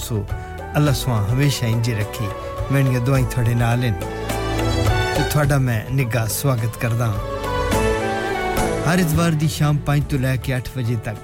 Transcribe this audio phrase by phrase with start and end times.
[0.00, 0.22] سو
[0.74, 1.64] اللہ سواں ہمیشہ
[1.90, 2.26] رکھی
[2.70, 5.58] میں میں نے دعائیں تھوڑے نال ہیں تو تھوڑا
[5.90, 7.12] نگاہ سواگت ہاں۔
[8.86, 9.78] ہر اتوار دی شام
[10.08, 10.68] تو لے کے اٹھ
[11.02, 11.18] تک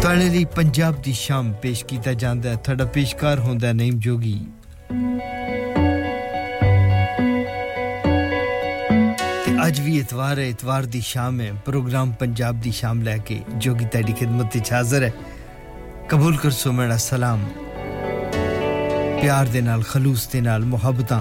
[0.00, 4.38] تھوڑے پنجاب دی شام پیش کیتا ہے تھوڑا پیشکار ہے ہے جوگی
[9.60, 14.12] اج بھی اتوار اتوار دی شام ہے پروگرام پنجاب دی شام لے کے جوگی
[14.14, 15.35] خدمت حاضر ہے
[16.10, 16.70] قبول کرسو
[16.98, 17.40] سلام
[19.20, 20.34] پیار دے دے نال نال خلوص
[20.64, 21.20] محبتاں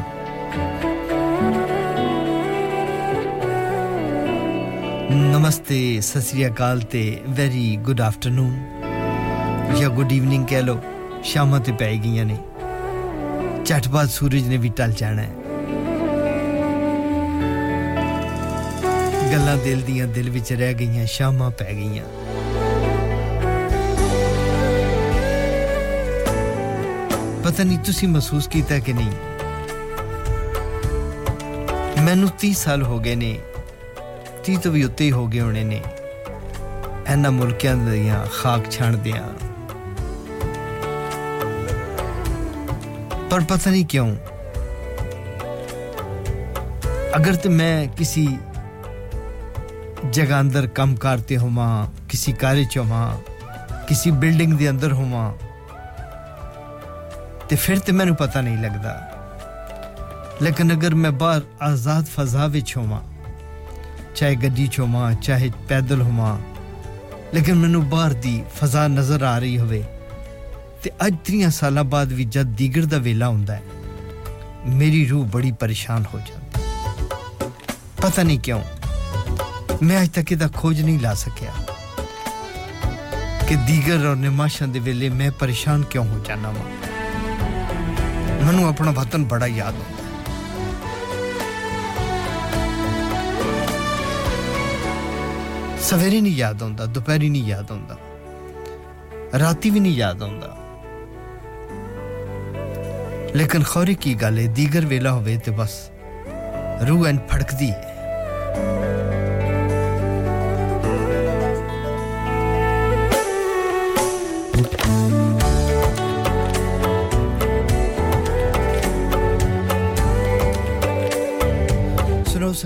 [5.11, 5.79] نمستے
[6.03, 7.03] سسری اکال تے
[7.37, 8.47] ویری گڈ آفٹر نو
[9.79, 10.77] یا گڈ ایوننگ کہہ لو
[11.31, 12.37] شام گئی نے
[13.63, 15.33] چٹ بہت سورج نے بھی ٹل جانا ہے
[19.31, 22.24] گلا دل دیاں دل وچ رہ گئیاں شاماں پی گئیاں
[27.55, 29.01] ਪਤਾ ਨਹੀਂ ਨਹੀਂ ਤੁਸੀਂ ਮਹਿਸੂਸ ਕੀਤਾ ਕਿ ਮੈਨੂੰ
[32.29, 33.15] پتا نہیں محسوس کیا کہ نہیں مینو تی سال ہو گئے
[34.97, 35.79] تی ہو گئے ہونے نے
[38.31, 39.23] خواب چھ دیا
[43.29, 44.09] پر پتا نہیں کیوں
[47.13, 48.27] اگر تو میں کسی
[50.11, 52.55] جگہ اندر کام کار ہوتی کار
[52.69, 55.31] چی بلڈنگ کے اندر ہوا
[57.49, 58.93] ਤੇ ਤੇ ਫਿਰ ਮੈਨੂੰ ਪਤਾ ਨਹੀਂ ਲੱਗਦਾ
[60.41, 63.01] ਲੇਕਿਨ ਅਗਰ ਮੈਂ ਬਾਹਰ ਆਜ਼ਾਦ ਫਜ਼ਾ ਵਿੱਚ ਹੋਵਾਂ
[64.15, 66.37] ਚਾਹੇ ਗੱਡੀ 'ਚ ਹੋਵਾਂ ਚਾਹੇ ਪੈਦਲ ਹੋਵਾਂ
[67.33, 69.83] ਲੇਕਿਨ ਮੈਨੂੰ ਬਾਹਰ ਦੀ ਫਜ਼ਾ ਨਜ਼ਰ ਆ ਰਹੀ ਹੋਵੇ
[70.83, 73.61] ਤੇ ਅੱਜ 3 ਸਾਲਾਂ ਬਾਅਦ ਵੀ ਜਦ ਦੀਗਰ ਦਾ ਵੇਲਾ ਹੁੰਦਾ ਹੈ
[74.67, 76.61] میری روح بڑی پریشان ہو جاتی
[77.95, 78.59] پتا نہیں کیوں
[79.81, 81.51] میں اج تک یہ کھوج نہیں لا سکیا
[83.47, 86.94] کہ دیگر اور نماشاں کے ویلے میں پریشان کیوں ہو جانا وا
[88.41, 89.93] اپنا وطن بڑا یاد آ
[95.79, 100.53] سویرے نہیں یاد آپہری نہیں یاد آتا رات بھی نہیں یاد آ
[103.33, 105.21] لیکن خوری کی گل ہے دیگر ویلا ہو
[105.57, 105.73] بس
[106.87, 107.83] روح ایڈ پڑکتی ہے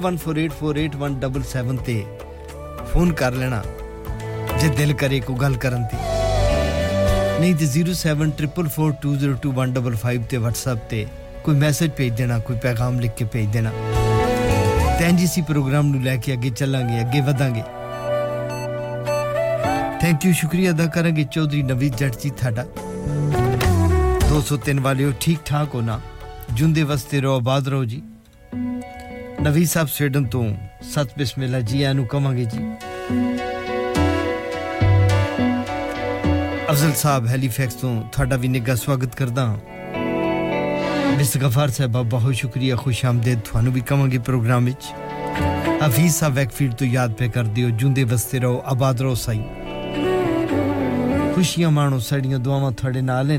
[0.00, 0.46] کوئی
[11.58, 13.24] میسج بھیج دینا کوئی پیغام لکھ کے
[15.18, 17.00] جی پروگرام لے کے چلیں گے
[20.34, 22.30] شکریہ ادا کریں گے چودھری نوی جٹ جی
[24.28, 25.98] دو سو تین والے ٹھیک ٹھاک ہو نا
[26.56, 28.00] جندے واسطے رہو آباد رہو جی
[29.44, 30.42] نوی صاحب سویڈن تو
[30.84, 31.18] ست
[31.62, 32.56] جی گے نویزنگ
[39.16, 39.54] کردہ
[41.68, 44.92] صاحب بہت شکریہ خوش آمدید تھانوں بھی کہاں گے پروگرام وچ
[45.82, 47.68] حفیظ صاحب ویک فیلڈ تو یاد پہ کر دیو
[48.10, 49.42] وستے رہو آباد رہو سائی
[51.34, 53.00] خوشیاں مانو ماحو سڑی دعوا تھے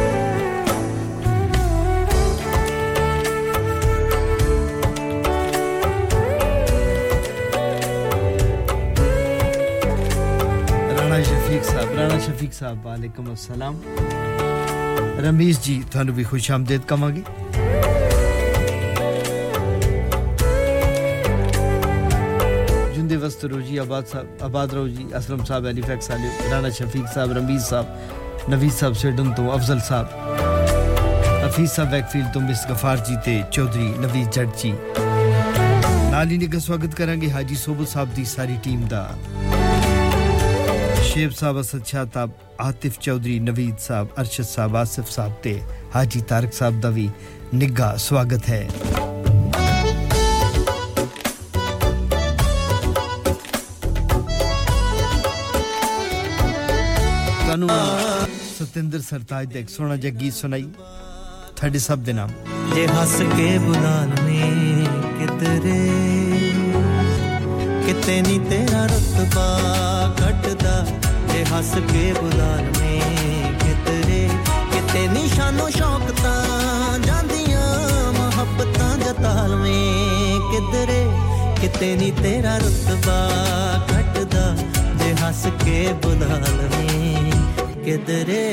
[12.51, 13.75] ਠੀਕ ਸਾਹਿਬ ਵਾਲੇਕਮ ਅਸਲਾਮ
[15.19, 17.21] ਰਮੇਸ਼ ਜੀ ਤੁਹਾਨੂੰ ਵੀ ਖੁਸ਼ ਆਮਦੇਦ ਕਵਾਂਗੇ
[22.95, 27.31] ਜਿੰਦੇ ਵਸਤਰੋ ਜੀ ਆਬਾਦ ਸਾਹਿਬ ਆਬਾਦ ਰਹੋ ਜੀ ਅਸਲਮ ਸਾਹਿਬ ਐਲੀਫੈਕਸ ਵਾਲੇ ਰਾਣਾ ਸ਼ਫੀਕ ਸਾਹਿਬ
[27.37, 33.15] ਰਮੀਜ਼ ਸਾਹਿਬ ਨਵੀਦ ਸਾਹਿਬ ਸੇਡਨ ਤੋਂ ਅਫਜ਼ਲ ਸਾਹਿਬ ਅਫੀਸ ਸਾਹਿਬ ਵੈਕਫੀਲ ਤੋਂ ਮਿਸ ਗਫਾਰ ਜੀ
[33.25, 34.73] ਤੇ ਚੌਧਰੀ ਨਵੀਦ ਜੱਟ ਜੀ
[36.11, 39.09] ਨਾਲ ਹੀ ਨਿੱਘਾ ਸਵਾਗਤ ਕਰਾਂਗੇ ਹਾਜੀ ਸੋਬਤ ਸਾਹਿਬ ਦੀ ਸਾਰੀ ਟੀਮ ਦਾ
[41.13, 45.53] شیب صاحب صاحب صاحب صاحب صاحب صاحب اسد شاہ عاطف نوید ارشد آصف تے
[45.93, 46.21] حاجی
[47.99, 48.67] سواگت ہے
[58.57, 60.67] ستندر سرتاج ایک سونا جا گیت سنائی
[61.59, 62.29] سنا سب دے نام
[62.75, 63.21] جے ہس
[67.95, 69.47] کے تیرا رتبہ
[71.51, 72.63] ہس کے بلال
[72.79, 76.21] میں شانو شوقت
[77.05, 77.65] جانیا
[78.17, 81.03] محبت جتال میں کدرے
[81.61, 83.19] کتنے نی ترا رتبہ
[83.87, 84.33] کٹ
[84.33, 87.31] دے ہس کے بلال میں
[87.85, 88.47] کدرے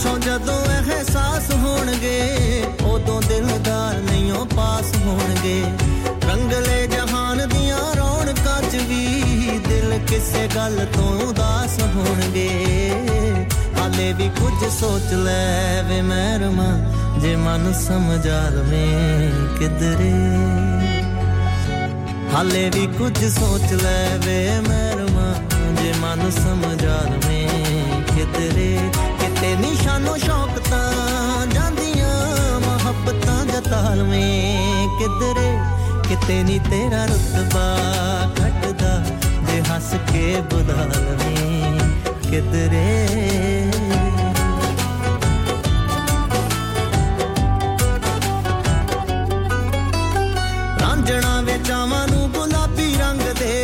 [0.02, 5.60] ਪਿੱਛੋਂ ਜਦੋਂ ਅਹਿਸਾਸ ਹੋਣਗੇ ਉਦੋਂ ਦਿਲਦਾਰ ਨਹੀਂੋਂ ਪਾਸ ਹੋਣਗੇ
[6.22, 12.48] ਰੰਗਲੇ ਜਹਾਨ ਦੀਆਂ ਰੌਣਕਾਂ 'ਚ ਵੀ ਦਿਲ ਕਿਸੇ ਗੱਲ ਤੋਂ ਉਦਾਸ ਹੋਣਗੇ
[13.78, 16.70] ਹਾਲੇ ਵੀ ਕੁਝ ਸੋਚ ਲੈ ਵੇ ਮਹਿਰਮਾ
[17.20, 20.12] ਜੇ ਮਨ ਸਮਝਾ ਲਵੇਂ ਕਿਧਰੇ
[22.34, 25.32] ਹਾਲੇ ਵੀ ਕੁਝ ਸੋਚ ਲੈ ਵੇ ਮਹਿਰਮਾ
[25.74, 27.48] ਜੇ ਮਨ ਸਮਝਾ ਲਵੇਂ
[28.06, 28.78] ਕਿਧਰੇ
[29.40, 32.60] ਤੇ ਨਿਸ਼ਾਨੋ ਸ਼ੌਕ ਤਾਂ ਜਾਂਦੀਆਂ
[32.60, 34.88] ਮੁਹੱਬਤਾਂ ਤਾਲਵੇਂ
[34.98, 35.50] ਕਿਧਰੇ
[36.08, 37.64] ਕਿਤੇ ਨਹੀਂ ਤੇਰਾ ਰਤਬਾ
[38.38, 38.92] ਘਟਦਾ
[39.46, 41.78] ਤੇ ਹੱਸ ਕੇ ਬੁਲਾਲਵੇਂ
[42.22, 42.84] ਕਿਧਰੇ
[50.80, 53.64] ਰਾਂਝਣਾ ਵਿੱਚ ਆਵਾਂ ਨੂੰ ਗੁਲਾਬੀ ਰੰਗ ਦੇ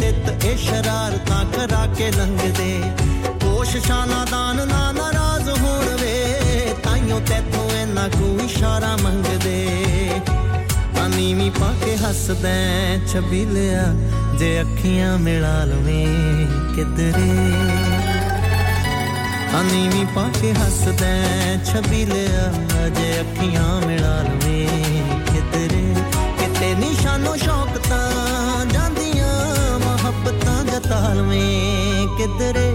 [0.00, 2.80] ਨਿਤ ਇਹ ਸ਼ਰਾਰਤਾਂ ਕਰਾ ਕੇ ਲੰਘਦੇ
[3.42, 4.66] ਕੋਸ਼ਿਸ਼ਾਂ ਨਾਦਾਨ
[7.24, 9.64] تین کو اشارہ منگ دے
[11.02, 12.44] آنی بھی پا کے ہسد
[13.10, 13.84] چھبلیا
[14.38, 15.80] جی اکیا ملا لو
[16.76, 17.30] کدری
[19.58, 21.02] آنی بھی پا کے ہسد
[21.66, 22.50] چھبیلیا
[22.96, 25.26] جی اکیاں ملا لویں
[25.26, 25.92] کدرے
[26.38, 27.92] کتنے نی سانو شوکت
[29.84, 32.70] محبت جتا لویں کدرے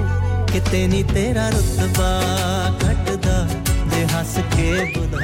[0.54, 2.14] کتنے نی تیرا رتبا
[2.80, 3.61] کٹ د
[4.12, 5.20] باپا کے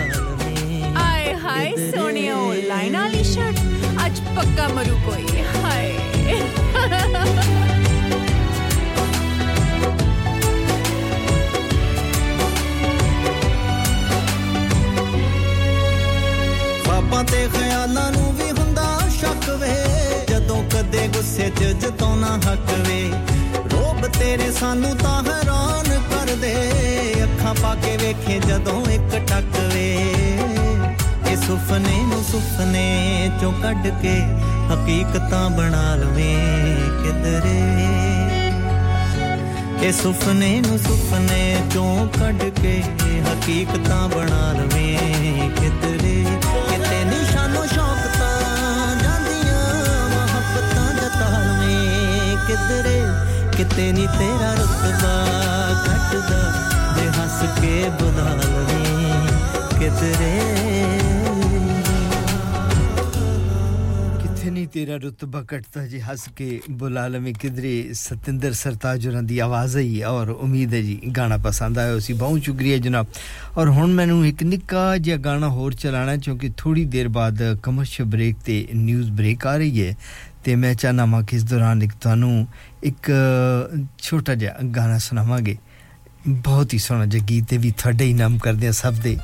[17.54, 19.76] خیالوں بھی ہوں شک وے
[20.30, 23.02] جدو کدے گا ہک وے
[23.72, 26.17] روب تیرے سانو تا حیران
[26.28, 29.88] ਪਿਆਰ ਦੇ ਅੱਖਾਂ ਪਾ ਕੇ ਵੇਖੇ ਜਦੋਂ ਇੱਕ ਟੱਕ ਵੇ
[31.32, 34.16] ਇਹ ਸੁਪਨੇ ਨੂੰ ਸੁਪਨੇ ਚੋਂ ਕੱਢ ਕੇ
[34.72, 36.34] ਹਕੀਕਤਾਂ ਬਣਾ ਲਵੇ
[37.04, 37.58] ਕਿਦਰੇ
[39.82, 41.56] ਇਹ ਸੁਪਨੇ ਨੂੰ ਸੁਪਨੇ
[41.74, 42.82] ਚੋਂ ਕੱਢ ਕੇ
[43.26, 44.98] ਹਕੀਕਤਾਂ ਬਣਾ ਲਵੇ
[45.60, 46.16] ਕਿਦਰੇ
[46.70, 49.62] ਕਿਤੇ ਨਿਸ਼ਾਨੋ ਸ਼ੌਕ ਤਾਂ ਜਾਂਦੀਆਂ
[50.10, 53.00] ਮੁਹੱਬਤਾਂ ਦਾ ਤਾਲਵੇਂ ਕਿਦਰੇ
[53.58, 54.54] ਕਿਤੇ ਨਹੀਂ ਤੇਰਾ
[54.54, 56.42] ਰੁਤਬਾ ਘਟਦਾ
[56.96, 59.80] ਤੇ ਹੱਸ ਕੇ ਬੁਲਾ ਲਵੇ
[59.80, 60.30] ਕਿਤਰੇ
[64.22, 67.74] ਕਿਤੇ ਤੇਰਾ ਰੁਤਬਾ ਘਟਦਾ ਜੀ ਹੱਸ ਕੇ ਬੁਲਾ ਲਵੇ ਕਿਦਰੇ
[67.94, 72.44] ਸਤਿੰਦਰ ਸਰਤਾਜ ਹੋਰਾਂ ਦੀ ਆਵਾਜ਼ ਹੀ ਔਰ ਉਮੀਦ ਹੈ ਜੀ ਗਾਣਾ ਪਸੰਦ ਆਇਆ ਸੀ ਬਹੁਤ
[72.44, 73.08] ਸ਼ੁਕਰੀਆ ਜਨਾਬ
[73.58, 78.38] ਔਰ ਹੁਣ ਮੈਨੂੰ ਇੱਕ ਨਿੱਕਾ ਜਿਹਾ ਗਾਣਾ ਹੋਰ ਚਲਾਣਾ ਕਿਉਂਕਿ ਥੋੜੀ ਦੇਰ ਬਾਅਦ ਕਮਰਸ਼ੀਅਲ ਬ੍ਰੇਕ
[78.46, 79.96] ਤੇ ਨਿਊਜ਼ ਬ੍ਰੇਕ ਆ ਰਹੀ ਹੈ
[80.44, 82.48] ਤੇ ਮੈਂ ਚਾਹਨਾ ਮਾ ਕਿ ਦੌਰਾਨ ਇੱਕ ਤੁਹਾਨੂੰ
[82.84, 83.12] ਇੱਕ
[83.98, 85.58] ਛੋਟਾ ਜਿਹਾ ਗਾਣਾ ਸੁਣਾਵਾਂਗੇ
[86.28, 89.18] ਬਹੁਤ ਹੀ ਸੋਹਣਾ ਜਿਹਾ ਗੀਤ ਤੇ ਵੀ ਤੁਹਾਡੇ ਹੀ ਨਾਮ ਕਰਦੇ ਆ ਸਭ ਦੇ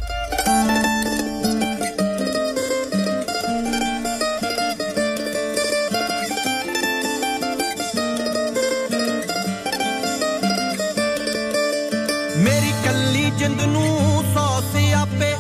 [12.38, 14.24] ਮੇਰੀ ਕੱਲੀ ਜਿੰਦ ਨੂੰ
[14.34, 15.34] ਸੌ ਸਿਆਪੇ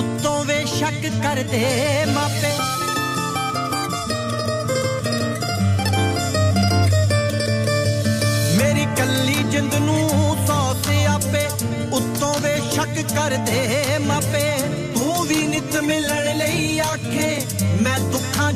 [0.00, 1.64] ਉੱਤੋਂ ਵੇ ਸ਼ੱਕ ਕਰਦੇ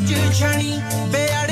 [0.06, 0.82] Journey,
[1.12, 1.49] but I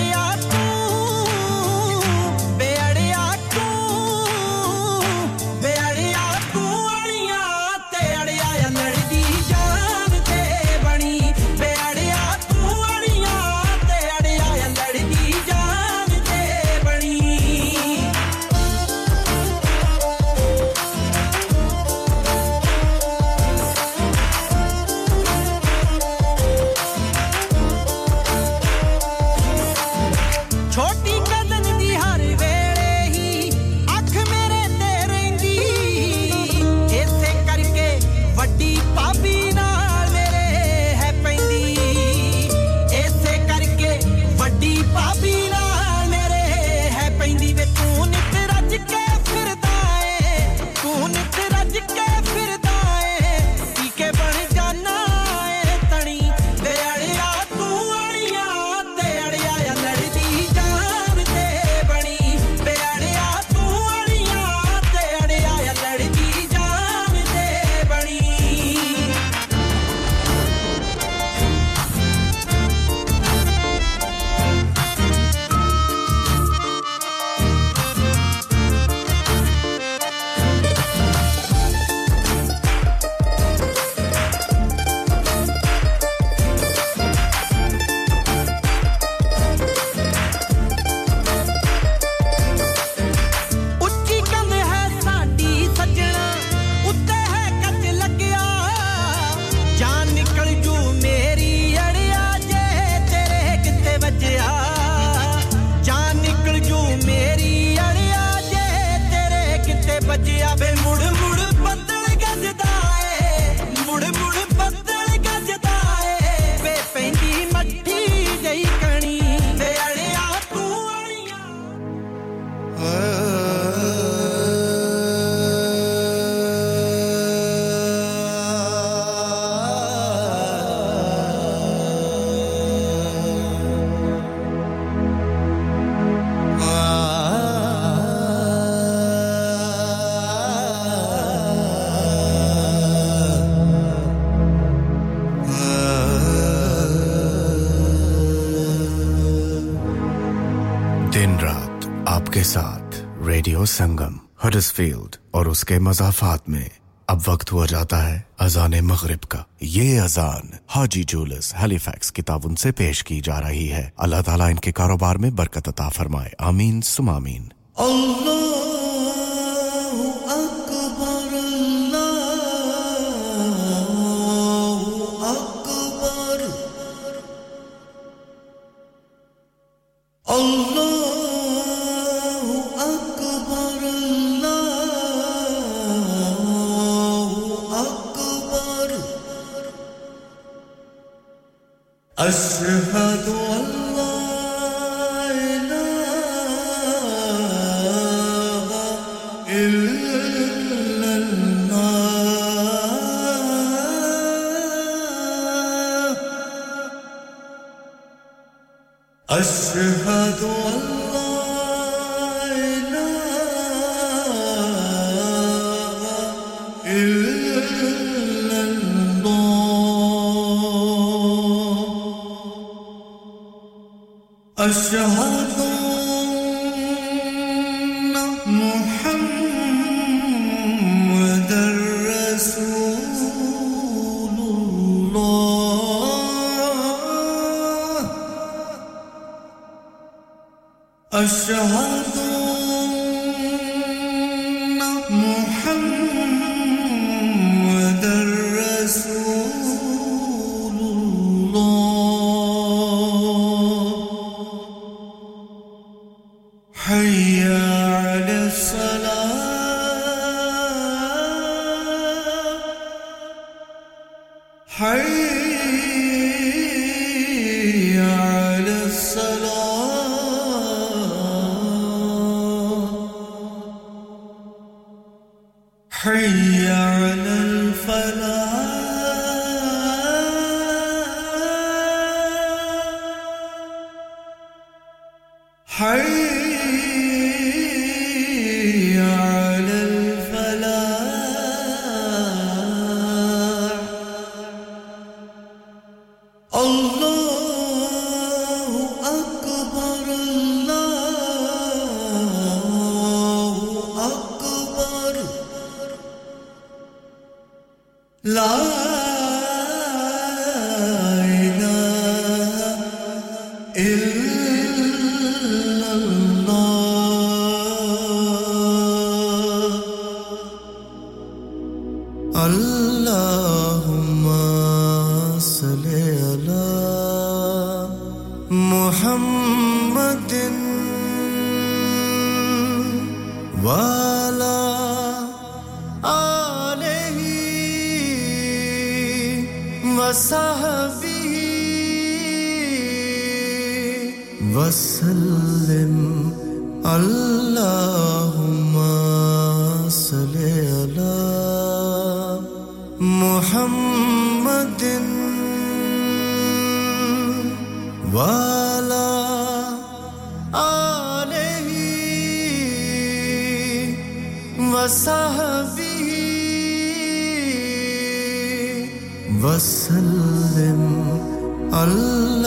[155.59, 156.64] اس کے مضافات میں
[157.09, 159.38] اب وقت ہوا جاتا ہے اذان مغرب کا
[159.61, 164.21] یہ اذان حاجی جولس ہیلی فیکس کتاب ان سے پیش کی جا رہی ہے اللہ
[164.25, 167.49] تعالیٰ ان کے کاروبار میں برکت عطا فرمائے آمین سم آمین
[167.76, 168.17] اللہ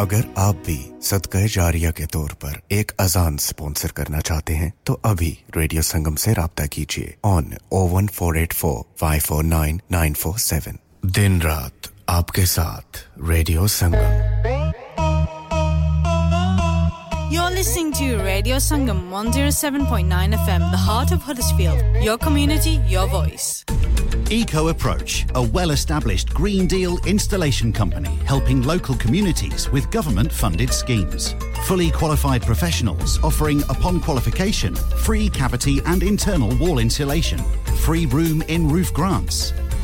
[0.00, 4.98] اگر آپ بھی صدقہ جاریہ کے طور پر ایک اذان سپونسر کرنا چاہتے ہیں تو
[5.04, 9.78] ابھی ریڈیو سنگم سے رابطہ کیجیے on O one four eight four five four nine
[9.92, 10.76] nine four seven
[11.16, 12.98] دن رات آپ کے ساتھ
[13.30, 14.53] radio Sangam
[17.64, 20.10] listening to Radio Sangam 107.9
[20.10, 21.82] FM, the heart of Huddersfield.
[22.04, 23.64] Your community, your voice.
[24.30, 30.74] Eco Approach, a well established Green Deal installation company helping local communities with government funded
[30.74, 31.36] schemes.
[31.64, 37.40] Fully qualified professionals offering, upon qualification, free cavity and internal wall insulation,
[37.78, 39.54] free room in roof grants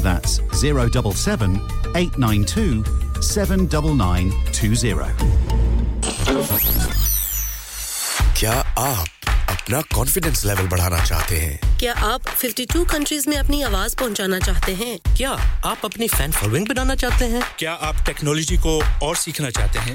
[0.00, 1.60] That's 077
[1.94, 2.82] 892
[8.34, 13.96] کیا آپ اپنا confidence level بڑھانا چاہتے ہیں کیا آپ 52 countries میں اپنی آواز
[13.96, 15.34] پہنچانا چاہتے ہیں کیا
[15.62, 19.94] آپ اپنی فین فالوئنگ بنانا چاہتے ہیں کیا آپ ٹیکنالوجی کو اور سیکھنا چاہتے ہیں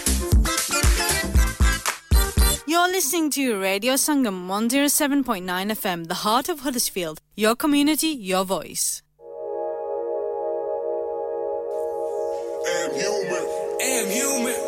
[2.91, 7.21] listening to Radio Sangam 107.9 FM, the heart of Huddersfield.
[7.37, 9.01] Your community, your voice.
[12.67, 13.45] Am human.
[13.81, 14.67] Am human.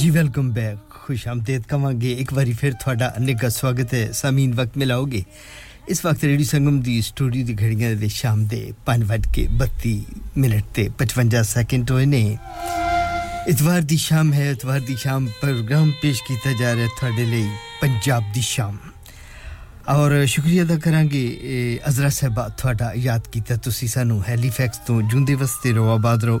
[0.00, 1.66] G welcome back خوش آمدید
[2.00, 5.20] کہ ایک بار پھر تھوڑا نگا سواگت ہے سامین وقت ملاؤ گے
[5.86, 9.94] اس وقت ریڈیو سنگم دی سٹوڈیو دی گھڑیاں دے شام دے کے پنج کے بتی
[10.36, 12.22] منٹ تے پچوجہ سیکنڈ ہوئے نے
[13.46, 17.46] اتوار دی شام ہے اتوار دی شام پروگرام پیش کیتا جا رہا ہے تھوڑے لئی
[17.80, 18.76] پنجاب دی شام
[19.94, 21.26] اور شکریہ ادا کریں گے
[21.86, 26.38] آزرا صاحبہ تھوڑا یاد کیتا تسی سانو ہیلی فیکس تو جوندے وستے رو آباد رہو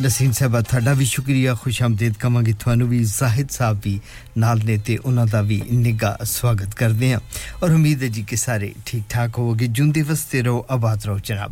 [0.00, 3.98] نسیم صاحبات بھی شکریہ خوش آمدید کریں گے تھوڑا بھی زاہد صاحب بھی
[4.36, 7.16] نالے تو انہوں کا بھی نگھا سواگت کرتے ہیں
[7.60, 11.06] اور امید ہے جی کہ سارے ٹھیک ٹھاک ہو گے جن دبس سے رہو آباد
[11.06, 11.50] رہو جناب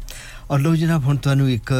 [0.46, 1.70] اور لو جناب ہوں تعینوں ایک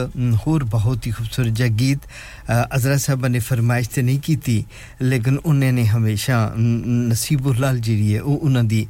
[0.45, 2.07] ہو بہت ہی خوبصورت جہاں گیت
[2.49, 4.63] عزرا صاحبہ نے فرمائش تو نہیں کی
[5.01, 8.85] لیکن انہیں نے ہمیشہ نسیبوں لال جیڑی ہے وہ انہوں کی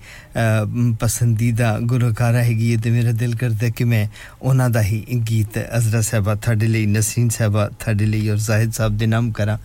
[1.01, 4.05] پسندیدہ گلوکارہ ہے میرا دل کرتا ہے کہ میں
[4.41, 6.85] انہوں کا ہی گیت عزرا صاحبہ تھے
[6.87, 8.29] نسیم صاحبہ تھے
[8.31, 9.57] اور زاہد صاحب دام کرا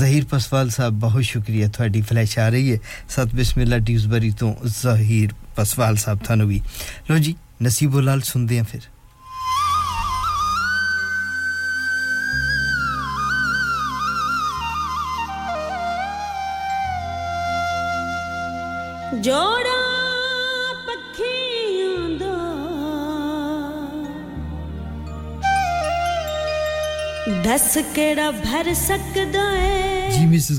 [0.00, 2.76] ظہیر پسوال صاحب بہت شکریہ تھوڑی فلائش آ رہی ہے
[3.08, 6.58] ست بسملہ ڈیوز بری تو ظہیر پسوال صاحب تھانوں بھی
[7.08, 7.32] لو جی
[7.60, 8.95] نسیب و لال سنتے ہیں پھر
[19.24, 21.08] جی مسز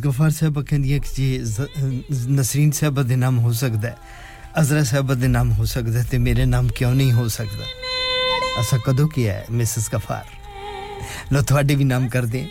[0.06, 1.44] غفار کہندی کہ جی
[2.30, 2.72] نسرین
[3.10, 3.96] دے نام ہو سکدا ہے
[4.54, 7.64] ازرا صاحب نام ہو سکدا ہے تے میرے نام کیوں نہیں ہو سکدا
[8.58, 10.26] ایسا کدو کیا ہے مسز غفار
[11.32, 12.46] لو تھے بھی نام کر دیں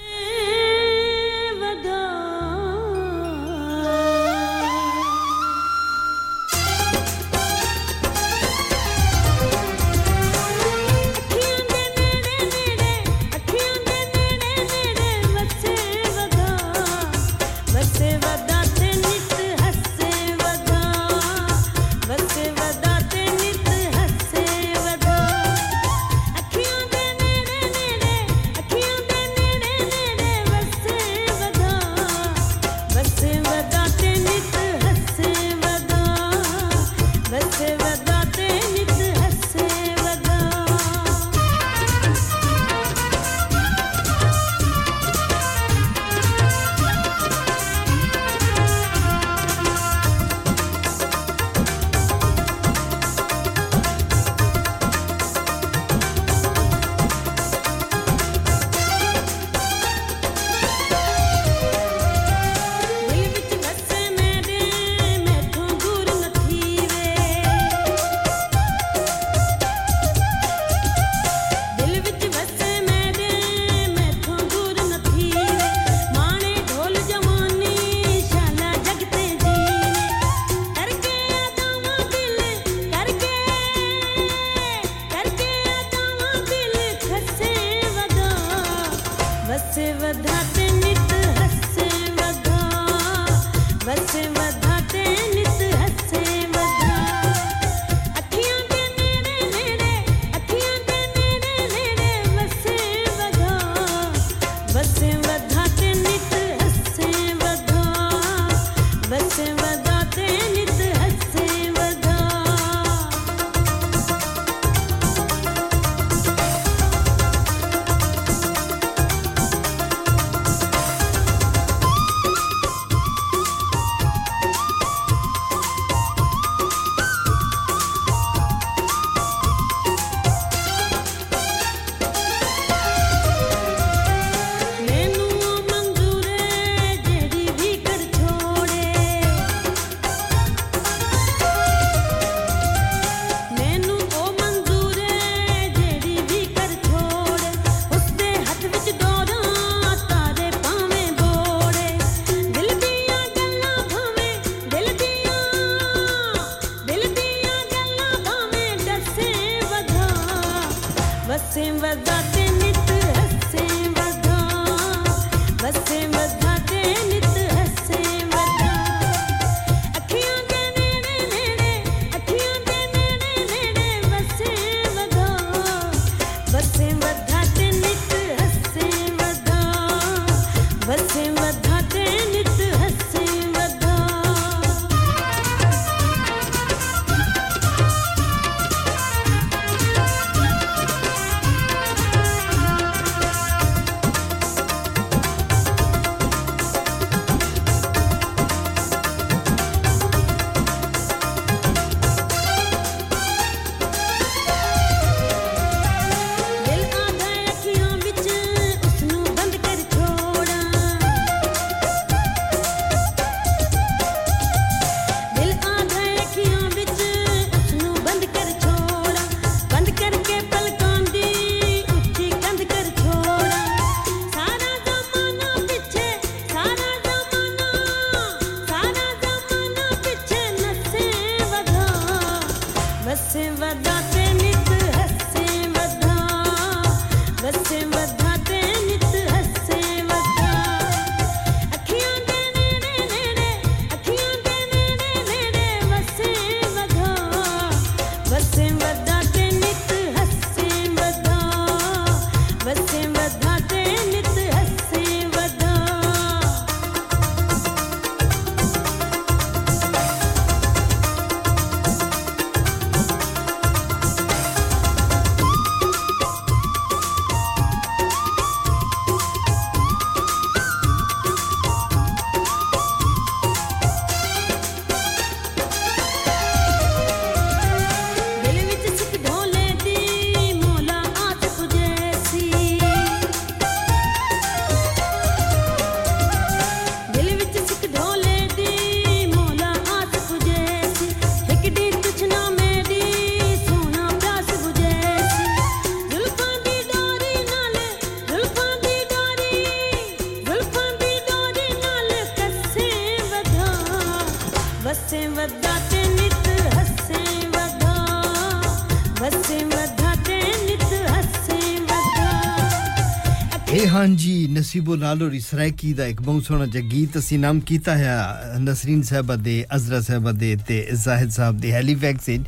[314.77, 318.59] ਨਸੀਬੋ ਨਾਲੋ ਰਿਸਰਾਇ ਦਾ ਇੱਕ ਬਹੁਤ ਸੋਹਣਾ ਜਿਹਾ ਗੀਤ ਅਸੀਂ ਨਾਮ ਕੀਤਾ ਹੈ
[318.61, 322.45] ਨਸਰੀਨ ਸਾਹਿਬ ਦੇ ਅਜ਼ਰਾ ਸਾਹਿਬ ਦੇ ਤੇ ਜ਼ਾਹਿਦ ਸਾਹਿਬ ਦੇ ਹੈਲੀਫੈਕਸ ਵੈਕਸਿਨ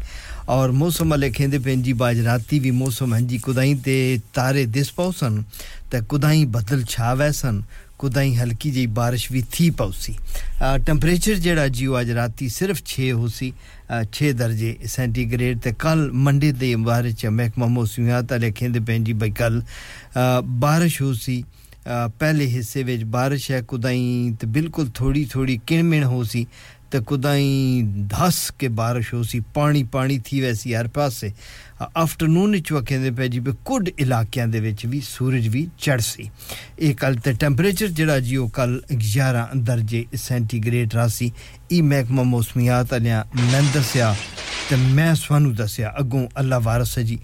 [0.48, 3.96] ਔਰ ਮੌਸਮ ਵਾਲੇ ਖੇਂਦੇ ਜੀ ਬਾਜ ਰਾਤੀ ਵੀ ਮੌਸਮ ਹੈ ਜੀ ਕੁਦਾਈ ਤੇ
[4.34, 5.42] ਤਾਰੇ ਦਿਸ ਪਉਸਨ
[5.90, 7.62] ਤੇ ਕੁਦਾਈ ਬਦਲ ਛਾਵੇ ਸਨ
[7.98, 10.14] ਕੁਦਾਈ ਹਲਕੀ ਜਿਹੀ بارش ਵੀ ਥੀ ਪਉਸੀ
[10.86, 13.52] ਟੈਂਪਰੇਚਰ ਜਿਹੜਾ ਜੀ ਅੱਜ ਰਾਤੀ ਸਿਰਫ 6 ਹੋਸੀ
[14.12, 19.30] 6 ਦਰਜੇ ਸੈਂਟੀਗ੍ਰੇਡ ਤੇ ਕੱਲ ਮੰਡੇ ਦੇ ਬਾਰੇ ਚ ਮਹਿਕਮਾ ਮੌਸਮੀਆਤ ਵਾਲੇ ਖੇਂਦੇ ਜੀ ਬਈ
[19.36, 19.62] ਕੱਲ
[20.58, 21.42] بارش ਹੋਸੀ
[22.18, 26.46] ਪਹਿਲੇ ਹਿੱਸੇ ਵਿੱਚ بارش ਹੈ ਕੁਦਾਈ ਤੇ ਬਿਲਕੁਲ ਥੋੜੀ ਥੋੜੀ ਕਿਣਮਿਣ ਹੋ ਸੀ
[26.90, 31.30] ਤੇ ਕੁਦਾਈ ਧਸ ਕੇ بارش ਹੋ ਸੀ ਪਾਣੀ ਪਾਣੀ ਥੀ ਵੈਸੀ ਹਰ ਪਾਸੇ
[31.96, 36.30] ਆਫਟਰਨੂਨ ਵਿੱਚ ਵਕੇਂਦੇ ਪੈ ਜੀ ਕੁੱਡ ਇਲਾਕਿਆਂ ਦੇ ਵਿੱਚ ਵੀ ਸੂਰਜ ਵੀ ਚੜ ਸੀ
[36.78, 41.30] ਇਹ ਕੱਲ ਤੇ ਟੈਂਪਰੇਚਰ ਜਿਹੜਾ ਜੀ ਉਹ ਕੱਲ 11 ਦਰਜੇ ਸੈਂਟੀਗ੍ਰੇਡ ਰਾਸੀ
[41.70, 44.14] ਇਹ ਮਹਿਕਮਾ ਮੌਸਮੀਆਤ ਅਲਿਆ ਨੰਦਸਿਆ
[44.68, 47.16] تو میں سانو دسیا اگوں اللہ وارس جی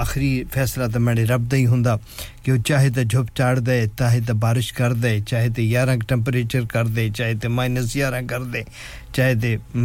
[0.00, 1.84] آخری فیصلہ تو میرے رب دا ہی ہوں
[2.42, 5.94] کہ وہ چاہے تو جھپ چاڑ دے چاہے تو بارش کر دے چاہے تو یارہ
[6.08, 8.62] ٹمپریچر کر دے چاہے تو مائنس یار کر دے
[9.12, 9.78] چاہے تو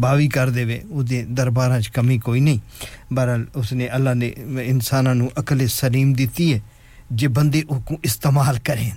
[0.00, 1.02] باوی کر دے وہ
[1.36, 4.30] دربار سے کمی کوئی نہیں بہرحال اس نے اللہ نے
[4.64, 6.58] انسانوں اکلے سلیم دیتی ہے
[7.12, 7.26] جی
[7.68, 8.90] اک استعمال کریں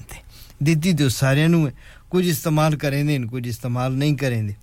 [0.61, 1.65] دیتی تو سارے نو
[2.09, 4.63] کچھ استعمال کریں دے کچھ استعمال نہیں کریں دے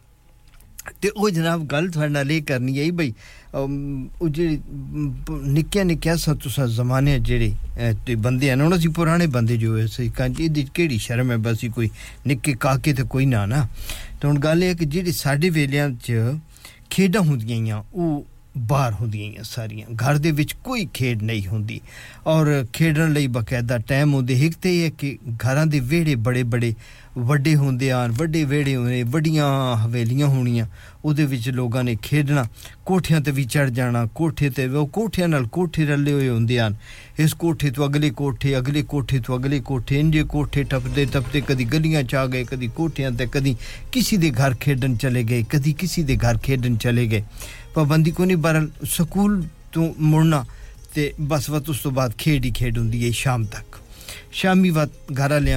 [1.02, 3.12] ਤੇ ਉਹ ਜਨਾਬ ਗੱਲ ਤੁਹਾਡੇ ਨਾਲ ਇਹ ਕਰਨੀ ਹੈ ਬਈ
[3.54, 4.58] ਉਹ ਜਿਹੜੇ
[5.30, 7.52] ਨਿੱਕਿਆ ਨਿੱਕਿਆ ਸਤੂ ਸਾ ਜ਼ਮਾਨੇ ਜਿਹੜੇ
[8.06, 11.64] ਤੇ ਬੰਦੇ ਹਨ ਉਹਨਾਂ ਸੀ ਪੁਰਾਣੇ ਬੰਦੇ ਜੋ ਸੀ ਕਾਂਜੀ ਦੀ ਕਿਹੜੀ ਸ਼ਰਮ ਹੈ ਬਸ
[11.64, 11.90] ਹੀ ਕੋਈ
[12.26, 13.66] ਨਿੱਕੇ ਕਾਕੇ ਤੇ ਕੋਈ ਨਾ ਨਾ
[14.20, 16.12] ਤੇ ਹੁਣ ਗੱਲ ਇਹ ਕਿ ਜਿਹੜੀ ਸਾਡੇ ਵੇਲਿਆਂ 'ਚ
[16.90, 18.24] ਖੇਡਾਂ ਹੁੰਦੀਆਂ ਆ ਉਹ
[18.58, 21.80] ਬਾਹਰ ਹੁੰਦੀਆਂ ਆ ਸਾਰੀਆਂ ਘਰ ਦੇ ਵਿੱਚ ਕੋਈ ਖੇਡ ਨਹੀਂ ਹੁੰਦੀ
[22.26, 26.74] ਔਰ ਖੇਡਣ ਲਈ ਬਕਾਇਦਾ ਟਾਈਮ ਹੁੰਦੇ ਹਿੱਕਤੇ ਤੇ ਇਹ ਕਿ ਘਰਾਂ ਦੇ ਵਿਹੜੇ ਬੜੇ ਬੜੇ
[27.16, 27.78] وڈے ہوں
[28.18, 29.44] وڈے ویڑے ہوئے وڈیا
[29.82, 30.64] ہویلیاں ہونیا
[31.02, 31.12] وہ
[31.48, 32.42] لوگوں نے کھیلنا
[32.84, 34.48] کوٹھیا بھی چڑھ جانا کوٹھے
[34.92, 36.72] کوٹھے نال کوٹھے رلے ہوئے ہوں آن
[37.18, 41.72] اس کوٹھے تو اگلے کوٹھے اگلے کوٹھے تو اگلے کوٹھے انجے کوٹھے ٹپتے ٹپتے کدی
[41.72, 42.62] گلیاں چی
[42.74, 43.54] کٹھیاں کدی
[43.90, 45.42] کسی دھر کھیڈن چلے گئے
[45.48, 47.22] کسی دھر کھیڈ چلے گئے
[47.74, 48.62] پابندی کو نہیں بارہ
[48.90, 49.40] سکول
[49.72, 50.42] تو مڑنا
[50.94, 53.85] تو بس بس اس بعد کھیڈ ہی کھیڈ ہوں شام تک
[54.36, 55.54] شامی وت گھر والے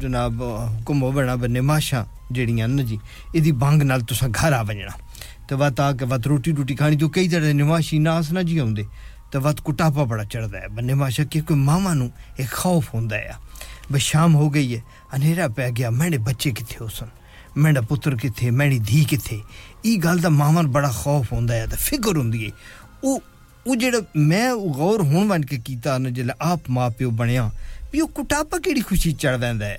[0.00, 0.42] جناب
[0.86, 2.02] گھمو بنا ب نماشا
[2.30, 2.54] جڑی
[2.84, 2.96] جی
[3.34, 4.94] یہ بانگ نہ تر آ وجنا
[5.48, 8.40] تو بت آ کے بت روٹی روٹی کھانی تو کئی جگہ نماشی نا آس نہ
[8.48, 8.82] جی آتے
[9.30, 14.52] تو بت قٹاپا بڑا چڑھتا ہے ب نماشا کیونکہ ماوا نوف ہوں بھائی شام ہو
[14.54, 14.80] گئی ہے
[15.12, 17.06] انہیرا پی گیا مینڈے بچے کتنے ہو سن
[17.56, 19.38] مینڈا پتر کتنے مینڑی دھی کتنے
[19.82, 22.50] یہ گلتا ماوا بڑا خوف ہوتا ہے فکر ہوتی ہے
[23.02, 23.18] وہ
[23.66, 27.48] وہ جب میں غور ہوتا ان جلدی آپ ماں پیو بنیا
[27.90, 29.76] بھی کٹاپا کیڑی خوشی چڑھ رہا ہے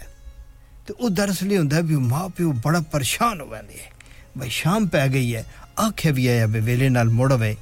[0.85, 3.89] تو وہ دراصل یہ ہوں بھی ماں پیو بڑا پریشان ہو جاتے ہیں
[4.37, 5.43] بھائی شام پی گئی ہے
[5.77, 7.53] آخ ہے بھی آیا بھی ویلے نہ مڑ ہوئے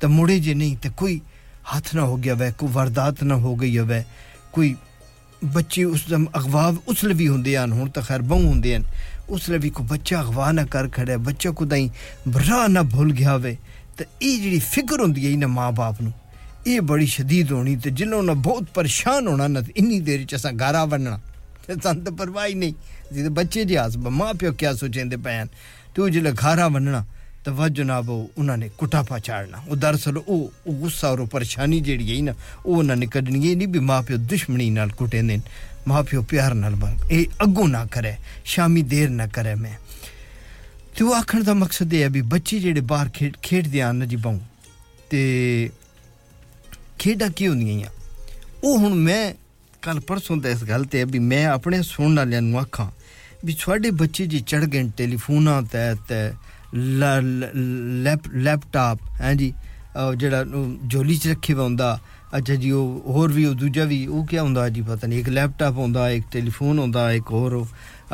[0.00, 1.18] تو مڑے جی نہیں تو کوئی
[1.66, 4.74] ہاتھ نہ ہو گیا ہوئے کوئی واردات نہ ہو گئی ہوئی
[5.46, 6.12] بچے اس
[6.32, 7.44] اغوا اسلے بھی ہوں
[7.72, 8.62] ہوں تو خیر بہو ہوں
[9.28, 13.34] اس لیے بھی کوئی بچہ اغوا نہ کر کھڑے بچہ کتابیں براہ نہ بھول گیا
[13.34, 13.54] ہوئے
[13.96, 16.10] تو یہ جی فکر ہوتی ہے انہیں ماں باپ نو
[16.68, 18.04] یہ بڑی شدید ہونی تے جی
[18.44, 21.16] بہت پریشان ہونا نہ انی دیر چیز گارا بننا
[21.82, 25.44] سن تو پرواہ نہیں بچے جی آس ماں پیو کیا سوچیں سوچے
[25.94, 27.02] تو جی گارا بننا
[27.44, 30.16] تو وہ جناب انہوں نے کٹاپا چاڑنا وہ دراصل
[30.80, 32.32] غصہ اور پریشانی جیڑی ہے نا
[32.64, 35.40] وہ انہوں نے کڈنی ہے نہیں بھی ماں پیو دشمنی نال کٹے دین
[35.86, 36.74] ماں پیو پیار نال
[37.38, 38.12] اگوں نہ کرے
[38.44, 39.76] شامی دیر نہ کرے میں
[40.94, 44.32] تو آخر کا مقصد یہ ہے بھی بچے جڑے باہر کھیڈ کھیڑتے آ جی بہ
[46.98, 47.22] کھیڈ
[50.30, 50.62] ہوس
[50.68, 52.88] گلتے بھی میں اپنے سننے والوں آخا
[53.44, 56.12] بھی سارے بچے جی چڑھ گئے ٹلیفون تحت
[56.72, 57.04] ل
[58.04, 59.50] لپ لپٹاپ ہے جی
[60.18, 60.42] جا
[60.82, 61.96] جولی رکھے ہوتا
[62.32, 63.52] اچھا جی وہ ہو
[63.52, 67.30] دوجا بھی وہ کیا ہوتا جی پتا نہیں ایک لپٹاپ آتا ایک ٹیلیفون آتا ایک
[67.30, 67.64] ہو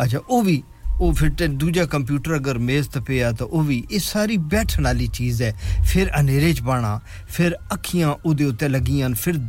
[0.00, 0.60] اچھا وہ بھی
[0.98, 1.46] تو پھر
[1.46, 5.52] دوجا کمپیوٹر اگر میز ت پیا تو وہ بھی یہ ساری بیٹھنے والی چیز ہے
[5.92, 8.34] پھر انے چاہیے اکیاں وہ
[8.60, 8.90] لگ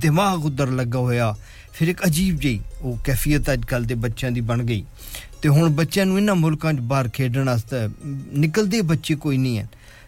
[0.01, 1.31] دماغ ادھر لگا ہوا
[1.71, 4.83] پھر ایک عجیب جی وہ کیفیت اج کل کے بچوں کی بن گئی
[5.41, 7.51] تو ہوں بچوں یہ انہوں ملکوں باہر کھیڈنے
[8.33, 9.63] نکلتے بچے کوئی نہیں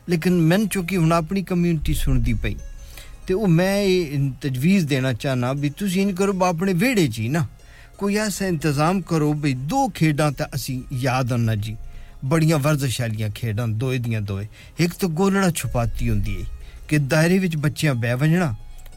[0.07, 2.53] لیکن مین چونکہ ہوں اپنی کمیونٹی سنتی پی
[3.25, 7.27] تو وہ میں یہ تجویز دینا چاہنا بھی تیس یہ نہیں کرو اپنے ویڑے چی
[7.27, 7.45] نا
[7.97, 10.21] کوئی ایسا انتظام کرو بھائی دو کھیڈ
[11.03, 11.73] یاد آنا جی
[12.29, 13.91] بڑی وردشالیاں کھیڈ دو
[14.99, 16.43] تو گولنا چھپاتی ہوتی ہے
[16.87, 18.51] کہ دائرے بچ بچے بہ بجنا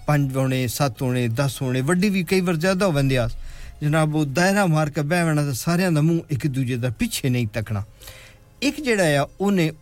[0.07, 3.01] پانچ آنے سات آنے دس آنے بھی کئی بار زیادہ ہو
[3.81, 7.47] جناب وہ دائرہ مار کر بہ جانا تو سارے منہ ایک دوجے کے پچھے نہیں
[7.53, 7.81] تکنا
[8.61, 9.23] ایک جہا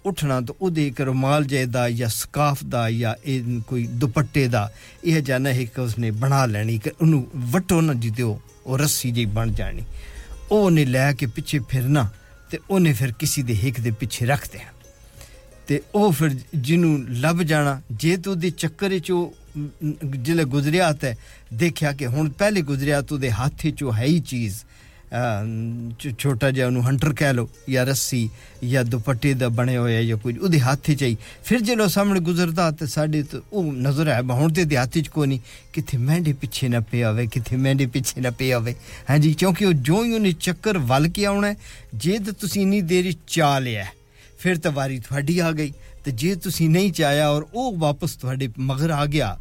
[0.05, 0.69] اٹھنا تو
[1.05, 3.13] رومال جہاں سکاف کا یا
[3.67, 4.67] کوئی دوپٹے کا
[5.03, 7.13] یہ جہ نہیں ہک اس نے بنا لینی کہ اُن
[7.53, 9.83] وٹو نہ جتنے رسی جی بن جانی
[10.51, 12.03] وہ لے کے پچھے پھرنا
[12.51, 13.43] تو اے پھر کسی
[13.43, 14.71] کے پچھے رکھ دیا
[15.67, 21.09] تو پھر جنہوں لب جانا جی تی چکر چلے گزریا تو
[21.61, 24.65] دیکھ کہ ہوں پہلے گزریا تو ہاتھ چی چیز
[25.11, 28.27] چھوٹا جا انہوں ہنٹر کہہ لو یا رسی
[28.63, 32.87] یا دوپٹے کا بنے ہوئے یا کوئی وہ ہاتھ چی پھر جلو سامنے گزرتا تو
[32.87, 35.39] سارے تو وہ نظر ہے ہوں تو ہاتھ چی
[35.73, 38.73] کتنے مہڈے پیچھے نہ پے آئے کتنے مہڈے پیچھے نہ پے آئے
[39.09, 41.53] ہاں جی کیونکہ وہ جو ہی انہیں چکر ول کے آنا
[41.95, 43.85] جی تو این دیر چاہ لیا
[44.39, 45.71] پھر تو واری تھوڑی آ گئی
[46.05, 49.35] تو جی تھی نہیں چاہیا اور وہ واپس تھوڑے مگر آ گیا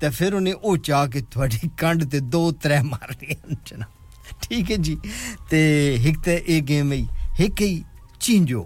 [0.00, 3.95] تو پھر انہیں وہ چاہ کے تھوڑی کانڈ سے دو تر مار دیا چنا
[4.40, 4.94] ٹھیک ہے جی
[5.48, 5.60] تے
[6.04, 7.00] ہک تے یہ گیم ہے
[7.40, 7.80] ہک ہی
[8.18, 8.62] چینجو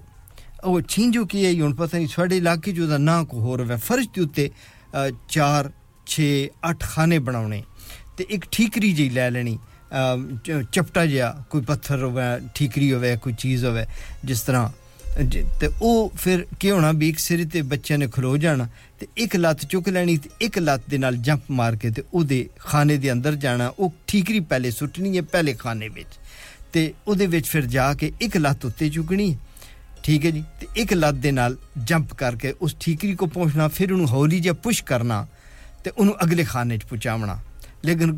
[0.63, 3.75] او چینجو کی ہے ہوں پتہ نہیں سارے علاقے جو دا نا کو ہو رہا
[3.75, 4.49] ہے فرش کے اتنے
[5.29, 5.65] چار
[6.07, 7.61] چھ اٹھ خانے بناونے
[8.17, 9.57] تے ایک ٹھیکری جی لے لینی
[10.71, 12.19] چپٹا جیا کوئی پتھر ہو
[12.55, 13.85] ٹھیکری ہوئے کوئی چیز ہوئے
[14.23, 14.67] جس طرح
[15.19, 18.61] جی تو وہ پھر ہونا سر بچے نے خرو جان
[19.15, 20.17] ایک لت چک لین
[20.57, 22.23] لال جمپ مار کے وہ
[22.59, 23.71] خانے کے ادھر جانا
[24.07, 27.57] ٹیکری پہلے سٹنی ہے پہلے خانے بچے بچ
[28.19, 29.33] ایک لت چکنی
[30.03, 31.55] ٹھیک ہے جی لت کے نال
[31.87, 35.25] جمپ کر کے اس ٹیکری کو پہنچنا پھر انہوں ہولی جا پوش کرنا
[35.83, 37.35] تو اون اگلے خانے پر پہنچا
[37.83, 38.17] لیکن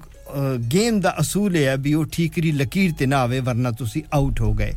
[0.73, 4.73] گیم کا اصول ہے کہ ٹیکری لکیر تہ آئے ورنہ اس آٹ ہو گئے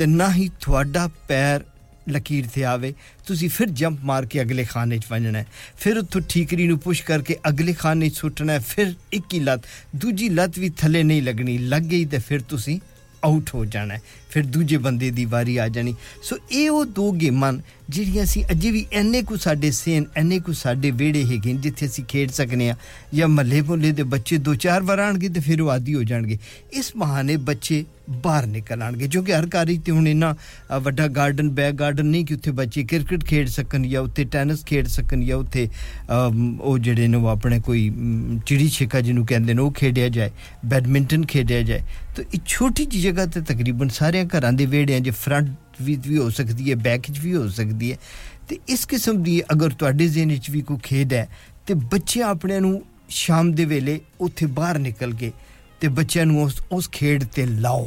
[0.00, 1.60] تو نہ ہی تھا پیر
[2.08, 2.90] لکیر سے آئے
[3.26, 5.44] تو پھر جمپ مار کے اگلے خانے سے ونجنا ہے
[5.78, 9.66] پھر اتو ٹھیکرین پوش کر کے اگلے خانے سٹنا ہے پھر ایک ہی لت
[9.92, 12.78] دو لت بھی تھلے نہیں لگنی لگی تو پھر تھی
[13.22, 13.94] آؤٹ ہو جانا
[14.32, 15.92] پھر دوے بندے کی واری آ جانی
[16.28, 17.60] سو یہ وہ دو گیمان
[17.88, 22.28] جڑی ابھی بھی ایے کو سڈے سین این کے ویڑے ہے گے جیت اِسی کھیل
[22.28, 22.76] سنے ہاں
[23.12, 26.28] یا محلے مہلے کے بچے دو چار وار آنگے تو پھر وہ آدی ہو جان
[26.28, 26.36] گے
[26.70, 27.82] اس بہانے بچے
[28.22, 30.76] باہر نکل آنگے جو کہ ہر کارج ہوں ایسا
[30.76, 35.22] وا گارڈن بیک گارڈن نہیں کہ اتنے بچے کرکٹ کھیل سن یا ٹینس کھیل سن
[35.22, 35.66] یا اتنے
[36.58, 37.88] وہ جڑے نے وہ اپنے کوئی
[38.46, 40.30] چیڑی شیکا جنوں کہ وہ کھیڈیا جائے
[40.64, 41.80] بیڈمنٹن کھیڈیا جائے
[42.14, 44.19] تو یہ چھوٹی جی جگہ تو تقریباً سارے
[44.70, 47.96] ویڑے جی فرنٹ بھی ہو سکتی ہے بیک چیز ہے
[48.66, 51.24] اس قسم کی اگر تہنے چیڈ ہے
[51.64, 52.58] تو بچے اپنے
[53.08, 55.30] شام کے ویلے اتنے باہر نکل گئے
[55.78, 57.84] تو بچیا نو اس کھیڈ سے لاؤ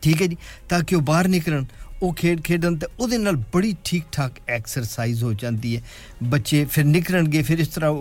[0.00, 0.36] ٹھیک ہے جی
[0.68, 1.64] تاکہ وہ باہر نکلن
[2.00, 2.56] وہ کھی کھی
[3.50, 5.80] بڑی ٹھیک ٹھاک ایكسرسائز ہو جاتی ہے
[6.30, 7.90] بچے پھر نكرن گے پھر اس طرح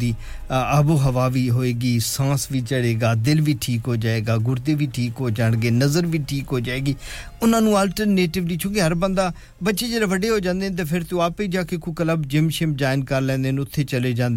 [0.00, 0.12] كی
[0.48, 4.20] آب و ہا بھی ہوئے گی سانس بھی چڑھے گا دل بھی ٹھیک ہو جائے
[4.26, 6.94] گا گردے بھی ٹھیک ہو جان گے نظر بھی ٹھیک ہو جائے گی
[7.40, 9.30] انہوں آلٹرنیٹولی چونكہ ہر بندہ
[9.62, 12.72] بچے جب وڈے ہو جائیں تو پھر تو آپ ہی جا کے كلب جم شم
[12.72, 14.36] جوائن كل لے چلے جان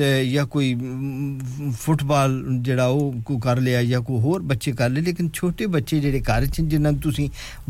[0.00, 0.74] یا کوئی
[1.80, 2.88] فٹ بال جا
[3.42, 7.26] کر لیا یا کوئی ہوئے کر لئے لیکن چھوٹے بچے جڑے گھر چی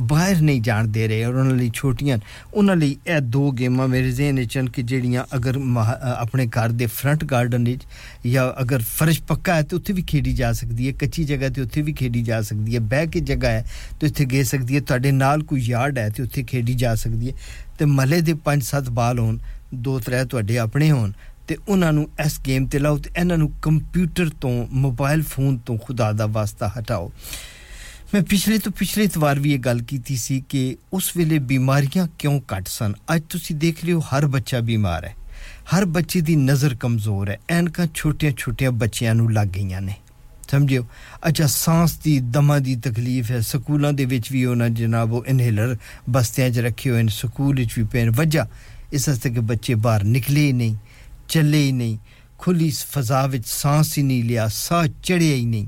[0.00, 2.17] باہر نہیں جان دے رہے اور انہوں چھوٹیاں
[2.53, 7.65] انہوں دو گیم میرے ذہن چن کہ جگہ مہا اپنے گھر کے فرنٹ گارڈن
[8.25, 11.63] یا اگر فرش پکا ہے تو اتنے بھی کھیلی جا سکتی ہے کچی جگہ تو
[11.63, 13.63] اتنے بھی کھیلی جا سکتی ہے بہ کے جگہ ہے
[13.99, 14.43] تو اتنے گے
[15.21, 17.33] سال کوئی یارڈ ہے تو اتے کھیلی جا سکتی ہے
[17.79, 19.39] تو ملے کے پانچ سات بال ہون
[19.71, 20.25] دو تر
[20.25, 21.11] تے اپنے ہون
[21.49, 24.49] تو انہوں نے اس گیم پہ لاؤ تو یہاں کمپیوٹر تو
[24.71, 27.09] موبائل فون تو خدا کا واسطہ ہٹاؤ
[28.13, 30.75] میں پچھلے تو پچھلے اتوار بھی یہ گل کی کہ
[30.93, 35.13] اس ویسے بیماریاں کیوں کٹ سن اچھ تھی دیکھ لو ہر بچہ بیمار ہے
[35.73, 39.93] ہر بچے کی نظر کمزور ہے اینکا چھوٹیاں چھوٹیاں بچیاں لگ گئی نے
[40.51, 40.83] سمجھو
[41.21, 45.75] اچھا سانس کی دما تکلیف ہے سکولوں کے انہوں نے جناب وہ انہیلر
[46.11, 48.45] بستیاں رکھے ہوئے اسکول بھی پے وجہ
[48.91, 50.75] اس واسطے کہ بچے باہر نکلے نہیں
[51.29, 51.97] ਚੱਲੇ ਨਹੀਂ
[52.39, 55.67] ਖੁੱਲੀ ਫਜ਼ਾ ਵਿੱਚ ਸਾਹ ਹੀ ਨਹੀਂ ਲਿਆ ਸਾਹ ਚੜਿਆ ਹੀ ਨਹੀਂ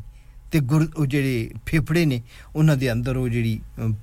[0.53, 2.21] ਤੇ ਗੁਰ ਉਹ ਜਿਹੜੇ ਫੇਫੜੇ ਨੇ
[2.57, 3.59] ਉਹਨਾਂ ਦੇ ਅੰਦਰ ਉਹ ਜਿਹੜੀ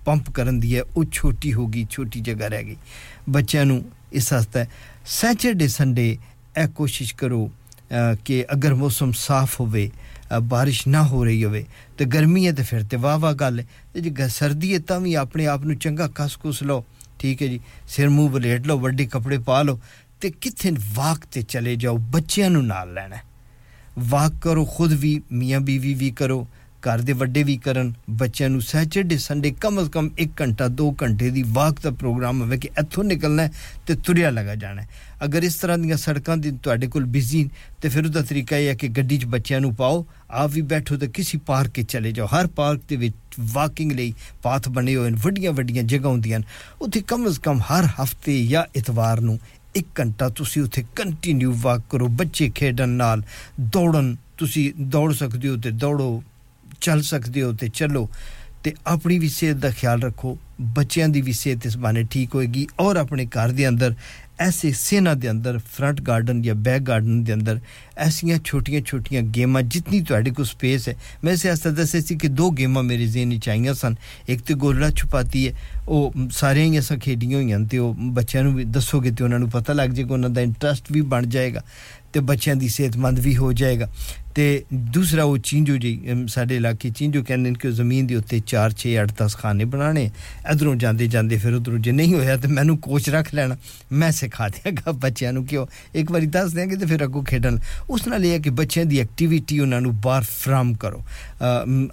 [0.06, 2.76] ਪੰਪ ਕਰਨ ਦੀ ਹੈ ਉਹ ਛੋਟੀ ਹੋ ਗਈ ਛੋਟੀ ਜਗ੍ਹਾ ਰਹਿ ਗਈ
[3.30, 3.84] ਬੱਚਿਆਂ ਨੂੰ
[4.14, 4.66] ਇਸ ਹਸਤਾ
[5.12, 6.18] ਸੈਚਰਡੇ ਸੰਡੇ
[6.58, 7.50] ਇਹ ਕੋਸ਼ਿਸ਼ ਕਰੋ
[8.26, 9.90] ਕਿ ਅਗਰ ਮੌਸਮ ਸਾਫ਼ ਹੋਵੇ
[10.48, 11.64] بارش نہ ہو رہی ہوئے
[11.98, 15.16] تو گرمی ہے تو پھر تو واہ واہ گل ہے جی سردی ہے تو بھی
[15.18, 16.82] اپنے آپ کو چنگا کس کس لو
[17.18, 17.58] ٹھیک ہے جی
[17.88, 19.76] سر منہ بلیٹ لو وڈے کپڑے پا لو
[20.22, 23.16] تو کتنے واک چلے جاؤ بچیاں نہ لینا
[24.12, 26.44] واک کرو خود بھی میاں بیوی بھی کرو
[26.84, 31.82] گھر وڈے بھی کرچیا سرڈے سنڈے کم از کم ایک گھنٹہ دو گھنٹے کی واک
[31.84, 33.50] کا پروگرام ہوتوں نکلنا ہے
[33.86, 34.88] تو تریا لگا جانا ہے
[35.20, 37.44] اگر اس طرح دیا سڑکیں تل بی
[37.82, 40.02] تو پھر وہ طریقہ یہ ہے کہ گیچ بچیاں پاؤ
[40.30, 43.10] آپ بھی بیٹھو تو کسی پارک کے چلے جاؤ ہر پارک کے
[43.54, 44.12] واکنگ لئے
[44.42, 49.38] پاھ بنے ہوئے وڈیا وڈیا جگہ ہوم از کم ہر ہفتے یا اتواروں
[49.98, 50.24] گھنٹہ
[50.74, 53.22] تکینیو واک کرو بچے کھیڑ نال
[53.58, 53.94] دوڑ
[54.76, 56.20] دوڑ سکتے ہو تو دوڑو
[56.80, 58.06] چل سکتے ہو تو چلو
[58.62, 60.36] تو اپنی بھی صحت کا خیال رکھو
[60.76, 63.92] بچیاں بھی صحت اس زمانے ٹھیک ہوئے گی اور اپنے گھر کے اندر
[64.40, 67.60] ਐਸੇ ਸੇਨਾ ਦੇ ਅੰਦਰ ਫਰੰਟ ਗਾਰਡਨ ਜਾਂ ਬੈਕ ਗਾਰਡਨ ਦੇ ਅੰਦਰ
[67.98, 72.84] ਐਸੀਆਂ ਛੋਟੀਆਂ-ਛੋਟੀਆਂ ਗੇਮਾਂ ਜਿੰਨੀ ਤੁਹਾਡੇ ਕੋਲ ਸਪੇਸ ਹੈ ਮੈਂ ਸਿਆਸਤ ਦੱਸੇ ਸੀ ਕਿ ਦੋ ਗੇਮਾਂ
[72.84, 73.96] ਮੇਰੇ ਜ਼ਿਹਨ ਵਿੱਚ ਆਈਆਂ ਸਨ
[74.30, 75.54] ਇੱਕ ਤੇ ਗੋਲਾ ਛੁਪਾਤੀ ਹੈ
[75.88, 79.50] ਉਹ ਸਾਰੇ ਹੀ ਅਸਾਂ ਖੇਡੀਆਂ ਹੋਈਆਂ ਤੇ ਉਹ ਬੱਚਿਆਂ ਨੂੰ ਵੀ ਦੱਸੋਗੇ ਤੇ ਉਹਨਾਂ ਨੂੰ
[79.50, 81.64] ਪਤਾ ਲੱਗ ਜਾਏਗਾ ਉਹਨਾਂ ਦਾ ਇੰਟਰਸਟ ਵੀ ਬਣ ਜਾਏਗਾ
[82.14, 83.88] ਤੇ ਬੱਚਿਆਂ ਦੀ ਸਿਹਤਮੰਦ ਵੀ ਹੋ ਜਾਏਗਾ
[84.38, 84.44] تو
[84.94, 85.92] دوسرا وہ چیجو جی
[86.30, 89.88] سارے علاقے چیجو کہنے کہ وہ زمین کے اتنے چار چھ اٹھ دس کھانے بنا
[90.46, 93.56] ادھرو جانے جانے پھر ادھر جی نہیں ہوا تو میں نے کوچ رکھ لینا
[93.92, 95.66] میں سکھا دیا گا بچوں کی کہ وہ
[95.92, 98.98] ایک بار دس دیں گے تو پھر اگوں کھیل اس یہ ہے کہ بچوں کی
[98.98, 101.00] ایکٹیویٹی انہوں نے بار فراہم کرو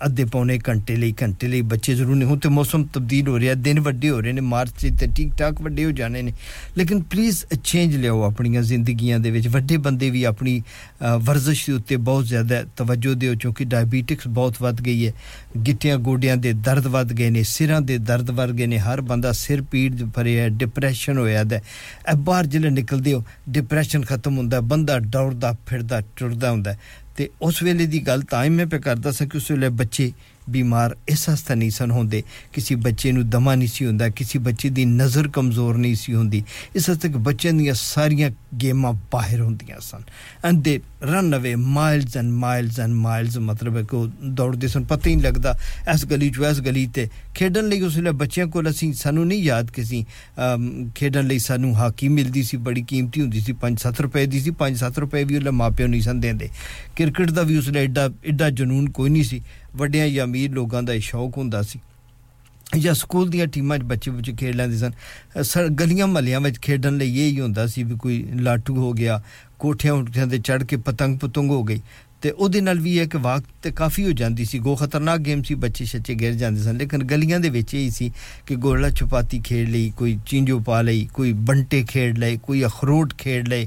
[0.00, 3.54] ادھے پونے گھنٹے لی گھنٹے لی بچے ضرور ہوں تو موسم تبدیل ہو رہے ہیں
[3.64, 6.30] دن وے ہو رہے ہیں مارچ تو ٹھیک ٹھاک وڈے ہو جانے نے
[6.74, 9.18] لیکن پلیز چینج لیاؤ اپنی زندگیاں
[9.54, 10.58] وڈے بندے بھی اپنی
[11.00, 15.12] ورزش کے اتنے بہت ਜ਼ਿਆਦਾ ਤਵੱਜੋ ਦਿਓ ਕਿਉਂਕਿ ਡਾਇਬੀਟਿਕਸ ਬਹੁਤ ਵੱਧ ਗਈ ਹੈ
[15.66, 19.62] ਗਿੱਟੀਆਂ ਗੋਡਿਆਂ ਦੇ ਦਰਦ ਵੱਧ ਗਏ ਨੇ ਸਿਰਾਂ ਦੇ ਦਰਦ ਵਰਗੇ ਨੇ ਹਰ ਬੰਦਾ ਸਿਰ
[19.62, 23.24] ਪੀੜ ਭਰੇ ਹੈ ਡਿਪਰੈਸ਼ਨ ਹੋਇਆ ਦਾ ਇਹ ਬਾਹਰ ਜਿਹੜੇ ਨਿਕਲਦੇ ਹੋ
[23.50, 26.76] ਡਿਪਰੈਸ਼ਨ ਖਤਮ ਹੁੰਦਾ ਬੰਦਾ ਦੌੜਦਾ ਫਿਰਦਾ ਟੁਰਦਾ ਹੁੰਦਾ
[27.16, 30.10] ਤੇ ਉਸ ਵੇਲੇ ਦੀ ਗੱਲ ਤਾਂ ਹੀ ਮੈਂ ਪੇ ਕਰਦਾ ਸਾਂ ਕਿ ਉਸ ਵੇਲੇ ਬੱਚੇ
[30.48, 32.20] بیمار اس واسطے نہیں سن ہوتے
[32.52, 36.30] کسی بچے دما نہیں سا ہوں کسی بچے کی نظر کمزور نہیں سی ہوں
[36.74, 38.28] اس طرح بچوں دیا سارا
[38.62, 40.00] گیم باہر ہوں سن
[40.42, 40.78] and they
[41.02, 43.78] run away miles and miles and miles مطلب
[44.20, 45.52] دوڑتے سن پتہ ہی نہیں لگتا
[45.90, 46.86] اس گلی چلی
[47.34, 48.62] کھیلنے اس بچوں کو
[48.72, 50.02] سو نہیں یاد کسی
[50.94, 55.24] کھیلنے سنوں ہاکی ملتی سی بڑی قیمتی ہوں سی سات روپئے کی پانچ سات روپئے
[55.24, 56.46] بھی اسلے ماں پیو نہیں سن دینے
[56.94, 59.63] کرکٹ کا بھی اس لیے ایڈا ایڈا جنون کوئی نہیں سر
[59.78, 61.50] وڈیا یا امیر لوگوں کا شوق ہوں
[62.74, 67.40] یا اسکول دیا ٹیمان بچے بچے کھیل لینی سن س گلیاں محلے میں کھیلنے یہی
[67.40, 69.18] ہوں کوئی لاٹو ہو گیا
[69.58, 71.78] کوٹھیاں چڑھ کے پتنگ پتنگ ہو گئی
[72.20, 72.48] تو وہ
[72.74, 76.32] بھی ہے کہ واقع کافی ہو جاتی سی گو خطرناک گیم سی بچے شچے گر
[76.32, 77.38] جائیں سن لیکن گلیاں
[77.42, 82.64] یہی سر گول چھپاتی کھیڑ لی کوئی چینجو پا لی کوئی بنٹے کھیڑ لئے کوئی
[82.64, 83.64] اخروٹ کھیڑ لے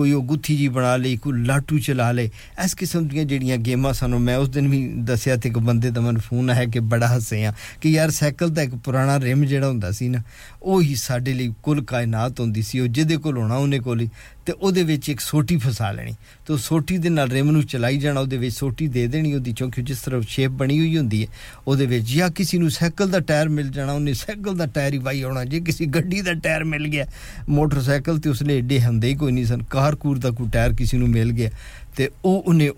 [0.00, 2.26] کوئی گی جی بنا لی کوئی لاٹو چلا لے
[2.58, 4.80] اس قسم دیا جڑی گیمان سنوں میں اس دن بھی
[5.06, 8.54] دسیا تو ایک بند کا من فون ہے کہ بڑا ہسے ہاں کہ یار سائیکل
[8.54, 9.72] کا ایک پرانا رم جاؤ
[10.98, 14.06] سڈے لیول کائنات ہوں جی کونا انہیں کول ہی
[14.44, 14.70] تو وہ
[15.20, 16.12] سوٹی فسا لینی
[16.46, 20.78] تو سوٹی دال ریم نلائی جانا وہ سوٹی دے وہ چونکہ جس طرح شیپ بنی
[20.78, 24.98] ہوئی ہوں جی کسی کو سائیکل کا ٹائر مل جانا انہیں سائیکل کا ٹائر ہی
[24.98, 27.04] بائی ہونا جی کسی گیار ٹائر مل گیا
[27.48, 29.62] موٹر سائیکل تو اس لیے ایڈے ہندے ہی کوئی نہیں سن
[29.94, 30.44] کا
[30.52, 31.48] ٹائر کسی مل گیا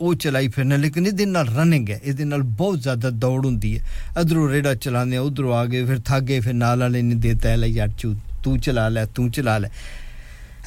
[0.00, 2.20] تو چلائی پھرنا لیکن یہ رننگ ہے اس
[2.56, 3.58] بہت زیادہ دوڑ ہوں
[4.16, 8.06] ادھرو ریڑا چلا ادھر آ گئے تھاگے نالے نے در لائی اٹ
[8.44, 8.88] تلا
[8.88, 9.66] ل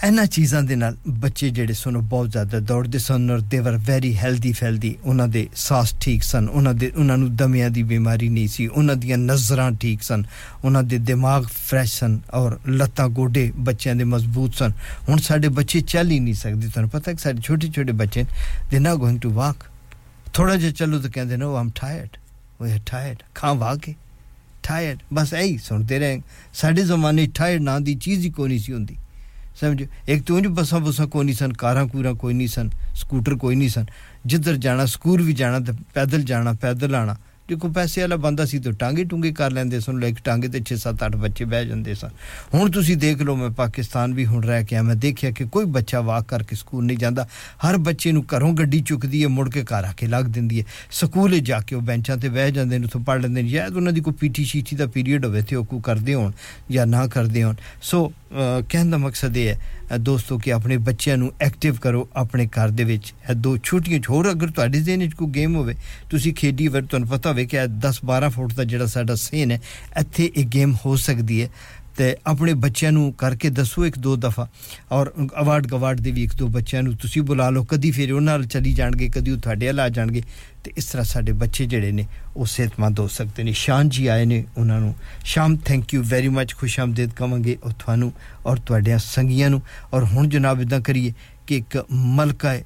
[0.03, 3.73] انہیں چیزوں کے نال بچے جڑے سن وہ بہت زیادہ دوڑتے سن اور دی وار
[3.87, 8.89] ویری ہیلدی فیلدی انہوں کے ساس ٹھیک سن انہوں کے انہوں دمیا بیماری نہیں سیون
[9.01, 10.21] دیا نظراں ٹھیک سن
[10.63, 14.71] ان کے دماغ فرش سن اور لتاں گوڈے بچیاں مضبوط سن
[15.07, 18.23] ہوں سارے بچے چل ہی نہیں ستے تک کہ سب چھوٹے چھوٹے بچے
[18.73, 19.63] دا گوئنگ ٹو واک
[20.33, 22.17] تھوڑا جہا چلو تو کہیں oh, oh, ٹائرڈ
[22.61, 23.93] ہے ٹائر کھان واہ کے
[24.61, 26.19] ٹائرڈ بس یہی سنتے رہیں
[26.53, 29.04] سارے زمانے ٹائرڈ نا کی چیز ہی کو نہیں سوی
[29.59, 32.67] سمجھ ایک تو بساں کوئی نہیں سن کار کورا کوئی نہیں سن
[32.95, 33.83] سکوٹر کوئی نہیں سن
[34.25, 37.13] جدھر جانا سکول بھی جانا تو پیدل جانا پیدل آنا
[37.49, 38.39] دیکھو پیسے والا بند
[38.79, 42.07] ٹانگے ٹونگے کر لینے سن لوک ٹانگے سے چھ سات آٹھ بچے بہ جاتے سن
[42.53, 46.27] ہوں تھی دیکھ لو میں پاکستان بھی ہوں رہا میں دیکھا کہ کوئی بچہ واک
[46.29, 47.23] کر کے اسکول نہیں جانا
[47.63, 51.39] ہر بچے گھروں گی چکتی ہے مڑ کے گھر آ کے لگ دینی ہے اسکول
[51.41, 54.17] جا کے وہ بینچاں سے بہ جاتے ہیں اتوں پڑھ لینے شاید انہوں کی کوئی
[54.19, 56.29] پی ٹی شیٹھی کا پیریئڈ ہوئے تو وہ کو کرتے ہو
[56.69, 57.51] نہ کرتے ہو
[57.83, 58.07] سو
[58.69, 59.74] کہن کا مقصد یہ ہے
[59.91, 62.69] دوستوں کہ اپنے بچوں ایکٹو کرو اپنے گھر
[63.29, 68.03] ہے دو چھوٹیاں ہونے کی کوئی گیم ہوتی کھیلی بار تک پتا ہوگی کہ دس
[68.03, 69.57] بارہ فٹ کا جڑا سا سین ہے
[69.95, 71.47] اتنے یہ گیم ہو سکتی ہے
[71.95, 74.45] تو اپنے بچوں کر کے دسو ایک دو دفعہ
[74.87, 75.07] اور
[75.17, 78.47] اوارڈ گوارڈ دی بچوں بلا لو کل
[78.47, 80.19] چلی جان گے کدی وہ تھے آ جان گ
[80.65, 82.03] تو اس طرح سارے بچے جڑے نے
[82.35, 84.91] وہ صحت مند ہو سکتے ہیں شان جی آئے نے انہوں
[85.33, 88.09] شام تھنک یو ویری مچ خوش آمدید کہ تھانوں
[88.43, 88.57] اور
[88.99, 89.49] سنگیاں
[89.89, 91.11] اور ہوں جناب ادا کریے
[91.45, 91.75] کہ ایک
[91.89, 92.61] ملکا ہے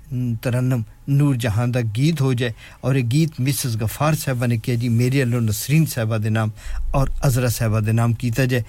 [0.41, 0.81] ترنم
[1.07, 2.51] نور جہان کا گیت ہو جائے
[2.81, 6.49] اور یہ گیت مسز غفار صحبہ نے کیا جی میرے والوں نسرین صاحبہ دام
[6.91, 8.63] اورزرا صاحبہ دام کیا جائے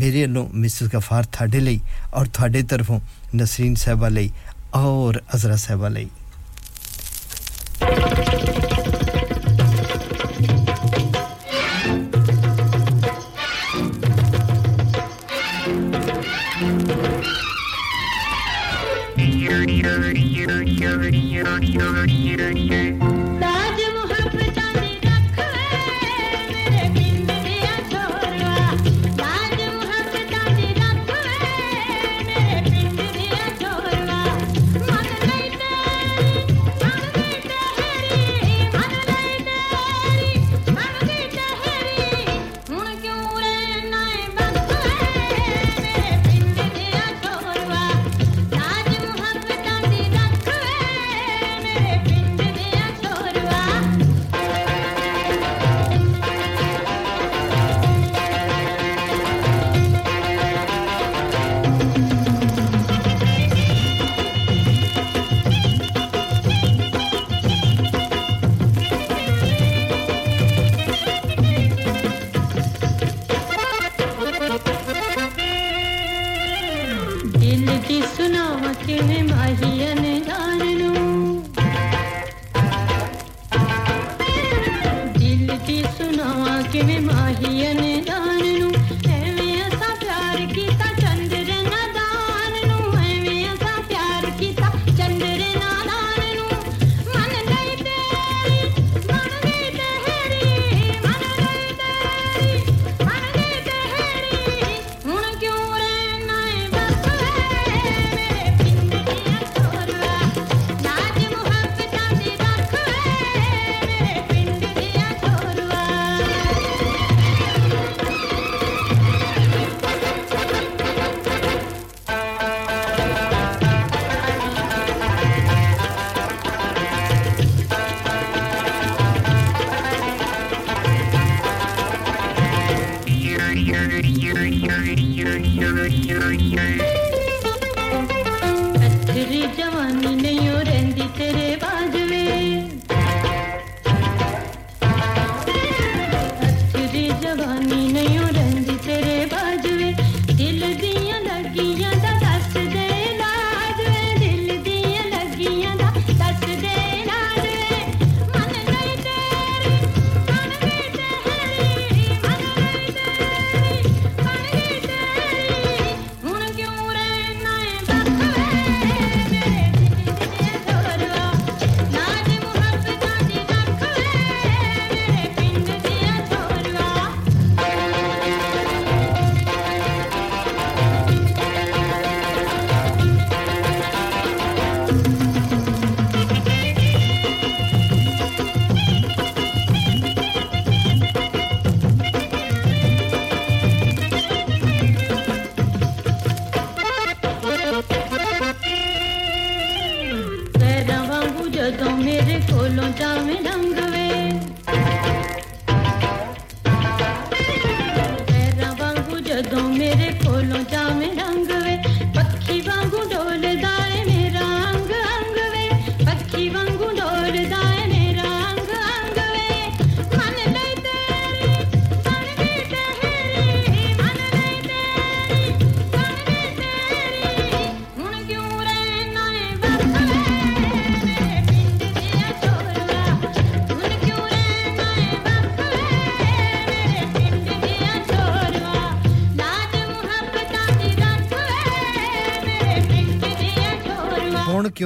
[0.00, 1.44] میرے والوں مسز غفار تھا
[2.10, 2.98] اور تھڈے طرفوں
[3.34, 4.28] نسرین صاحبہ لی
[4.70, 6.04] اور اضرا صاحبہ لی
[22.06, 23.03] Thank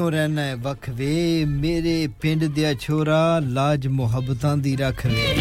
[0.08, 5.34] ਕਿਉਂ ਰਹਿਣਾ ਹੈ ਵਖਵੇ ਮੇਰੇ ਪਿੰਡ ਦੇ ਛੋਰਾ ਲਾਜ ਮੁਹੱਬਤਾਂ ਦੀ ਰੱਖ ਲੈ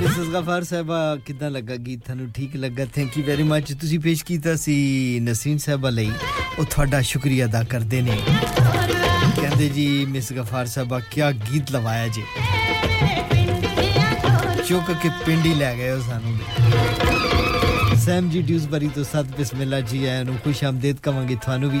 [0.00, 4.24] ਮਿਸਸ ਗਫਾਰ ਸਾਹਿਬਾ ਕਿਦਾਂ ਲੱਗਾ ਗੀਤ ਤੁਹਾਨੂੰ ਠੀਕ ਲੱਗਾ ਥੈਂਕ ਯੂ ਵੈਰੀ ਮੱਚ ਤੁਸੀਂ ਪੇਸ਼
[4.24, 4.74] ਕੀਤਾ ਸੀ
[5.22, 6.10] ਨਸੀਨ ਸਾਹਿਬਾ ਲਈ
[6.58, 8.16] ਉਹ ਤੁਹਾਡਾ ਸ਼ੁਕਰੀਆ ਅਦਾ ਕਰਦੇ ਨੇ
[9.36, 11.22] ਕਹਿੰਦੇ ਜੀ ਮਿਸ ਗਫਾਰ ਸਾਹਿਬਾ ਕੀ
[11.44, 12.22] ਗੀਤ ਲਵਾਇਆ ਜੀ
[14.68, 16.38] ਚੁੱਕ ਕੇ ਪਿੰਡ ਹੀ ਲੈ ਗਏ ਸਾਨੂੰ
[17.98, 21.80] ਸੈਮ ਜੀ ਡਿਊਸ ਬਰੀ ਤੋਂ ਸਤ ਬਿਸਮਿਲ੍ਲਾ ਜੀ ਆਇਆਂ ਨੂੰ ਖੁਸ਼ ਆਮਦੇਦ ਕਵਾਂਗੇ ਤੁਹਾਨੂੰ ਵੀ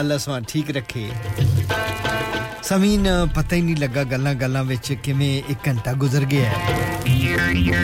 [0.00, 1.08] ਅੱਲਾ ਸੁਭਾਨ ਠੀਕ ਰੱਖੇ
[2.62, 6.78] ਸਮੀਨ ਪਤਾ ਹੀ ਨਹੀਂ ਲੱਗਾ ਗੱਲਾਂ ਗੱਲਾਂ ਵਿੱਚ ਕਿਵੇਂ 1 ਘੰਟਾ ਗੁਜ਼ਰ ਗਿਆ ਹੈ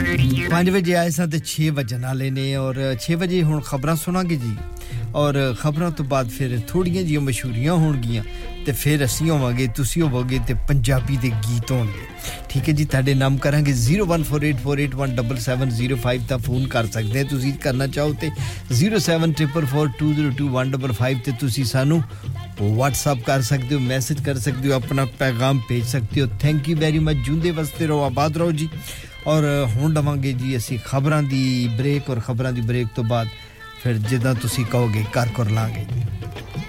[0.51, 4.37] 5 ਵਜੇ ਆਏ ਸਾਂ ਤੇ 6 ਵਜੇ ਨਾਲੇ ਨੇ ਔਰ 6 ਵਜੇ ਹੁਣ ਖਬਰਾਂ ਸੁਣਾਂਗੇ
[4.37, 4.55] ਜੀ
[5.17, 8.25] ਔਰ ਖਬਰਾਂ ਤੋਂ ਬਾਅਦ ਫਿਰ ਥੋੜੀਆਂ ਜੀਆਂ ਮਸ਼ਹੂਰੀਆਂ ਹੋਣਗੀਆਂ
[8.67, 12.10] ਤੇ ਫਿਰ ਅਸੀਂ ਹੋਵਾਂਗੇ ਤੁਸੀਂ ਹੋਵੋਗੇ ਤੇ ਪੰਜਾਬੀ ਦੇ ਗੀਤ ਹੋਣਗੇ
[12.51, 15.37] ٹھیک ہے جی تے نام کریں گے zero one four eight four eight one double
[15.41, 18.27] seven zero five تون کر سکتے ہیں تھی کرنا چاہو تو
[18.75, 21.99] zero seven triple four two zero two one double five سے تو سانو
[22.61, 26.77] وٹسپ کر سکتے ہو میسج کر سکتے ہو اپنا پیغام بھیج سکتے ہو تھیک یو
[26.81, 28.67] ویری مچ جوں واستے رہو آباد رہو جی
[29.25, 29.43] اور
[30.23, 31.69] گے جی اِسی خبروں کی
[31.77, 33.27] بریک اور خبریں بریک تو بعد
[33.83, 34.17] پھر جی
[34.95, 36.01] کہ گھر کو لاؤں گے جی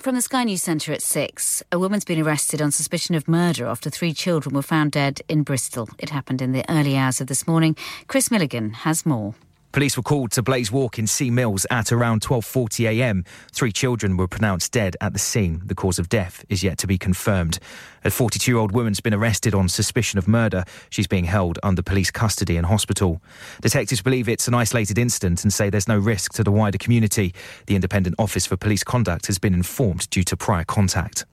[0.00, 3.66] From the Sky News Centre at 6, a woman's been arrested on suspicion of murder
[3.66, 5.90] after three children were found dead in Bristol.
[5.98, 7.76] It happened in the early hours of this morning.
[8.06, 9.34] Chris Milligan has more.
[9.72, 13.24] Police were called to Blaze Walk in Sea Mills at around 12:40 a.m.
[13.52, 15.62] Three children were pronounced dead at the scene.
[15.64, 17.60] The cause of death is yet to be confirmed.
[18.04, 20.64] A 42-year-old woman's been arrested on suspicion of murder.
[20.88, 23.22] She's being held under police custody in hospital.
[23.60, 27.32] Detectives believe it's an isolated incident and say there's no risk to the wider community.
[27.66, 31.26] The Independent Office for Police Conduct has been informed due to prior contact.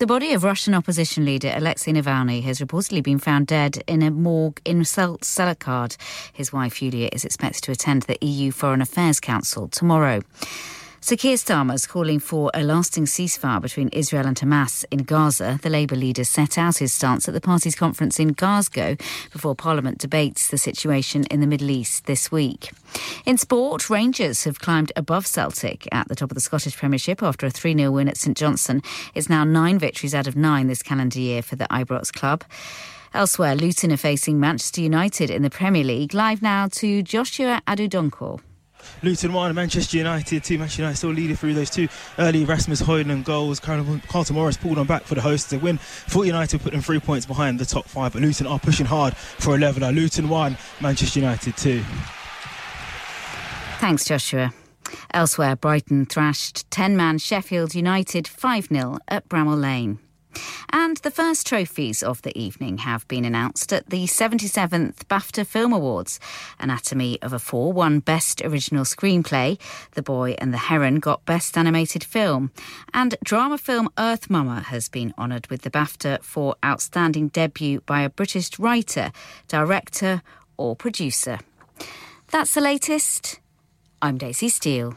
[0.00, 4.10] The body of Russian opposition leader Alexei Navalny has reportedly been found dead in a
[4.10, 5.98] morgue in Selkard.
[6.32, 10.22] His wife Yulia is expected to attend the EU Foreign Affairs Council tomorrow.
[11.02, 15.58] Sir Keir Starmer's calling for a lasting ceasefire between Israel and Hamas in Gaza.
[15.62, 18.96] The Labour leader set out his stance at the party's conference in Glasgow
[19.32, 22.72] before Parliament debates the situation in the Middle East this week.
[23.24, 27.46] In sport, Rangers have climbed above Celtic at the top of the Scottish Premiership after
[27.46, 28.82] a 3 0 win at St Johnstone.
[29.14, 32.44] It's now nine victories out of nine this calendar year for the Ibrox club.
[33.14, 36.12] Elsewhere, Luton are facing Manchester United in the Premier League.
[36.12, 38.40] Live now to Joshua Adudonkor.
[39.02, 40.58] Luton 1, Manchester United 2.
[40.58, 43.60] Manchester United still leading through those two early Rasmus Hoyden goals.
[43.60, 45.48] Carlton Morris pulled on back for the hosts.
[45.50, 45.78] to win.
[45.78, 49.16] Fort United put them three points behind the top five, but Luton are pushing hard
[49.16, 49.92] for a leveller.
[49.92, 51.82] Luton 1, Manchester United 2.
[53.78, 54.52] Thanks, Joshua.
[55.12, 59.98] Elsewhere, Brighton thrashed 10 man Sheffield United 5 0 at Bramall Lane.
[60.70, 65.72] And the first trophies of the evening have been announced at the 77th BAFTA Film
[65.72, 66.20] Awards.
[66.58, 69.58] Anatomy of a Fall won Best Original Screenplay.
[69.92, 72.50] The Boy and the Heron got Best Animated Film.
[72.94, 78.02] And drama film Earth Mama has been honoured with the BAFTA for Outstanding Debut by
[78.02, 79.12] a British writer,
[79.48, 80.22] director,
[80.56, 81.38] or producer.
[82.28, 83.40] That's the latest.
[84.00, 84.96] I'm Daisy Steele.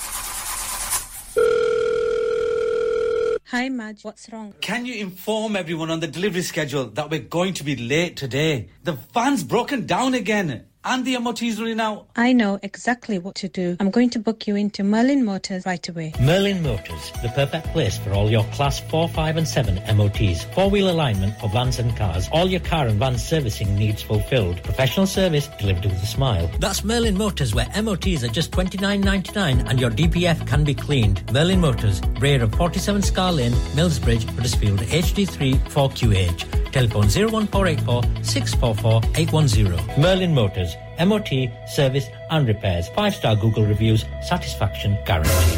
[3.51, 4.05] Hi, Madge.
[4.05, 4.53] What's wrong?
[4.61, 8.69] Can you inform everyone on the delivery schedule that we're going to be late today?
[8.85, 12.05] The van's broken down again and the Motisserie now.
[12.15, 13.77] I know exactly what to do.
[13.79, 16.13] I'm going to book you into Merlin Motors right away.
[16.19, 20.43] Merlin Motors, the perfect place for all your class 4, 5 and 7 MOTs.
[20.55, 22.27] Four-wheel alignment for vans and cars.
[22.31, 24.61] All your car and van servicing needs fulfilled.
[24.63, 26.49] Professional service delivered with a smile.
[26.59, 30.63] That's Merlin Motors where MOTs are just twenty nine ninety nine, and your DPF can
[30.63, 31.31] be cleaned.
[31.31, 36.70] Merlin Motors, rear of 47 Scar Lane, Millsbridge, Huddersfield, HD3 4QH.
[36.71, 37.09] Telephone
[37.09, 40.01] 01484 644 810.
[40.01, 40.75] Merlin Motors,
[40.99, 41.49] MOT,
[41.67, 42.87] service and repairs.
[42.89, 45.57] Five star Google reviews, satisfaction guaranteed.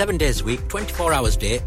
[0.00, 1.60] 7 a week, 24 a day,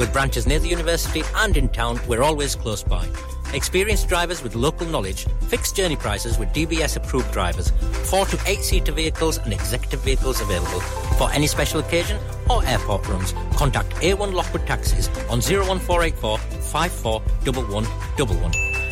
[0.00, 3.35] with branches near the university and in town we're always close by
[3.54, 5.26] Experienced drivers with local knowledge.
[5.48, 7.70] Fixed journey prices with DBS approved drivers.
[8.04, 10.80] Four to eight seater vehicles and executive vehicles available.
[11.18, 12.18] For any special occasion
[12.50, 18.75] or airport runs, contact A1 Lockwood Taxis on 01484 541111.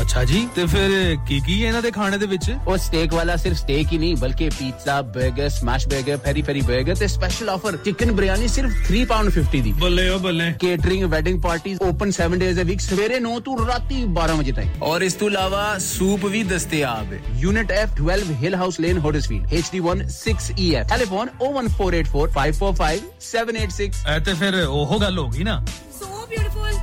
[0.00, 1.14] اچھا جی پھر
[1.28, 7.76] انہاں کھانے والا صرف سٹیک ہی نہیں بلکہ pizza burger smash burger burger تے آفر
[7.84, 12.10] چکن بریانی صرف 3 پاؤنڈ 50 دی بلے بلے او catering wedding party parties open
[12.12, 15.62] 7 days a week ਸਵੇਰੇ 9 ਤੋਂ ਰਾਤੀ 12 ਵਜੇ ਤੱਕ ਔਰ ਇਸ ਤੋਂ ਇਲਾਵਾ
[15.78, 23.06] ਸੂਪ ਵੀ ਦਸਤਿਆਬ ਹੈ unit F12 Hill House Lane Huddersfield HD16 EF telephone 01484 545
[23.28, 25.56] 786 ਐ ਤੇ ਫਿਰ ਉਹ ਗੱਲ ਹੋ ਗਈ ਨਾ
[26.00, 26.72] so beautiful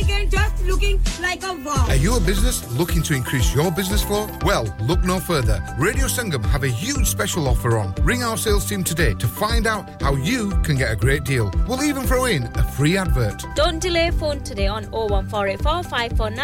[0.02, 1.52] again just looking like a
[1.88, 4.28] Are you a business looking to increase your business flow?
[4.44, 5.62] Well, look no further.
[5.78, 7.94] Radio Sangam have a huge special offer on.
[8.02, 11.50] Ring our sales team today to find out how you can get a great deal.
[11.68, 13.44] We'll even throw in a free advert.
[13.54, 16.38] Don't delay phone today on 01484 out!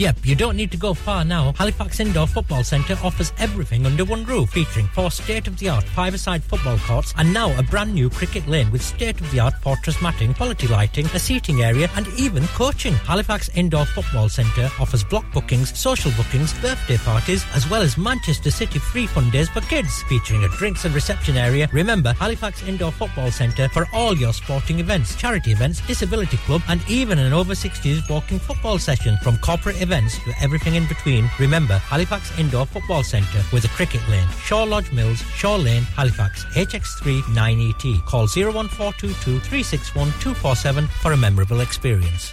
[0.00, 1.42] Yep, you don't need to go far now.
[1.60, 7.14] Halifax Indoor Football Centre offers everything under one roof, featuring four state-of-the-art five-a-side football courts
[7.22, 11.62] and now a brand new cricket lane with state-of-the-art fortress matting, quality lighting, a seating
[11.70, 12.98] area, and even coaching.
[13.12, 18.54] Halifax Indoor Football Centre offers block bookings, social bookings, birthday parties, as well as Manchester
[18.56, 21.68] city free fun days for kids, featuring a drinks and reception area.
[21.72, 26.80] Remember, Halifax Indoor Football Centre for all your sporting events, charity events, disability club, and
[26.88, 29.18] even an over 60s walking football session.
[29.22, 34.00] From corporate events to everything in between, remember Halifax Indoor Football Centre with a cricket
[34.08, 38.04] lane, Shaw Lodge Mills, Shaw Lane, Halifax, HX3 9ET.
[38.06, 42.32] Call 01422 361 247 for a memorable experience.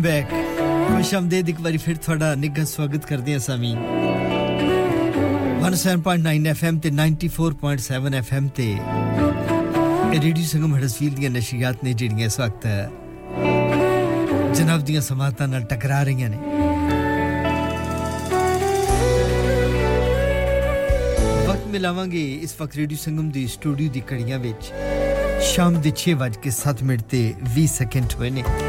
[0.00, 0.26] Back
[2.42, 3.60] ایک بارگا سواگت کر دیا سام
[5.68, 8.20] 107.9 94.7
[11.28, 11.84] نشیات
[14.54, 15.00] جنب دیا
[15.70, 16.24] ٹکرا رہی
[21.46, 24.38] وقت ملاو گے اس وقت ریڈیو سنگم کی اسٹوڈیو کی کڑیاں
[25.54, 27.14] شام کے چھ بج کے سات منٹ
[27.68, 28.30] سیکنڈ ہوئے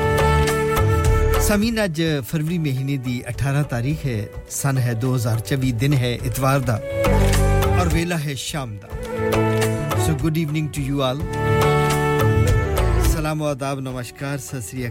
[1.41, 6.14] سمین اج فروری مہینے کی اٹھارہ تاریخ ہے سن ہے دو ہزار چوبی دن ہے
[6.26, 6.76] اتوار کا
[7.78, 7.88] اور
[10.78, 11.22] یو آل
[13.12, 14.86] سلام آداب نمسکار ستری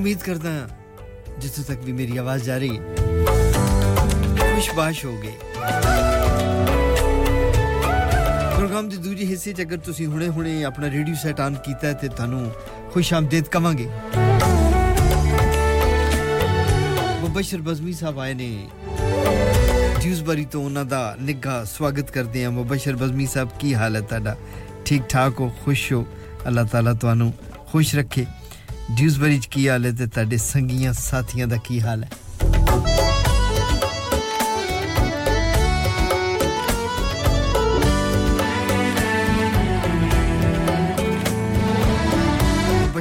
[0.00, 0.14] میں
[1.40, 2.78] جتوں تک بھی میری آواز آ رہی
[4.76, 6.03] باش ہو گئی
[8.64, 12.08] ਪ੍ਰੋਗਰਾਮ ਦੀ ਦੂਜੀ ਹਿੱਸੇ 'ਚ ਅਗਰ ਤੁਸੀਂ ਹੁਣੇ-ਹੁਣੇ ਆਪਣਾ ਰੇਡੀਓ ਸੈਟ ਆਨ ਕੀਤਾ ਹੈ ਤੇ
[12.10, 12.50] ਤੁਹਾਨੂੰ
[12.92, 13.12] ਖੁਸ਼
[13.50, 13.88] ਕਵਾਂਗੇ
[17.20, 18.48] ਮੁਬਸ਼ਰ ਬਜ਼ਮੀ ਸਾਹਿਬ ਆਏ ਨੇ
[20.00, 24.36] ਜਿਊਜ਼ਬਰੀ ਤੋਂ ਉਹਨਾਂ ਦਾ ਨਿੱਘਾ ਸਵਾਗਤ ਕਰਦੇ ਹਾਂ ਮੁਬਸ਼ਰ ਬਜ਼ਮੀ ਸਾਹਿਬ ਕੀ ਹਾਲ ਹੈ ਤੁਹਾਡਾ
[24.86, 26.04] ਠੀਕ ਠਾਕ ਹੋ ਖੁਸ਼ ਹੋ
[26.46, 27.32] ਅੱਲਾਹ ਤਾਲਾ ਤੁਹਾਨੂੰ
[27.72, 28.26] ਖੁਸ਼ ਰੱਖੇ
[28.90, 32.23] ਜਿਊਜ਼ਬਰੀ 'ਚ ਕੀ ਹਾਲ ਹੈ ਤੇ ਤੁਹਾਡੇ ਸੰਗੀਆਂ ਸਾਥੀਆਂ ਦਾ ਕੀ ਹਾਲ ਹੈ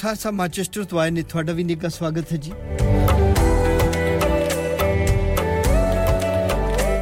[0.00, 2.52] ਖਾਲਸਾ ਸਾ ਮਾਚੈਸਟਰ ਤੋਂ ਆਏ ਨੇ ਤੁਹਾਡਾ ਵੀ ਨਿੱਘਾ ਸਵਾਗਤ ਹੈ ਜੀ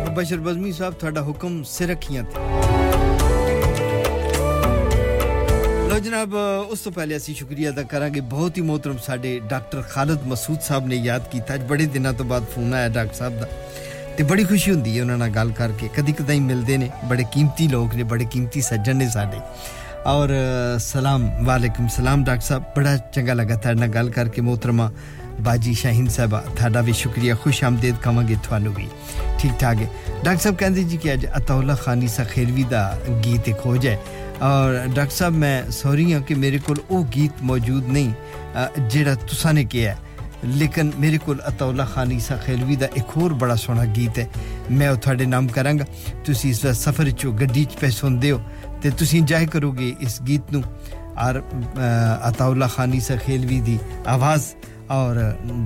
[0.06, 2.40] ਬਾਬਾ ਸ਼ਰਬਜ਼ਮੀ ਸਾਹਿਬ ਤੁਹਾਡਾ ਹੁਕਮ ਸਿਰ ਰੱਖੀਆਂ ਤੇ
[5.88, 6.34] ਲੋ ਜਨਾਬ
[6.70, 10.86] ਉਸ ਤੋਂ ਪਹਿਲੇ ਅਸੀਂ ਸ਼ੁਕਰੀਆ ਅਦਾ ਕਰਾਂਗੇ ਬਹੁਤ ਹੀ ਮੋਹਤਰਮ ਸਾਡੇ ਡਾਕਟਰ ਖਾਲਦ ਮਸੂਦ ਸਾਹਿਬ
[10.86, 13.48] ਨੇ ਯਾਦ ਕੀਤਾ ਅੱਜ ਬੜੇ ਦਿਨਾਂ ਤੋਂ ਬਾਅਦ ਫੋਨ ਆਇਆ ਡਾਕਟਰ ਸਾਹਿਬ ਦਾ
[14.16, 17.68] ਤੇ ਬੜੀ ਖੁਸ਼ੀ ਹੁੰਦੀ ਹੈ ਉਹਨਾਂ ਨਾਲ ਗੱਲ ਕਰਕੇ ਕਦੀ ਕਦਾਈ ਮਿਲਦੇ ਨੇ ਬੜੇ ਕੀਮਤੀ
[17.68, 19.40] ਲੋਕ ਨੇ ਬੜੇ ਕੀਮਤੀ ਸੱਜਣ ਨੇ ਸਾਡੇ
[20.04, 24.86] سلام وعلیکم السلام ڈاکٹر صاحب بڑا چنگا لگا تھے گل کر کے محترما
[25.44, 26.80] باجی شاہین صاحب آ
[26.94, 28.86] شکریہ خوش آمدید کہ
[29.40, 29.86] ٹھیک ٹھاک ہے
[30.22, 32.88] ڈاکٹر صاحب کہیں جی کہ اب اطولا خان ساخیلوی کا
[33.24, 33.96] گیت ایک خوج ہے
[34.40, 38.12] اور ڈاکٹر صاحب میں سہری ہاں کہ میرے کوت موجود نہیں
[38.90, 39.94] جڑا تو سی ہے
[40.42, 44.26] لیکن میرے کو اطولا خان سکھیلوی کا ایک ہوا سونا گیت ہے
[44.70, 45.84] میں تھوڑے نام کروں گا
[46.24, 46.34] تُ
[46.74, 48.26] سفر چو گی پیسوں د
[48.82, 51.38] تو تھی جائے کرو گے اس گیت نر
[52.22, 53.76] اطاؤ خانی سخیلوی دی
[54.06, 54.54] آواز
[54.96, 55.16] اور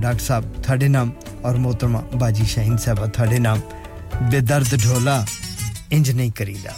[0.01, 1.09] ڈاکٹر صاحب تھڈے نام
[1.41, 3.59] اور محترما باجی شاہین صاحب نام
[4.29, 5.23] بے درد ڈھولا
[5.89, 6.71] انج نہیں کریلا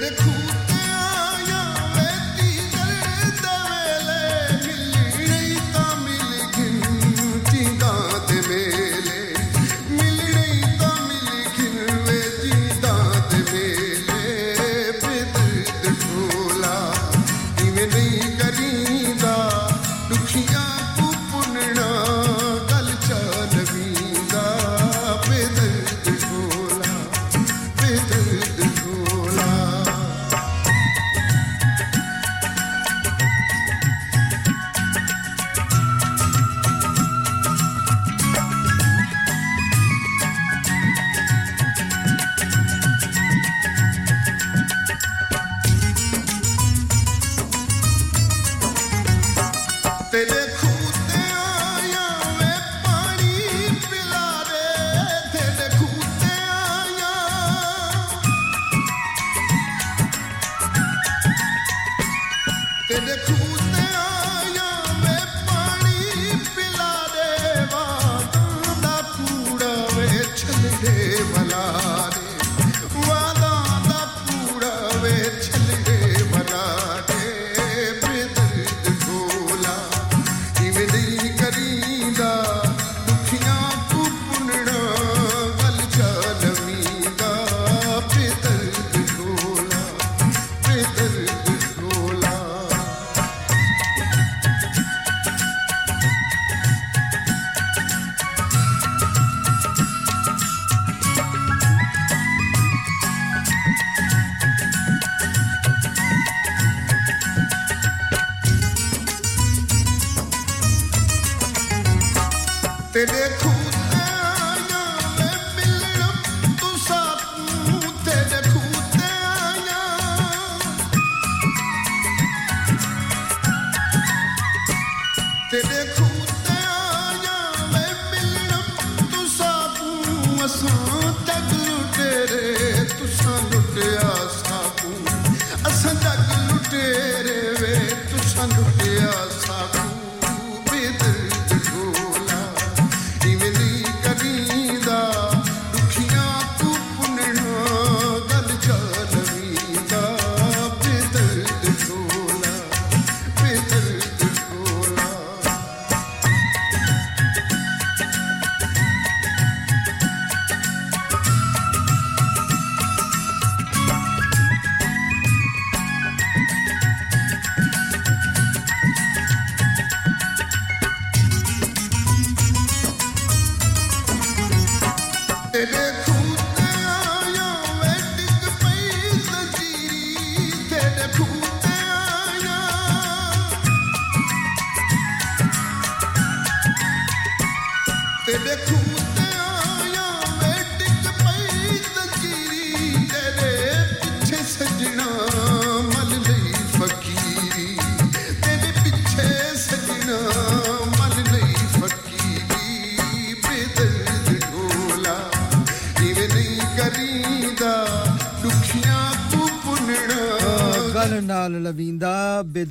[0.00, 0.51] Baby, cool.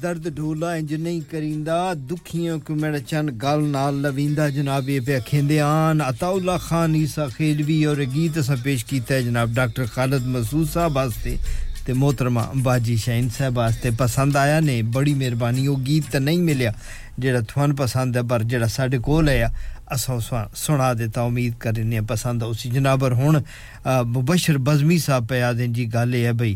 [0.00, 1.64] درد ڈاج نہیں کری
[2.10, 5.00] دکھان گل نال لوگ جناب یہ
[8.64, 11.00] پیش کیا جناب ڈاکٹر خالد مسود صاحب
[11.88, 13.60] محترما امبازی شاہین صاحب
[13.98, 16.70] پسند آیا نہیں بڑی مہربانیت نہیں ملے
[17.22, 18.42] جا پسند ہے پر
[18.68, 19.22] ساڑے کو
[20.56, 23.04] سنا دیتا امید کرسند جناب
[23.86, 26.56] مبشر بزمی صاحب پہ آن جی گی ہے بھائی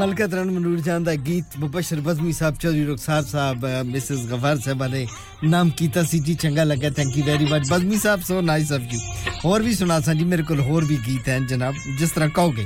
[0.00, 4.56] ملکت رن منور جان دا گیت گیت مبشر بزمی بزمی صاحب صاحب صاحب صاحب غفار
[4.64, 5.04] نے
[5.42, 8.80] نام کیتا سی جی جی چنگا لگا thank you you very much so nice اور
[9.42, 10.42] اور بھی جی، بھی سنا سا میرے
[11.28, 12.64] ہیں جناب جس طرح کہو گے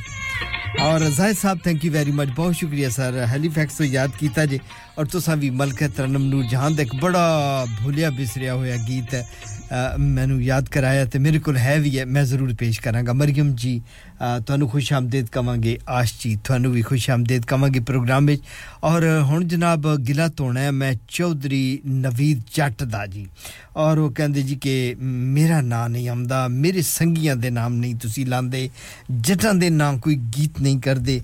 [0.80, 4.58] ਔਰ ਜ਼ਾਹਿਦ ਸਾਹਿਬ ਥੈਂਕ ਯੂ ਵੈਰੀ ਮਚ ਬਹੁਤ ਸ਼ੁਕਰੀਆ ਸਰ ਹੈਲੀਫੈਕਸ ਤੋਂ ਯਾਦ ਕੀਤਾ ਜੀ
[4.98, 7.66] ਔਰ ਤੁਸੀਂ ਵੀ ਮਲਕਾ ਤਰਨਮ ਨੂਰ ਜਹਾਂ ਦਾ ਇੱਕ ਬੜਾ
[7.82, 9.24] ਭੁੱਲਿਆ ਬਿਸਰਿਆ ਹੋਇਆ ਗੀਤ ਹੈ
[9.98, 13.80] ਮੈਨੂੰ ਯਾਦ ਕਰਾਇਆ ਤੇ ਮੇਰੇ ਕੋਲ ਹੈ ਵੀ ਹੈ ਮੈਂ ਜ਼ਰੂਰ ਪੇਸ਼ ਕਰਾਂਗਾ ਮਰੀਮ ਜੀ
[14.46, 15.30] تھنوں خوش آمدید
[15.62, 17.32] کہ آش جی تھوانوں بھی خوش آمد
[17.74, 18.36] کہ پروگرام میں
[18.80, 20.50] اور ہوں جناب گلا تو
[20.72, 23.24] میں چودھری نویز جٹ دا جی
[23.74, 24.94] اور وہ کہتے جی کہ
[24.98, 28.66] میرا نام نہیں آپ سنگیاں نام نہیں تی لے
[29.22, 31.18] جٹاں نام کوئی گیت نہیں کرتے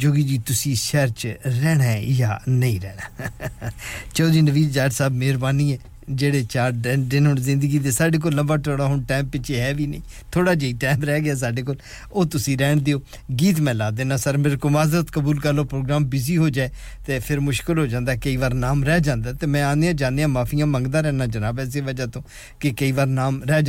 [0.00, 3.68] جو کہ جی تُسے سیرنا ہے یا نہیں رہنا
[4.12, 5.91] چودھری نویز جٹ صاحب مہربانی ہے
[6.08, 9.72] جہیں چار دن دن ہوں زندگی کے سارے کو لمبا ٹوڑا ہوں ٹائم پیچھے ہے
[9.74, 12.98] بھی نہیں تھوڑا جہ ٹائم رہ گیا سارے کوئی رین دوں
[13.40, 16.68] گیت میں لا دینا سر میرے کو معذرت قبول کر لو پروگرام بزی ہو جائے
[17.06, 20.66] تو پھر مشکل ہو جاتا ہے کئی بار نام رہتا تو میں آدیا جانیا معافیا
[20.66, 22.20] منگتا رہنا جناب ایسی وجہ تو
[22.58, 23.60] کہ کئی بار نام رہ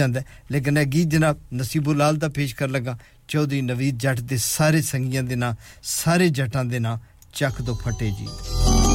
[0.49, 2.95] لیکن یہ گیت جناب نصیب و لال کا پیش کر لگا
[3.27, 5.53] چودھری نوی جٹ کے سارے سنگیاں نام
[5.83, 6.97] سارے جٹاں نام
[7.33, 8.92] چک تو پٹے جی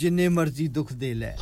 [0.00, 1.34] جنہیں مرضی دکھ دل ہے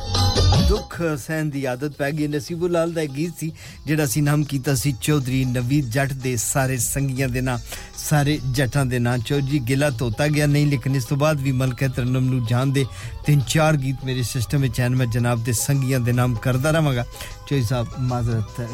[0.69, 3.47] دکھ سہن کی عادت پی گئی نسیبو لال کا ایک گیت سے
[3.87, 7.59] جڑا اِسی نام کیا چودھری نوی جٹ دے سارے سنگیاں نام
[7.97, 12.83] سارے جٹاں نام چوجی گیلا دوتا گیا نہیں لیکن استعد بھی ملک ترنم جانے
[13.25, 17.03] تین چار گیت میرے سسٹم چین میں جناب کے سنگیاں نام کرد رہا
[17.49, 18.59] چوی صاحب ماد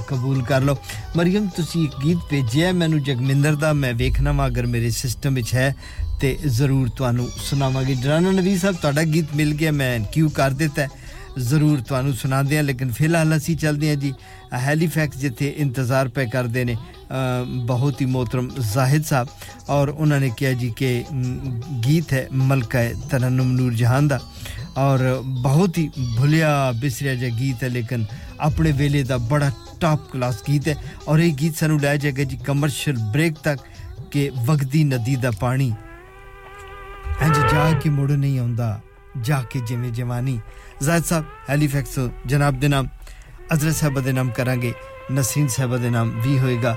[0.07, 0.73] قبول کر لو
[1.15, 5.53] مریم تُسی ایک گیت بھیجے مینو جگمندر کا میں دیکھنا وا اگر میرے سسٹم اس
[5.53, 5.71] ہے
[6.21, 6.27] تو
[6.57, 10.81] ضرور تعینوں سناواں گے جرانا نویز صاحب تاڈا گیت مل گیا میں کیوں کر دیتا
[10.81, 11.03] ہے
[11.41, 14.11] ضرور تو سنا دیا لیکن فی الحال اِسی چلتے ہیں جی
[14.65, 16.75] ہیلیفیکس جیت انتظار پے کرتے ہیں
[17.67, 19.27] بہت ہی محترم زاہد صاحب
[19.71, 21.01] اور انہوں نے کیا جی کہ
[21.85, 24.17] گیت ہے ملکہ ہے تنا نم نور جہان کا
[24.81, 24.99] اور
[25.43, 28.03] بہت ہی بھولیا بسریا جہ گیت ہے لیکن
[28.47, 30.73] اپنے ویلے کا بڑا ٹاپ کلاس گیت ہے
[31.03, 35.29] اور یہ گیت سنوں لیا جائے گا جی کمرشل بریک تک کہ وغدی ندی کا
[35.39, 35.69] پانی
[37.21, 38.79] ਇੰਜ ਜਾ ਕੇ ਮੁੜ ਨਹੀਂ ਆਉਂਦਾ
[39.21, 40.39] ਜਾ ਕੇ ਜਿਵੇਂ ਜਵਾਨੀ
[40.83, 41.99] ਜ਼ਾਇਦ ਸਾਹਿਬ ਹੈਲੀਫੈਕਸ
[42.25, 42.87] ਜਨਾਬ ਦੇ ਨਾਮ
[43.53, 44.73] ਅਜ਼ਰਤ ਸਾਹਿਬ ਦੇ ਨਾਮ ਕਰਾਂਗੇ
[45.11, 46.75] ਨਸੀਨ ਸਾਹਿਬ ਦੇ ਨਾਮ ਵੀ ਹੋਏਗਾ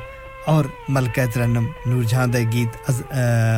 [0.48, 2.90] ਔਰ ਮਲਕਾ ਇਤਰਨਮ ਨੂਰਜਾਨ ਦਾ ਗੀਤ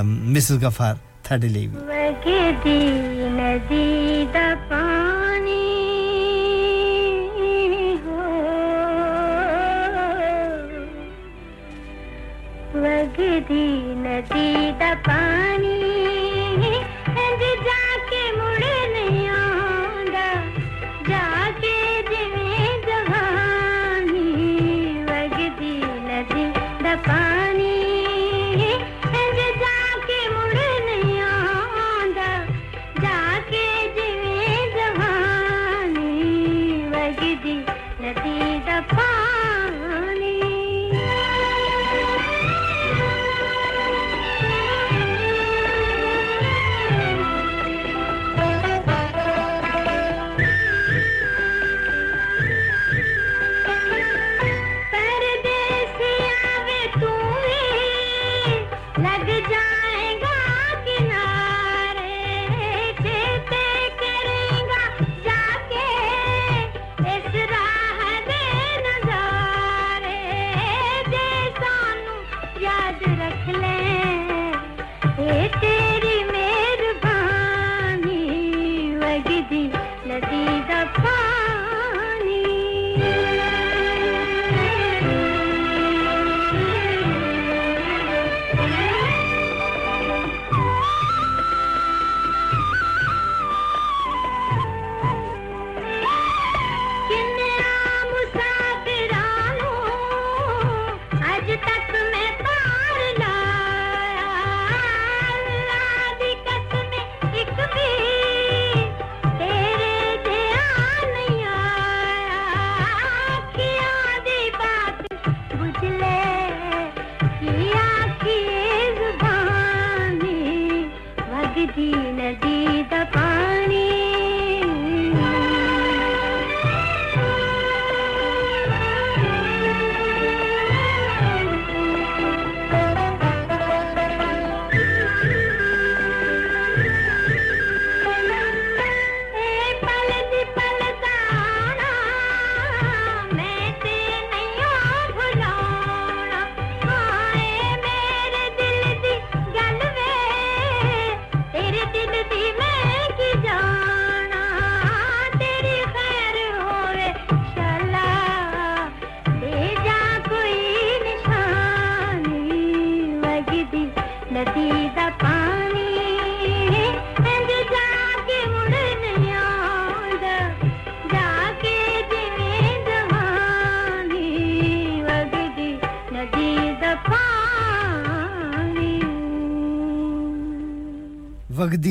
[0.04, 0.96] ਮਿਸਿਸ ਗਫਰ
[1.24, 2.90] ਤੁਹਾਡੇ ਲਈ ਵੀ ਵਗਦੀ
[3.28, 4.54] ਨਦੀ ਦਾ
[14.94, 15.89] ਪਾਣੀ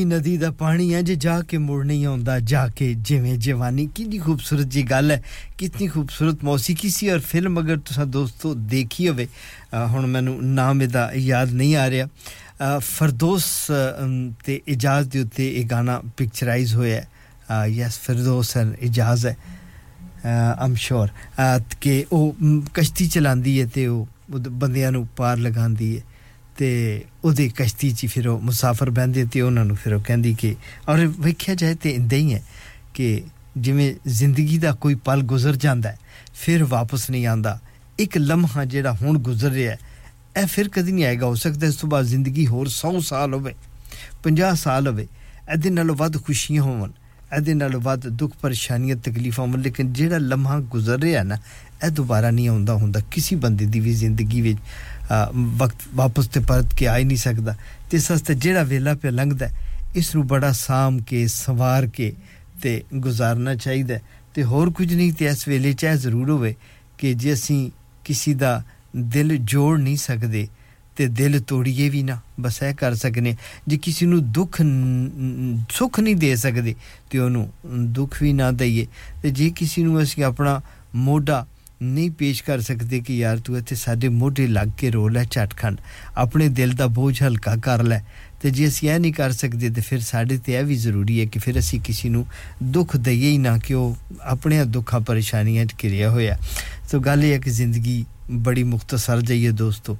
[0.09, 4.19] ندی کا پانی ہے جی جا کے مڑ نہیں آتا جا کے جے جانی کنگنی
[4.19, 5.19] خوبصورت جی گل ہے
[5.57, 9.25] کتنی خوبصورت موسیقی سے اور فلم اگر تو سر دوستوں دیکھی ہوئے
[9.71, 10.83] ہوں منامہ
[11.13, 13.71] یاد نہیں آ رہا فردوس
[14.47, 19.33] اعجاز کے اُتے یہ گانا پکچرائز ہوا ہے یس فردوس اینڈ ایجاز ہے
[20.57, 21.07] آم شور
[21.79, 22.31] کہ وہ
[22.73, 24.03] کشتی چلا ہے تو
[24.29, 25.99] بندیاں پار لگا ہے
[26.59, 26.69] ਤੇ
[27.23, 30.55] ਉਹਦੀ ਕਸ਼ਤੀ 'ਚ ਫਿਰ ਉਹ ਮੁਸਾਫਰ ਬੰਦੇ ਤੇ ਉਹਨਾਂ ਨੂੰ ਫਿਰ ਉਹ ਕਹਿੰਦੀ ਕਿ
[30.89, 32.41] ਔਰ ਵੇਖਿਆ ਜਾਏ ਤੇ ਇੰਦਾ ਹੀ ਹੈ
[32.93, 33.21] ਕਿ
[33.57, 35.95] ਜਿਵੇਂ ਜ਼ਿੰਦਗੀ ਦਾ ਕੋਈ ਪਲ ਗੁਜ਼ਰ ਜਾਂਦਾ
[36.35, 37.59] ਫਿਰ ਵਾਪਸ ਨਹੀਂ ਆਂਦਾ
[37.99, 39.75] ਇੱਕ ਲਮਹਾ ਜਿਹੜਾ ਹੁਣ ਗੁਜ਼ਰ ਰਿਹਾ
[40.37, 43.53] ਇਹ ਫਿਰ ਕਦੀ ਨਹੀਂ ਆਏਗਾ ਹੋ ਸਕਦਾ ਇਸ ਤੋਂ ਬਾਅਦ ਜ਼ਿੰਦਗੀ ਹੋਰ 100 ਸਾਲ ਹੋਵੇ
[44.23, 45.07] 50 ਸਾਲ ਹੋਵੇ
[45.51, 46.91] ਇਹਦੇ ਨਾਲੋਂ ਵੱਧ ਖੁਸ਼ੀਆਂ ਹੋਣ
[47.33, 51.37] ਇਹਦੇ ਨਾਲੋਂ ਵੱਧ ਦੁੱਖ ਪਰੇਸ਼ਾਨੀਆਂ ਤਕਲੀਫਾਂ ਹੋਣ ਲੇਕਿਨ ਜਿਹੜਾ ਲਮਹਾ ਗੁਜ਼ਰ ਰਿਹਾ ਨਾ
[51.83, 54.59] ਇਹ ਦੁਬਾਰਾ ਨਹੀਂ ਆਉਂਦਾ ਹੁੰਦਾ ਕਿਸੇ ਬੰਦੇ ਦੀ ਵੀ ਜ਼ਿੰਦਗੀ ਵਿੱਚ
[55.57, 57.55] ਵਕਤ ਵਾਪਸ ਤੇ ਪਰਤ ਕੇ ਆ ਹੀ ਨਹੀਂ ਸਕਦਾ
[57.91, 59.49] ਤੇ ਸਸਤੇ ਜਿਹੜਾ ਵੇਲਾ ਪਿਆ ਲੰਘਦਾ
[59.95, 62.13] ਇਸ ਨੂੰ ਬੜਾ ਸਾਮ ਕੇ ਸਵਾਰ ਕੇ
[62.61, 63.99] ਤੇ ਗੁਜ਼ਾਰਨਾ ਚਾਹੀਦਾ
[64.35, 66.55] ਤੇ ਹੋਰ ਕੁਝ ਨਹੀਂ ਤੇ ਇਸ ਵੇਲੇ ਚਾਹ ਜ਼ਰੂਰ ਹੋਵੇ
[66.97, 67.69] ਕਿ ਜੇ ਅਸੀਂ
[68.05, 68.61] ਕਿਸੇ ਦਾ
[68.97, 70.47] ਦਿਲ ਜੋੜ ਨਹੀਂ ਸਕਦੇ
[70.95, 73.35] ਤੇ ਦਿਲ ਤੋੜੀਏ ਵੀ ਨਾ ਬਸ ਇਹ ਕਰ ਸਕਨੇ
[73.67, 74.61] ਜੇ ਕਿਸੇ ਨੂੰ ਦੁੱਖ
[75.69, 76.75] ਸੁੱਖ ਨਹੀਂ ਦੇ ਸਕਦੇ
[77.09, 77.49] ਤੇ ਉਹਨੂੰ
[77.93, 78.85] ਦੁੱਖ ਵੀ ਨਾ ਦਈਏ
[79.21, 80.61] ਤੇ ਜੇ ਕਿਸੇ ਨੂੰ ਅਸੀਂ ਆਪਣਾ
[80.95, 81.45] ਮੋਢਾ
[81.81, 83.37] نہیں پیش کر ستے کہ یار
[83.67, 85.81] تے سارے موڈے لگ کے رول ہے جٹ کھنڈ
[86.15, 87.97] اپنے دل کا بوجھ ہلکا کر لے
[88.43, 91.39] جی اِسی یہ نہیں کر سکتے تو پھر سارے تو یہ بھی ضروری ہے کہ
[91.39, 92.23] پھر اِسی کسی نے
[92.75, 93.93] دکھ دئیے ہی نہ کہ وہ
[94.33, 96.35] اپنے دکھا پریشانیاں گریا ہوا
[96.89, 98.03] تو گل یہ ہے کہ زندگی
[98.43, 99.95] بڑی مختصر جی ہے دوستوں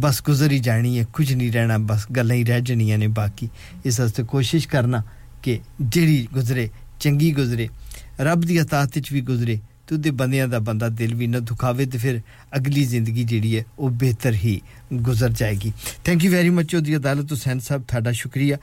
[0.00, 3.46] بس گزر ہی جانی ہے کچھ نہیں رہنا بس گلیں رہ جانا نے باقی
[3.84, 5.00] اس واسطے کوشش کرنا
[5.42, 6.66] کہ جیڑی گزرے
[6.98, 7.66] چنگی گزرے
[8.20, 9.56] رب دتا بھی گزرے
[9.88, 12.18] تو بندے کا بندہ دل بھی نہ دکھا تو پھر
[12.50, 14.58] اگلی زندگی جیڑی ہے وہ بہتر ہی
[15.06, 15.70] گزر جائے گی
[16.04, 18.56] تھنک یو ویری مچ وہ عدالت حسین صاحب تا شکریہ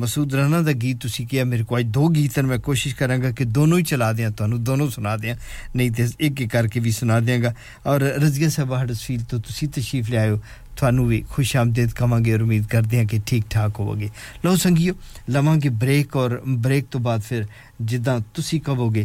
[0.00, 3.30] مسود رانا کا گیت تُسے کیا میرے کو آج دو گیت میں کوشش کروں گا
[3.30, 5.34] کہ دونوں ہی چلا دیا تو دونوں سنا دیں
[5.74, 7.52] نہیں تو ایک کر کے بھی سنا دیں گا
[7.82, 12.34] اور رضیا صاحبہ ڈیل تو تشریف لیاؤن بھی خوش آمدید کہ
[12.34, 14.08] امید کر دیں کہ ٹھیک ٹھاک ہوو گے
[14.44, 14.90] لو سنگھی
[15.28, 16.30] لواں گے بریک اور
[16.62, 17.42] بریک تو بعد پھر
[17.80, 17.98] جی
[18.58, 19.04] کہ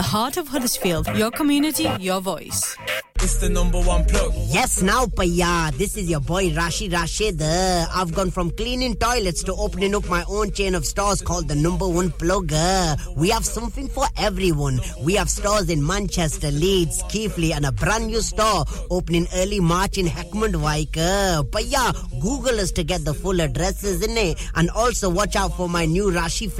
[0.00, 2.64] the heart of Huddersfield your community your voice
[3.22, 4.32] it's the number one plug.
[4.48, 5.70] Yes, now, Paya.
[5.76, 7.42] This is your boy Rashi Rashid.
[7.42, 11.54] I've gone from cleaning toilets to opening up my own chain of stores called the
[11.54, 12.50] number one plug.
[13.16, 14.80] We have something for everyone.
[15.02, 19.98] We have stores in Manchester, Leeds, Keighley, and a brand new store opening early March
[19.98, 20.96] in Heckmondwike.
[21.50, 24.30] Paya, Google us to get the full addresses innit?
[24.30, 24.50] it.
[24.54, 26.50] And also watch out for my new Rashi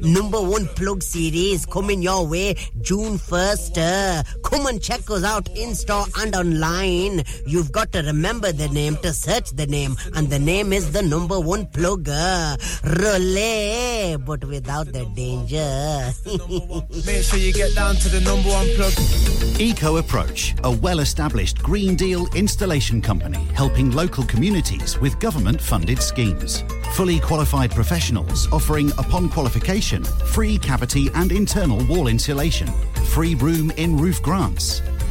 [0.00, 3.74] number one plug series coming your way June 1st.
[3.76, 7.24] Uh, come and check us out in store and online.
[7.44, 11.02] You've got to remember the name to search the name, and the name is the
[11.02, 12.08] number one plug.
[12.08, 16.12] Uh, Relay, but without the danger.
[17.06, 19.60] Make sure you get down to the number one plug.
[19.60, 26.00] Eco Approach, a well established Green Deal installation company helping local communities with government funded
[26.00, 26.62] schemes.
[26.94, 30.04] Fully qualified professionals offering upon qualification qualification,
[30.04, 32.68] free cavity and internal wall insulation,
[33.06, 34.82] free room in roof grants,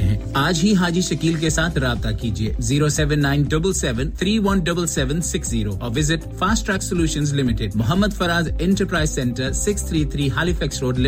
[0.00, 4.10] سکتے ہیں آج ہی حاجی شکیل کے ساتھ رابطہ کیجیے zero seven nine double seven
[4.18, 9.14] three one double seven six zero اور visit fast track solution limited Muhammad Faraz enterprise
[9.14, 10.98] centre six three three Halifax Road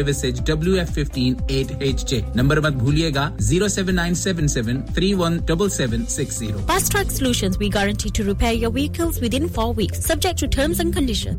[0.42, 2.82] W F fifteen eight H J number مت
[3.14, 7.56] گا zero zero seven seven seven seven nine three one double six fast track solution
[7.58, 11.39] we guarantee to to repair your within four weeks subject terms and condition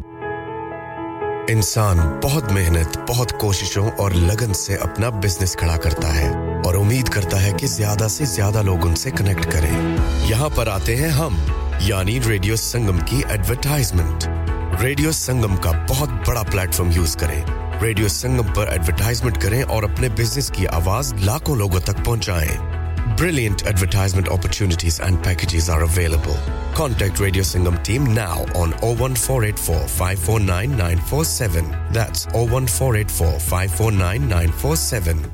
[1.49, 6.52] انسان بہت محنت بہت کوششوں اور لگن سے اپنا بزنس کھڑا کرتا ہے
[6.63, 9.71] اور امید کرتا ہے کہ زیادہ سے زیادہ لوگ ان سے کنیکٹ کریں
[10.29, 11.37] یہاں پر آتے ہیں ہم
[11.81, 14.27] یعنی ریڈیو سنگم کی ایڈورٹائزمنٹ
[14.81, 17.41] ریڈیو سنگم کا بہت بڑا پلیٹ فارم یوز کریں
[17.81, 22.83] ریڈیو سنگم پر ایڈورٹائزمنٹ کریں اور اپنے بزنس کی آواز لاکھوں لوگوں تک پہنچائیں
[23.13, 26.37] Brilliant advertisement opportunities and packages are available.
[26.73, 31.69] Contact Radio Singham team now on 01484 549 947.
[31.91, 35.33] That's 01484 549 947.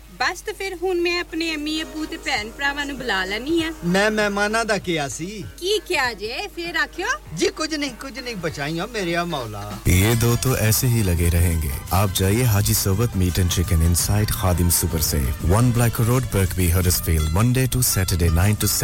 [0.21, 3.71] ਬਸ ਤੇ ਫਿਰ ਹੁਣ ਮੈਂ ਆਪਣੇ ਅੰਮੀ ਅਬੂ ਤੇ ਭੈਣ ਭਰਾਵਾਂ ਨੂੰ ਬੁਲਾ ਲੈਣੀ ਆ
[3.85, 5.43] ਮੈਂ ਮਹਿਮਾਨਾਂ ਦਾ ਕੀ ਆਸੀ
[5.59, 7.07] ਕੀ ਕਿਹਾ ਜੇ ਫਿਰ ਆਖਿਓ
[7.37, 9.71] ਜੀ ਕੁਝ ਨਹੀਂ ਕੁਝ ਨਹੀਂ ਬਚਾਈਆਂ ਮੇਰੇ ਮੌਲਾ
[9.87, 11.69] ਇਹ ਦੋ ਤੋਂ ਐਸੇ ਹੀ ਲਗੇ ਰਹਿਣਗੇ
[11.93, 15.21] ਆਪ ਜਾਈਏ Haji ਸਵਤ meat and chicken inside Khadim super ਸੇ
[15.53, 18.84] 1 black road Birkby Huddersfield Monday to Saturday 9 to 7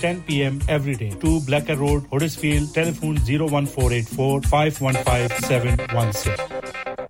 [0.00, 0.60] 10 p.m.
[0.68, 1.10] every day.
[1.20, 7.01] 2 Blacker Road, Huddersfield, telephone 01484 515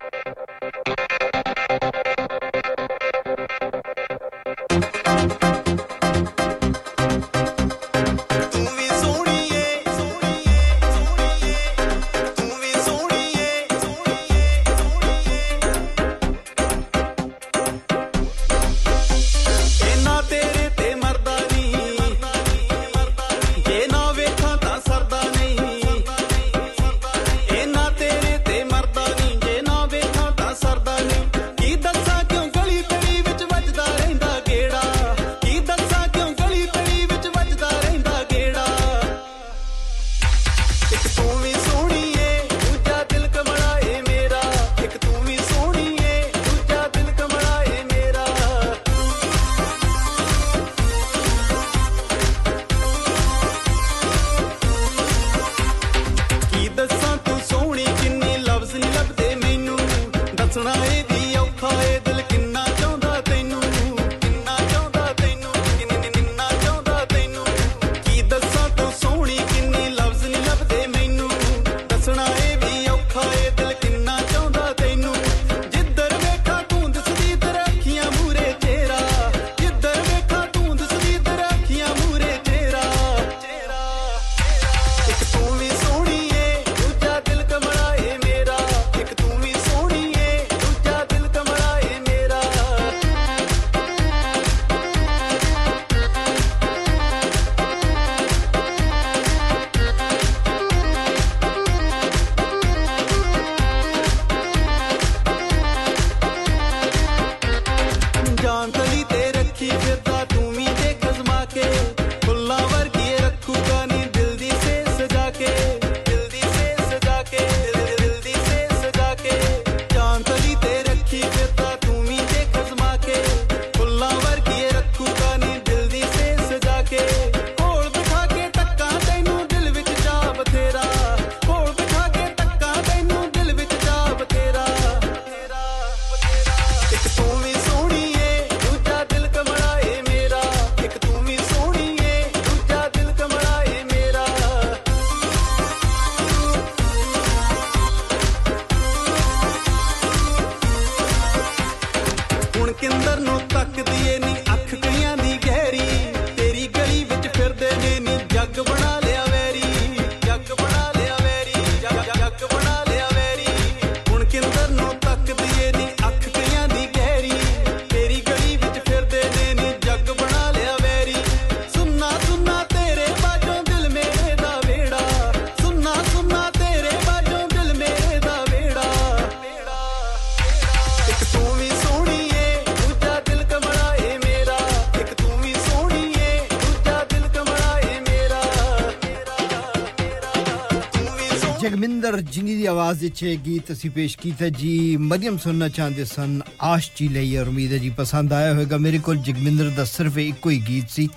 [192.33, 194.95] ਜਿੰਗੀ ਦੀ ਆਵਾਜ਼ ਵਿੱਚ ਇਹ ਗੀਤ ਅਸੀਂ ਪੇਸ਼ ਕੀਤਾ ਜੀ
[194.99, 196.39] ਮਰੀਮ ਸੁਣਨਾ ਚਾਹੁੰਦੇ ਸਨ
[196.61, 200.49] ਆਸ਼ਕੀ ਲਈ ਔਰ ਉਮੀਦ ਹੈ ਜੀ ਪਸੰਦ ਆਇਆ ਹੋਵੇਗਾ ਮੇਰੇ ਕੋਲ ਜਗਮਿੰਦਰ ਦਾ ਸਿਰਫ ਇੱਕੋ
[200.49, 201.07] ਹੀ ਗੀਤ ਸੀ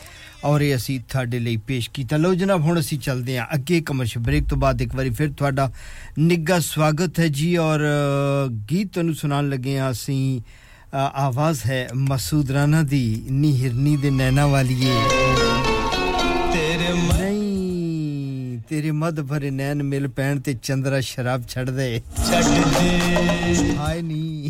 [0.44, 4.16] ਔਰ ਇਹ ਅਸੀਂ ਤੁਹਾਡੇ ਲਈ ਪੇਸ਼ ਕੀਤਾ ਲਓ ਜਨਾਬ ਹੁਣ ਅਸੀਂ ਚੱਲਦੇ ਹਾਂ ਅੱਗੇ ਕਮਰਸ਼
[4.18, 5.70] ਬ੍ਰੇਕ ਤੋਂ ਬਾਅਦ ਇੱਕ ਵਾਰੀ ਫਿਰ ਤੁਹਾਡਾ
[6.18, 7.86] ਨਿੱਘਾ ਸਵਾਗਤ ਹੈ ਜੀ ਔਰ
[8.70, 10.40] ਗੀਤ ਤੁਹਾਨੂੰ ਸੁਣਾਉਣ ਲੱਗੇ ਹਾਂ ਅਸੀਂ
[10.94, 15.25] ਆਵਾਜ਼ ਹੈ ਮਸੂਦ ਰਾਣਾ ਦੀ ਨਿਹਰਨੀ ਦੇ ਨੈਣਾ ਵਾਲੀਏ
[18.68, 21.00] تیرے مد مد بھرے بھرے نین نین مل مل پین پین تے تے چندرا چندرا
[21.00, 24.48] شراب شراب چھڑ دے دے ہائے نی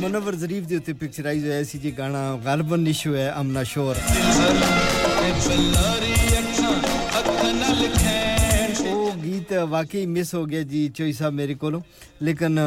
[0.00, 2.24] منور ظریف پکچرائز ہویا سی جی گانا
[2.78, 6.14] نشو ہے امنا شور دل بلاری
[6.36, 8.21] اکھ نہ
[9.50, 11.70] واقی ہو گیا جی چوئی صاحب میرے کو
[12.20, 12.58] لیکن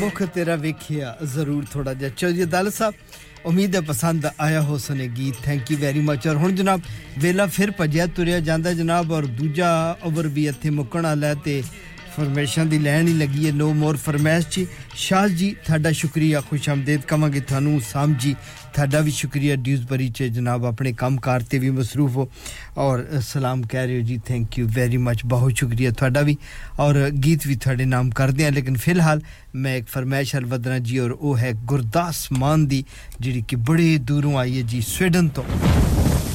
[0.00, 0.92] بکھ تیرا ویك
[1.34, 2.92] ضرور تھوڑا جہا چليے جی، دل صاحب
[3.48, 6.80] امید ہے پسند آيا ہو سنيگت تھينک يو ويری مچ اور ہوں جناب
[7.22, 9.70] ويلا فرجيا تريا جا جناب اور دوجا
[10.04, 11.14] اوبر بھى اتيں مكن آ
[12.14, 14.64] فرمائشوں کی لہن ہی لگی ہے نو مور فرمائش جی
[14.98, 18.32] شال جی تھا شکریہ خوش آمدید کہاں کے تھانوں سام جی
[18.72, 22.24] تھا بھی شکریہ ڈیوز بری سے جناب اپنے کام کار سے بھی مصروف ہو
[22.82, 26.34] اور سلام کہہ رہے ہو جی تھنک یو ویری مچ بہت شکریہ تھوڑا بھی
[26.76, 29.20] اور گیت بھی تھوڑے نام کر دیا لیکن فی الحال
[29.54, 32.82] میں ایک فرمائش ہر ود رہا جی اور وہ ہے گرداس مان دی
[33.18, 35.42] جی بڑے دور آئی ہے جی سویڈن تو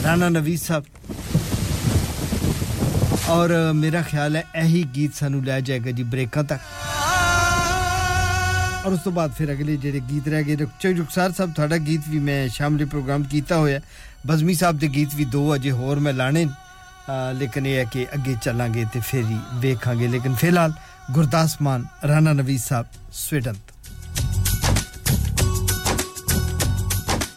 [0.03, 1.54] رانا نویز صاحب
[3.29, 6.61] ਔਰ ਮੇਰਾ ਖਿਆਲ ਹੈ ਇਹੀ ਗੀਤ ਸਾਨੂੰ ਲੈ ਜਾਏਗਾ ਜੀ ਬ੍ਰੇਕਾਂ ਤੱਕ
[8.85, 12.09] ਔਰ ਉਸ ਤੋਂ ਬਾਅਦ ਫਿਰ ਅਗਲੇ ਜਿਹੜੇ ਗੀਤ ਰਹਿ ਗਏ ਰੁਕਚੇ ਜੁਕਸਾਰ ਸਾਹਿਬ ਤੁਹਾਡਾ ਗੀਤ
[12.09, 13.79] ਵੀ ਮੈਂ ਦੇ ਪ੍ਰੋਗਰਾਮ ਕੀਤਾ ਹੋਇਆ
[14.27, 16.45] ਬਜ਼ਮੀ ਸਾਹਿਬ ਦੇ ਗੀਤ ਵੀ ਦੋ ਅਜੇ ਹੋਰ ਮੈਂ ਲਾਣੇ
[17.33, 20.73] ਲੇਕਿਨ ਇਹ ਹੈ ਕਿ ਅੱਗੇ ਚੱਲਾਂਗੇ ਤੇ ਫਿਰ ਹੀ ਵੇਖਾਂਗੇ ਲੇਕਿਨ ਫਿਲਹਾਲ
[21.11, 22.85] ਗੁਰਦਾਸ ਮਾਨ ਰਾਣਾ ਨਵੀਦ ਸਾਹਿਬ
[23.13, 23.55] ਸਵੀਡਨ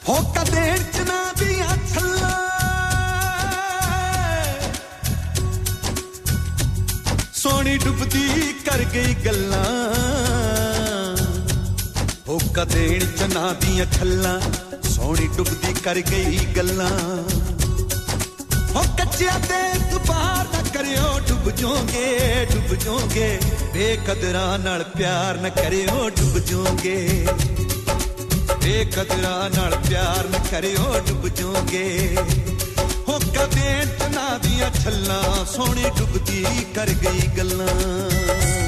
[0.09, 0.71] ਹੋ ਕਦੇ
[7.49, 9.65] ਸੋਹਣੀ ਡੁੱਬਦੀ ਕਰ ਗਈ ਗੱਲਾਂ
[12.29, 14.41] ਹੋ ਕਦੇਣ ਚਨਾ ਦੀਆਂ ਖੱਲਾਂ
[14.85, 16.91] ਸੋਹਣੀ ਡੁੱਬਦੀ ਕਰ ਗਈ ਗੱਲਾਂ
[18.75, 19.63] ਹੋ ਕੱਚਿਆ ਤੇ
[19.93, 23.39] ਦੁਬਾਰ ਨਾ ਕਰਿਓ ਡੁੱਬ ਜੋਗੇ ਡੁੱਬ ਜਾਓਗੇ
[23.75, 27.27] ਬੇਕਦਰਾਂ ਨਾਲ ਪਿਆਰ ਨਾ ਕਰਿਓ ਡੁੱਬ ਜਾਓਗੇ
[28.65, 32.17] ਬੇਕਦਰਾਂ ਨਾਲ ਪਿਆਰ ਨਾ ਕਰਿਓ ਡੁੱਬ ਜੋਗੇ
[33.35, 36.45] ਕਦੇ ਤਨਾ ਦੀਆਂ ਛੱਲਾਂ ਸੋਹਣੀ ਡੁੱਬਦੀ
[36.75, 37.67] ਕਰ ਗਈ ਗੱਲਾਂ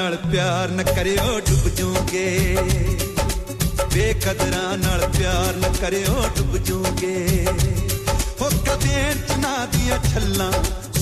[0.00, 2.56] ਨਾਲ ਪਿਆਰ ਨਾ ਕਰਿਓ ਡੁੱਬ ਜੂਗੇ
[3.94, 7.44] ਬੇਕਦਰਾਂ ਨਾਲ ਪਿਆਰ ਨਾ ਕਰਿਓ ਡੁੱਬ ਜੂਗੇ
[8.40, 10.50] ਹੋ ਕਦੇ ਚਨਾ ਦੀਆਂ ਛੱਲਾਂ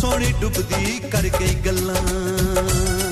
[0.00, 2.02] ਸੋਹਣੀ ਡੁੱਬਦੀ ਕਰ ਗਈ ਗੱਲਾਂ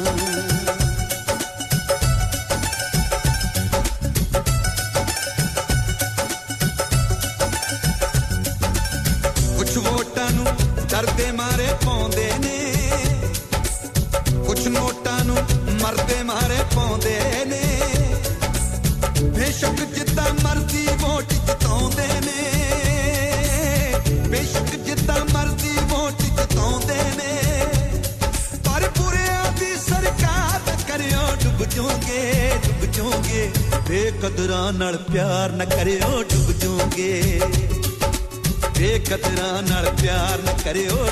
[35.57, 35.65] نہ
[36.29, 37.39] ڈب جوں گے
[38.79, 38.97] بے
[39.69, 41.06] نال پیار نہ کرو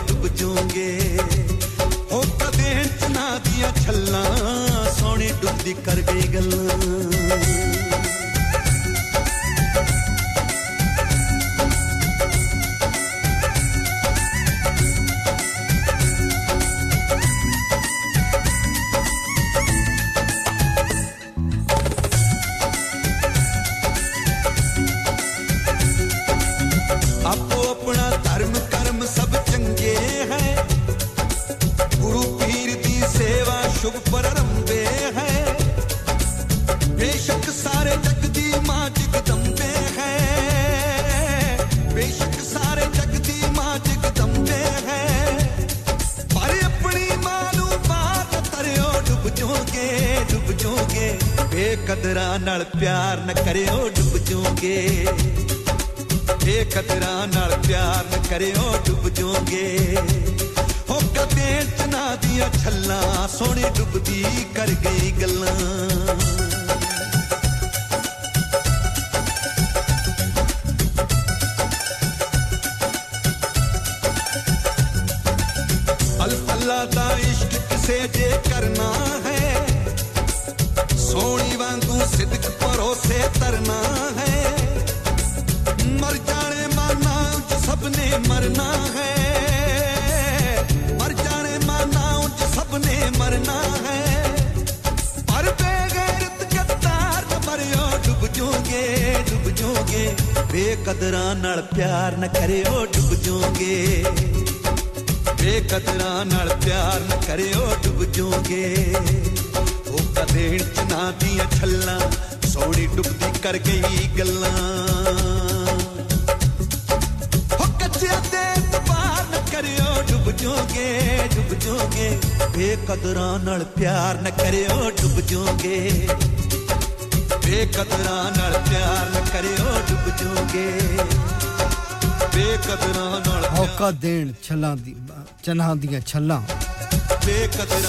[136.06, 136.44] چلام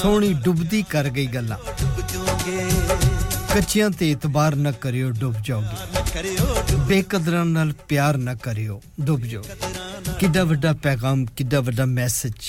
[0.01, 1.55] سونی ڈبتی کر گئی گلا
[3.53, 3.77] کچھ
[4.01, 7.33] اتبار نہ کرو ڈب جاؤ گے بے قدر
[7.87, 9.37] پیار نہ کرو ڈبے
[10.19, 12.48] کیغام کیسج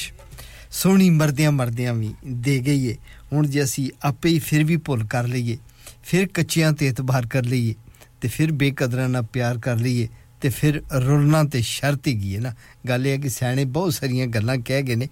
[0.73, 2.13] سونی مردا مرد بھی
[2.45, 2.95] دے گئیے
[3.33, 5.57] ہوں جی اِسی آپ ہی پھر بھی بھول کر لیے
[6.03, 7.73] پھر کچیاں تو اعتبار کر لیے
[8.21, 10.07] تو پھر بے قدروں پیار کر لیے
[10.41, 12.51] تو پھر رولنا تو شرط ہی ہے نا
[12.89, 15.07] گل یہ ہے کہ سیانے بہت سارے گلان کہہ گئے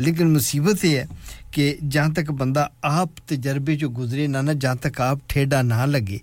[0.00, 1.06] ਲੇਕਿਨ ਮੁਸੀਬਤ ਇਹ ਹੈ
[1.52, 1.76] ਕਿ
[1.88, 6.18] ਜਾਂ ਤੱਕ ਬੰਦਾ ਆਪ ਤਜਰਬੇ ਚੋਂ ਗੁਜ਼ਰੇ ਨਾ ਨਾ ਜਾਂ ਤੱਕ ਆਪ ਠੇਡਾ ਨਾ ਲੱਗੇ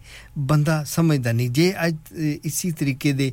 [0.38, 1.96] ਬੰਦਾ ਸਮਝਦਾ ਨਹੀਂ ਜੇ ਅੱਜ
[2.44, 3.32] ਇਸੇ ਤਰੀਕੇ ਦੇ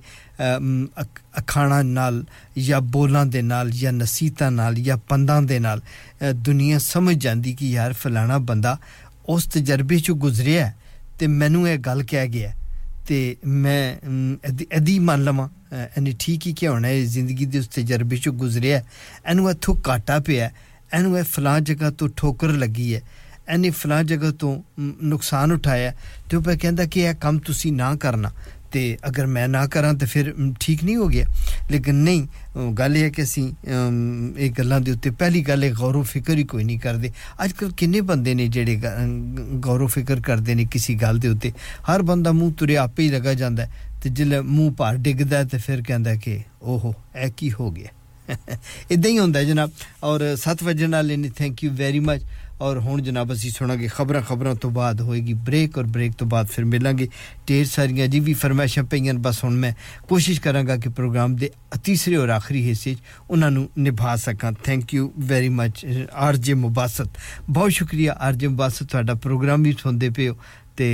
[1.39, 2.25] ਅਖਾਣਾ ਨਾਲ
[2.59, 5.81] ਜਾਂ ਬੋਲਾਂ ਦੇ ਨਾਲ ਜਾਂ ਨਸੀਤਾ ਨਾਲ ਜਾਂ ਪੰਦਾਂ ਦੇ ਨਾਲ
[6.35, 8.77] ਦੁਨੀਆ ਸਮਝ ਜਾਂਦੀ ਕਿ ਯਾਰ ਫਲਾਣਾ ਬੰਦਾ
[9.29, 10.73] ਉਸ ਤਜਰਬੇ ਚੋਂ ਗੁਜ਼ਰਿਆ
[11.19, 12.53] ਤੇ ਮੈਨੂੰ ਇਹ ਗੱਲ ਕਹਿ ਗਿਆ
[13.07, 13.97] ਤੇ ਮੈਂ
[14.77, 15.49] ਅਦੀ ਮੰਨ ਲਵਾਂ
[15.97, 18.83] ਐਨੀ ਠੀਕ ਹੀ ਕਿ ਹੋਣਾ ਹੈ ਜ਼ਿੰਦਗੀ ਦੇ ਉਸ ਤਜਰਬੇ ਚੋਂ ਗੁਜ਼ਰਿਆ
[19.25, 20.51] ਐਨੂੰ ਇਥੋਂ ਕਾਟਾ ਪਿਆ
[20.93, 23.03] ਐਨੂੰ ਇਹ ਫਲਾਂ ਜਗ੍ਹਾ ਤੋਂ ਠੋਕਰ ਲੱਗੀ ਹੈ
[23.49, 25.93] ਐਨੀ ਫਲਾਂ ਜਗ੍ਹਾ ਤੋਂ ਨੁਕਸਾਨ ਉਠਾਇਆ
[26.31, 28.31] ਤੇ ਉਹ ਕਹਿੰਦਾ ਕਿ ਇਹ ਕੰਮ ਤੁਸੀਂ ਨਾ ਕਰਨਾ
[28.75, 30.31] تے اگر میں نہ کراں تے پھر
[30.61, 31.25] ٹھیک نہیں ہو گیا
[31.71, 32.27] لیکن نہیں
[32.79, 36.43] گل یہ ہے کہ اِسی یہ دے اوتے پہلی گل ہے غور و فکر ہی
[36.53, 37.09] کوئی نہیں کردے
[37.39, 38.77] اج کل کنے بندے نے جڑے
[39.65, 41.51] غور و فکر کردے نے کسی گل دے اوتے
[41.89, 43.93] ہر بندہ منہ ترے آپ ہی لگا جاندا ہے
[44.03, 46.39] تے جل منہ پار ڈگدا ہے تے پھر کہندا ہے کہ
[46.61, 46.93] اوہو
[47.15, 48.03] اے کی ہو گیا
[48.91, 49.71] ادا ہی ہوندا ہے جناب
[50.01, 52.23] اور ست وجن والے تھینک یو ویری مچ
[52.59, 56.17] اور ہوں جناب اسی سنا گے خبروں خبروں تو بعد ہوئے گی بریک اور بریک
[56.19, 59.71] تو بعد پھر ملیں گے ساریاں جی بھی فرمائشاں پہ بس ہوں میں
[60.09, 61.49] کوشش کروں گا کہ پروگرام دے
[61.83, 62.95] تیسرے اور آخری حصے
[63.77, 65.85] نبھا سکاں thank you very much
[66.13, 67.19] R J مباست
[67.49, 70.35] بہت شکریہ آر جے مباست پروگرام بھی سنتے پی ہو
[70.77, 70.89] تے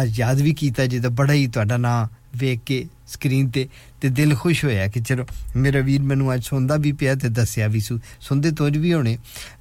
[0.00, 2.06] آج یاد بھی کیتا جی تو بڑا ہی تا نام
[2.38, 5.22] ਵੇਖ ਕੇ ਸਕਰੀਨ ਤੇ کے سکرین تو دل خوش ہوا کہ چلو
[5.54, 7.14] میرا بھی مجھے اج سا بھی پہ
[7.36, 7.96] دسیا بھی سو
[8.28, 8.68] سنتے تو
[8.94, 9.16] ہونے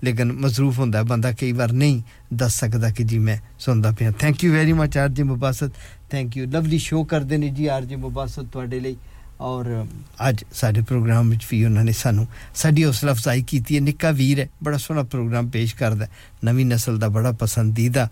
[0.02, 1.99] لیکن مصروف ہوتا بندہ کئی بار نہیں
[2.32, 5.78] دس سکتا کہ جی میں سنتا پیا thank you very much R جی مباست
[6.10, 8.57] تھنک یو لولی شو کرتے ہیں جی آر جی مباست
[9.40, 9.66] اور
[10.20, 12.26] اج سڈے پروگرام میں بھی انہوں نے سانوں
[12.53, 14.34] ساری حوصلہ افزائی کی نکا بھی
[14.64, 16.07] بڑا سونا پروگرام پیش کرد ہے
[16.44, 18.06] نو نسل کا بڑا پسندیدہ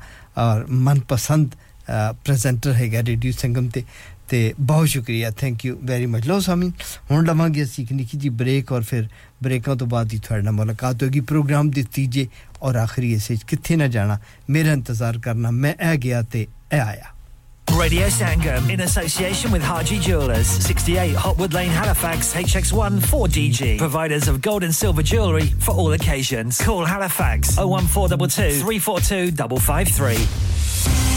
[0.44, 1.56] اور من پسند
[2.24, 3.68] پرزنٹر ہے گا ریڈیو سنگم
[4.30, 6.72] ਤੇ ਬਹੁਤ ਸ਼ੁਕਰੀਆ ਥੈਂਕ ਯੂ ਵੈਰੀ ਮਚ ਲੋ ਸਾਮੀ
[7.12, 9.08] ਹੁਣ ਲਵਾਂਗੇ ਅਸੀਂ ਇੱਕ ਨਿੱਕੀ ਜੀ ਬ੍ਰੇਕ ਔਰ ਫਿਰ
[9.44, 12.28] ਬ੍ਰੇਕਾਂ ਤੋਂ ਬਾਅਦ ਹੀ ਤੁਹਾਡੇ ਨਾਲ ਮੁਲਾਕਾਤ ਹੋਏਗੀ ਪ੍ਰੋਗਰਾਮ ਦੇ ਤੀਜੇ
[12.62, 14.18] ਔਰ ਆਖਰੀ ਹਿੱਸੇ ਕਿੱਥੇ ਨਾ ਜਾਣਾ
[14.50, 17.14] ਮੇਰਾ ਇੰਤਜ਼ਾਰ ਕਰਨਾ ਮੈਂ ਇਹ ਗਿਆ ਤੇ ਇਹ ਆਇਆ
[17.68, 20.48] Radio Sangam, in association with Haji Jewelers.
[20.68, 23.78] 68 Hotwood Lane, Halifax, HX1 4DG.
[23.78, 26.62] Providers of gold and silver jewellery for all occasions.
[26.62, 31.17] Call Halifax, 01422 342 553.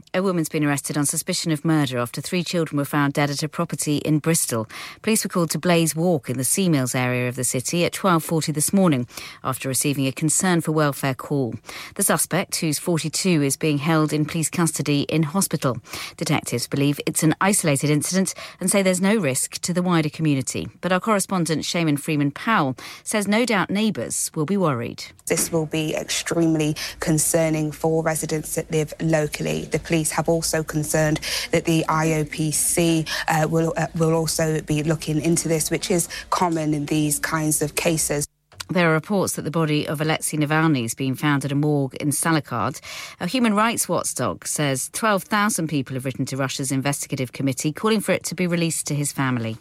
[0.13, 3.39] A woman's been arrested on suspicion of murder after three children were found dead at
[3.39, 4.67] her property in Bristol.
[5.01, 7.93] Police were called to Blaze Walk in the Sea Mills area of the city at
[7.93, 9.07] 12:40 this morning
[9.41, 11.55] after receiving a concern for welfare call.
[11.95, 15.77] The suspect, who's 42, is being held in police custody in hospital.
[16.17, 20.67] Detectives believe it's an isolated incident and say there's no risk to the wider community.
[20.81, 22.75] But our correspondent Shaman Freeman Powell
[23.05, 25.05] says no doubt neighbours will be worried.
[25.27, 29.69] This will be extremely concerning for residents that live locally.
[29.71, 31.19] The police police have also concerned
[31.51, 36.73] that the IOPC uh, will, uh, will also be looking into this, which is common
[36.73, 38.25] in these kinds of cases.
[38.71, 41.93] There are reports that the body of Alexei Navalny is being found at a morgue
[41.95, 42.79] in Salikard.
[43.19, 48.13] A human rights watchdog says 12,000 people have written to Russia's investigative committee calling for
[48.13, 49.57] it to be released to his family.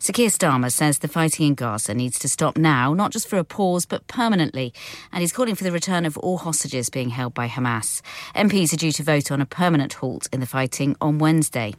[0.00, 3.38] Sir Keir Starmer says the fighting in Gaza needs to stop now, not just for
[3.38, 4.74] a pause, but permanently.
[5.12, 8.02] And he's calling for the return of all hostages being held by Hamas.
[8.34, 11.74] MPs are due to vote on a permanent halt in the fighting on Wednesday.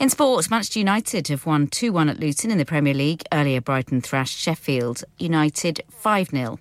[0.00, 3.22] In sport, Manchester United have won 2 1 at Luton in the Premier League.
[3.34, 6.58] Earlier, Brighton thrashed Sheffield United 5 0.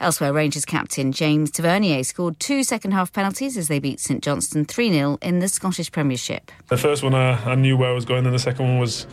[0.00, 4.64] Elsewhere, Rangers captain James Tavernier scored two second half penalties as they beat St Johnston
[4.64, 6.50] 3 0 in the Scottish Premiership.
[6.68, 9.06] The first one I, I knew where I was going, and the second one was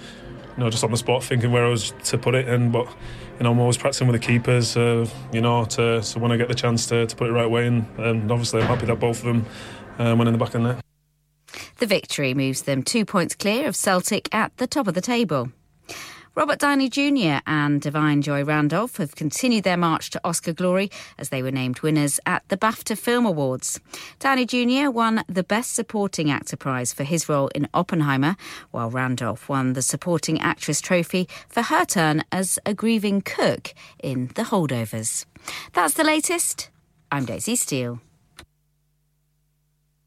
[0.55, 2.71] you know, just on the spot thinking where I was to put it in.
[2.71, 2.87] But
[3.37, 6.37] you know, I'm always practicing with the keepers, uh, you know, to so when I
[6.37, 9.01] get the chance to, to put it right away, and, and obviously I'm happy that
[9.01, 9.45] both of them
[9.99, 10.86] uh, went in the back of the net.
[11.77, 15.51] The victory moves them two points clear of Celtic at the top of the table.
[16.37, 17.39] Robert Downey Jr.
[17.47, 21.79] and Divine Joy Randolph have continued their march to Oscar glory as they were named
[21.79, 23.79] winners at the BAFTA Film Awards.
[24.19, 24.91] Downey Jr.
[24.91, 28.35] won the Best Supporting Actor prize for his role in Oppenheimer,
[28.69, 33.73] while Randolph won the Supporting Actress trophy for her turn as a grieving cook
[33.97, 35.25] in The Holdovers.
[35.73, 36.69] That's the latest.
[37.11, 37.99] I'm Daisy Steele.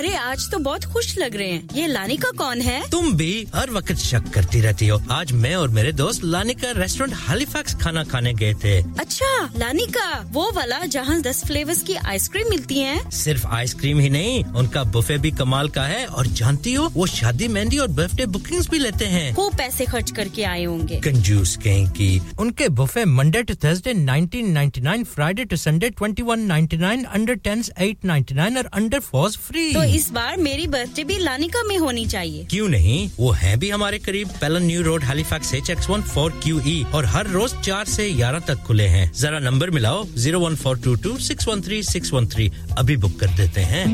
[0.00, 3.68] ارے آج تو بہت خوش لگ رہے ہیں یہ لانیکا کون ہے تم بھی ہر
[3.72, 8.04] وقت شک کرتی رہتی ہو آج میں اور میرے دوست لانیکا ریسٹورینٹ ہالی فیکس کھانا
[8.10, 9.26] کھانے گئے تھے اچھا
[9.56, 14.08] لانیکا وہ والا جہاں دس فلیورز کی آئس کریم ملتی ہیں صرف آئس کریم ہی
[14.08, 17.88] نہیں ان کا بفے بھی کمال کا ہے اور جانتی ہو وہ شادی مہندی اور
[17.94, 21.56] برتھ ڈے بکنگ بھی لیتے ہیں وہ پیسے خرچ کر کے آئے ہوں گے کنجوس
[21.62, 22.08] کہیں کی
[22.38, 26.76] ان کے buffet Monday to Thursday nineteen ninety nine Friday to Sunday twenty one ninety
[26.78, 31.02] nine under tens eight ninety nine اور انڈر فورس فری اس بار میری برتھ ڈے
[31.04, 35.04] بھی لانیکا میں ہونی چاہیے کیوں نہیں وہ ہے بھی ہمارے قریب Pellon New Road
[35.08, 38.64] Halifax H X one four Q E اور ہر روز چار سے گیارہ تک
[38.66, 42.26] کھلے ہیں ذرا نمبر ملاؤ zero one four two two six one three six one
[42.26, 42.48] three
[42.76, 43.84] ابھی بک کر دیتے ہیں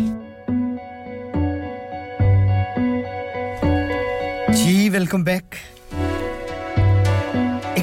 [4.55, 5.55] جی ویلکم بیک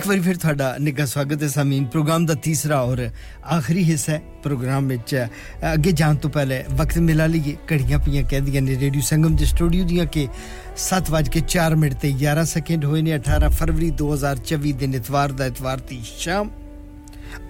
[0.03, 2.97] ایک بار پھر تھرڈا نگھا سواگت ہے سامیں پروگرام کا تیسرا اور
[3.57, 4.97] آخری حصہ ہے پروگرام میں
[5.63, 6.59] اگیں جان تے
[6.77, 10.25] وقت ملا لیے کڑیاں پہ کہ ریڈیو سنگم کے اسٹوڈیو دیا کہ
[10.79, 14.71] سات بج کے چار منٹ تو گیارہ سیکنڈ ہوئے نے اٹھارہ فروری دو ہزار چوبی
[14.81, 16.49] دن اتوار دتوار تھی شام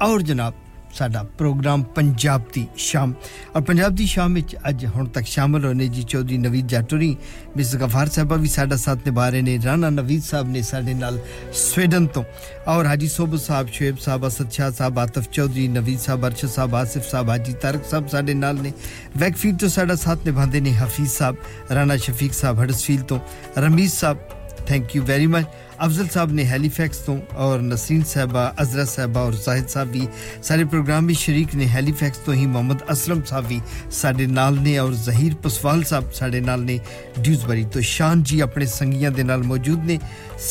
[0.00, 0.62] اور جناب
[0.97, 3.11] سا پروگرام پنجابی شام
[3.51, 7.13] اور پجاب کی شام میں اج ہوں تک شامل ہونے جی چودھری نویز جاٹوی
[7.55, 11.17] بیس گفار صاحبہ بھی ساڈا ساتھ نبھا رہے ہیں رانا نویز صاحب نے سارے نال
[11.53, 12.21] سویڈن تو
[12.65, 16.75] اور حاجی سوبھو صاحب شعیب صاحب اسد شاہ صاحب آتف چودھری نویز صاحب ارشد صاحب
[16.75, 21.71] آصف صاحب حاجی تارک صاحب سب نالکفیلڈ تو ساڈا ساتھ نبھا رہے ہیں حفیظ صاحب
[21.73, 23.17] رانا شفیق صاحب ہڑس فیلڈ تو
[23.57, 24.17] رمیز صاحب
[24.67, 25.45] thank you very much
[25.77, 27.15] Afzal صاحب نے ہیلی فیکس تو
[27.35, 30.05] اور نسرین صاحبہ عزرا صاحبہ اور زاہد صاحب بھی
[30.41, 33.59] سارے پروگرام میں شریک نے ہیلی فیکس تو ہی محمد اسلم صاحب بھی
[33.91, 36.77] سارے نال نے اور ظہیر پسوال صاحب سارے نال نے
[37.15, 39.97] ڈیوز بری تو شان جی اپنے سنگیاں دے نال موجود نے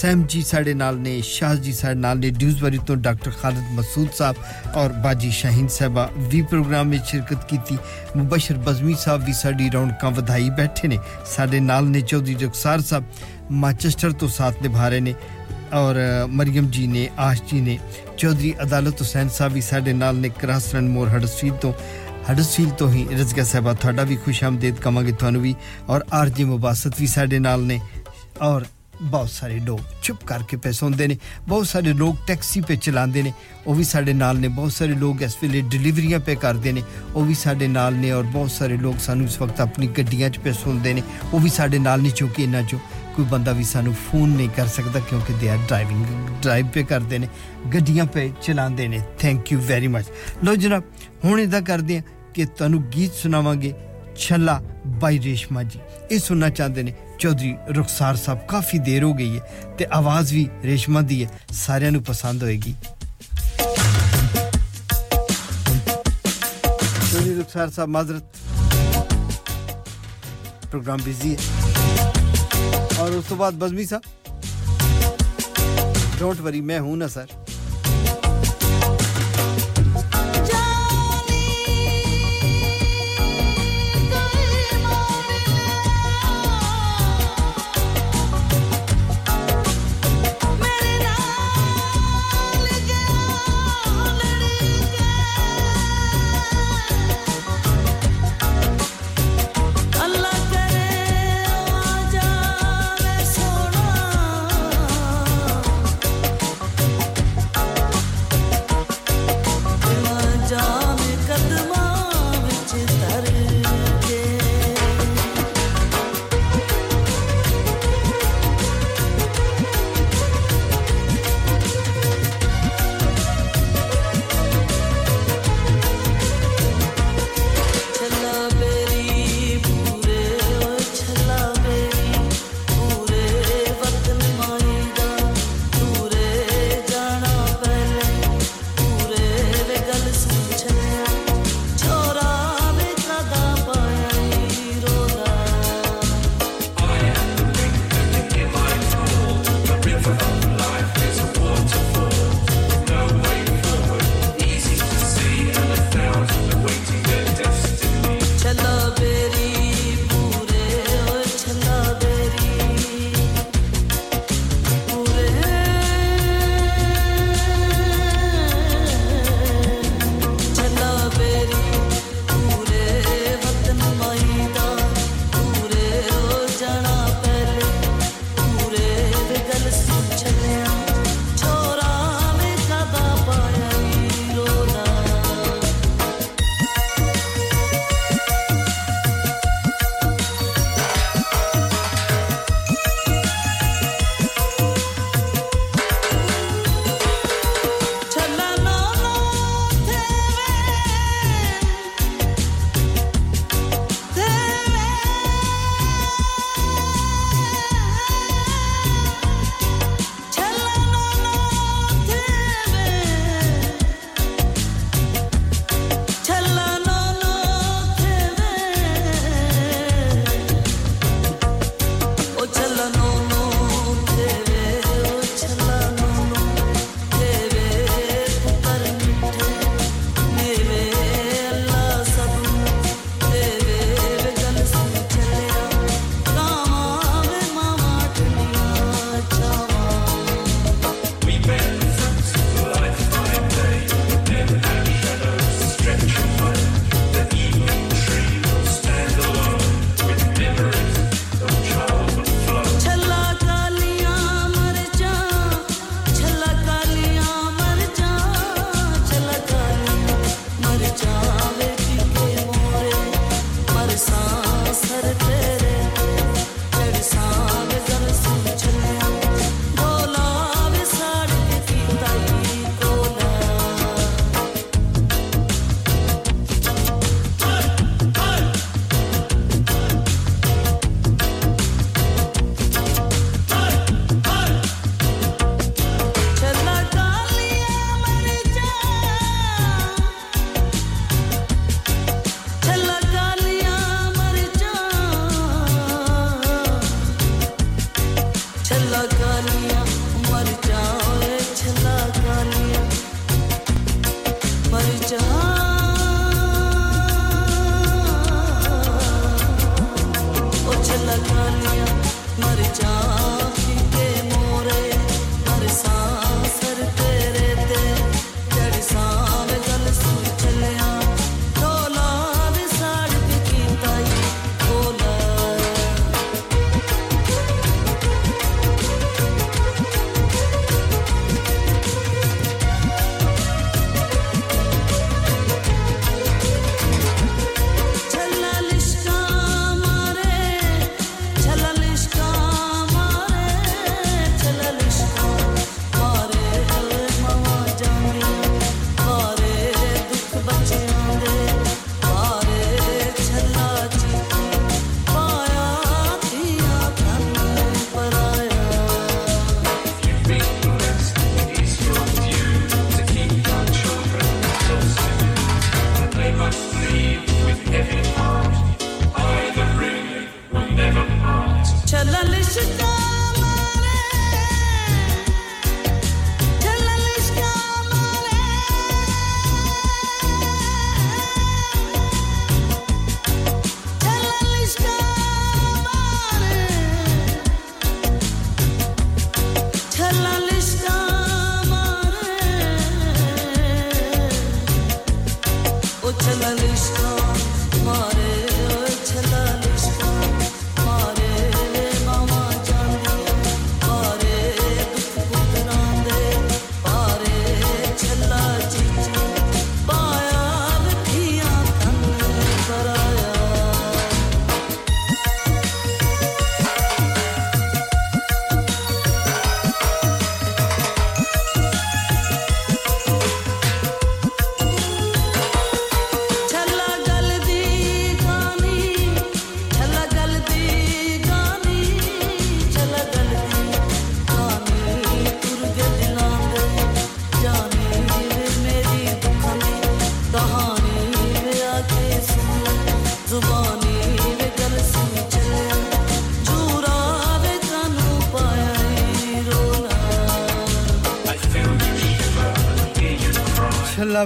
[0.00, 3.72] سیم جی سارے نال نے شاہ جی ساڑے نال نے ڈیوز بری تو ڈاکٹر خالد
[3.72, 7.76] مسعود صاحب اور باجی شاہین صاحبہ بھی پروگرام میں شرکت کی تھی
[8.16, 10.96] مبشر بزمی صاحب بھی ساری رونک ودھائی بیٹھے نے
[11.26, 13.02] سارے نال نے چودھری جگسار صاحب
[13.52, 15.12] مانچسٹر تو ساتھ نبھا رہے نے
[15.70, 15.96] اور
[16.28, 17.76] مریم جی نے آش جی نے
[18.16, 21.72] چودھری عدالت حسین صاحب بھی ساڈے نال نے کراس رن مور ہڈیل تو
[22.30, 25.52] ہڈشیل تو ہی رزگا صاحبہ تھوڑا بھی خوش آمدید کریں گے تھوانوں بھی
[25.86, 27.78] اور آر جی مباست بھی ساڈے نال نے
[28.38, 28.62] اور
[29.10, 31.14] بہت سارے لوگ چپ کر کے پیسے پہسوتے ہیں
[31.48, 33.04] بہت سارے لوگ ٹیکسی پہ چلا
[33.84, 36.82] سارے نال نے بہت سارے لوگ اس ویلے ڈلیوریاں پہ کرتے ہیں
[37.14, 40.42] وہ بھی سڈے نال نے اور بہت سارے لوگ سنو اس وقت اپنی گڈیا پیسے
[40.42, 41.00] پہ سونے
[41.32, 42.78] وہ بھی سارے نال نے چونکہ انہیں جو
[43.16, 46.04] کوئی بندہ بھی سانو فون نہیں کر سکتا کیونکہ دیر ڈرائیونگ
[46.42, 47.26] ڈرائیو پہ کرتے ہیں
[47.74, 50.10] گڈیاں پہ چلانے ہیں تھنک یو ویری مچ
[50.42, 50.82] لو جناب
[51.24, 52.02] ہوں ادا کرتے ہیں
[52.34, 53.72] کہ تمہیں گیت سناو گے
[54.16, 54.58] چلا
[55.00, 55.78] بائی ریشما جی
[56.10, 60.46] یہ سننا چاہتے ہیں چودھری رخسار صاحب کافی دیر ہو گئی ہے تو آواز بھی
[60.64, 61.24] ریشما دی
[61.54, 62.72] سارا پسند ہوئے گی
[67.10, 68.40] چودھری رخسار صاحب معذرت
[70.70, 71.71] پروگرام بزی ہے
[73.02, 74.28] اور اس بعد بزمی صاحب
[76.18, 77.24] ڈونٹ وری میں ہوں نا سر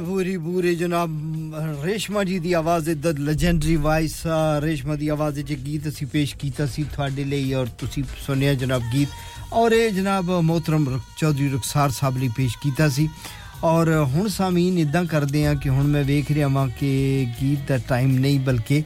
[0.05, 1.11] پوری پوری جناب
[1.85, 4.15] ریشما جی دی آواز دد لیجنڈری وائس
[4.63, 5.39] ریشما دی آواز
[5.49, 9.53] گیت اسی پیش کیتا سی تھوڑے لئی اور تسی سنیا جناب گیت
[9.53, 13.07] اور اے جناب محترم رخ چودھری رخسار صاحب لئے پیش کیتا سی
[13.61, 18.11] اور ہن سامین ادا کرتے ہیں کہ ہن میں رہا ہاں کہ گیت دا ٹائم
[18.11, 18.83] نہیں بلکہ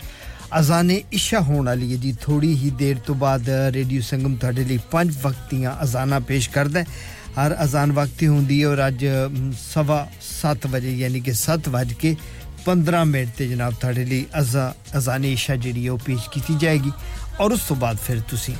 [0.50, 5.16] اذان عشاء ہونے والی ہے جی تھوڑی ہی دیر تو بعد ریڈیو سنگم تھوڑے پانچ
[5.22, 6.84] وقت دیاں ازانا پیش کرد ہے
[7.36, 9.04] ہر اذان وقت ہی ہوتی ہے اور اج
[9.58, 10.04] سوا
[10.40, 12.14] سات بجے یعنی کہ سات بج کے
[12.64, 16.90] پندرہ منٹ سے جناب تھرڈے لیشا جی وہ پیش کی جائے گی
[17.36, 18.54] اور اس کے بعد پھر تھی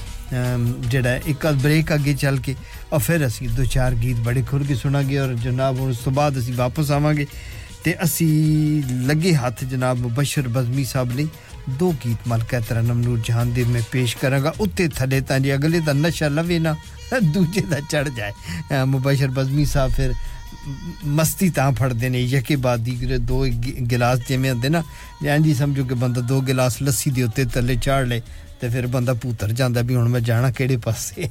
[0.91, 2.55] جڑا ایک بریک اگے چل کے
[2.89, 6.11] اور پھر ابھی دو چار گیت بڑے کھل کے سناں گے اور جناب اس کے
[6.11, 7.25] بعد ابھی واپس آواں گے
[7.85, 8.29] تو اِسی
[9.07, 11.27] لگے ہاتھ جناب مبشر بزمی صاحب لئے
[11.81, 15.53] دو گیت ملک ہے تم نور جہاں دیں پیش کروں گا اتنے تھلے تو جی
[15.53, 16.73] اگلے کا نشہ لو نا
[17.35, 20.13] دوجے کا چڑھ جائے مبشر بزمی صاحب پھر
[21.17, 22.27] مستی تاں پھڑ دینے
[22.57, 23.45] بعد دادی دو
[23.91, 24.81] گلاس جیسے دینا نا
[25.21, 28.21] یعنی جی سمجھو کہ بندہ دو گلاس لسی ہوتے تلے چاڑ لے
[28.61, 31.27] تے پھر بندہ پوتر جانا بھی میں جانا کیڑے پاسے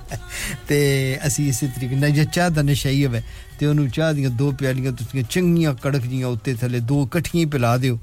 [0.66, 0.80] تے
[1.24, 3.20] اسی اسی طریقے نہ چاہ دا نشائی ہوئے
[3.58, 7.76] تے انہوں چاہ دیا دو پیالیاں تو چنگیاں کڑک جیاں اتنے تھلے دو کٹھیاں پلا
[7.82, 7.96] دوں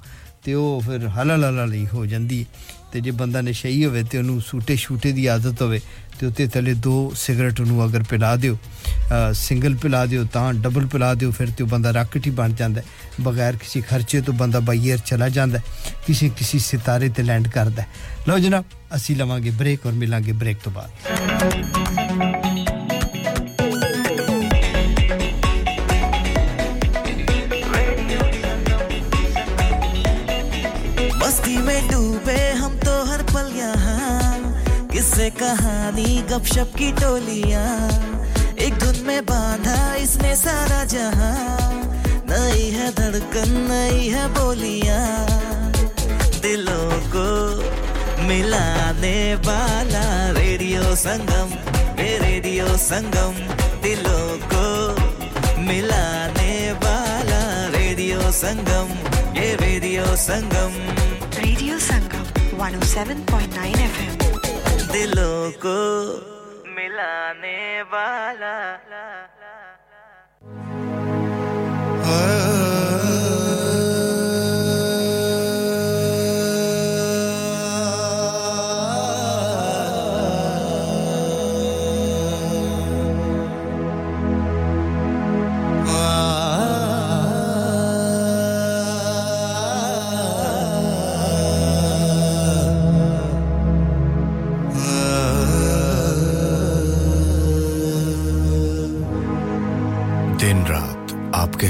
[0.43, 2.43] تو وہ حلال ہی ہو جاتی
[2.91, 5.79] تے جے بندہ نشائی ہوئے تے انہوں سوٹے شوٹے دی عادت ہوئے
[6.19, 11.45] تو وہ تعلے دو سگریٹ اگر پلا دنگل پلا دوں تو ڈبل پلا دوں پھر
[11.57, 12.81] تو بندہ راکٹ ہی بن جانا
[13.19, 15.55] بغیر کسی خرچے تو بندہ بائی ایئر چلا جان
[16.05, 20.69] کسی کسی ستارے سے لینڈ کر دب اے لوگے بریک اور ملیں گے بریک تو
[20.73, 22.38] بعد
[35.19, 37.63] سے کہانی گپ شپ کی ٹولیاں
[38.55, 41.71] ایک دن میں باندھا اس نے سارا جہاں
[42.29, 45.25] نئی ہے دھڑکن نئی ہے بولیاں
[46.43, 47.25] دلوں کو
[48.27, 50.05] ملانے والا
[50.37, 51.49] ریڈیو سنگم
[51.97, 53.43] اے ریڈیو سنگم
[53.83, 54.63] دلوں کو
[55.67, 57.41] ملانے والا
[57.73, 58.93] ریڈیو سنگم
[59.33, 60.79] اے radio Sangam
[61.37, 62.25] radio Sangam
[62.61, 64.28] 107.9 FM
[64.93, 65.77] دلوں کو
[66.75, 67.81] ملانے
[67.91, 68.55] والا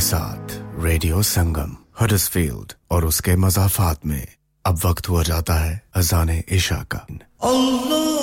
[0.00, 0.53] ساتھ
[0.83, 4.21] ریڈیو سنگم ہر فیلڈ اور اس کے مضافات میں
[4.65, 6.99] اب وقت ہوا جاتا ہے اذان عشاء کا
[7.41, 8.18] اللہ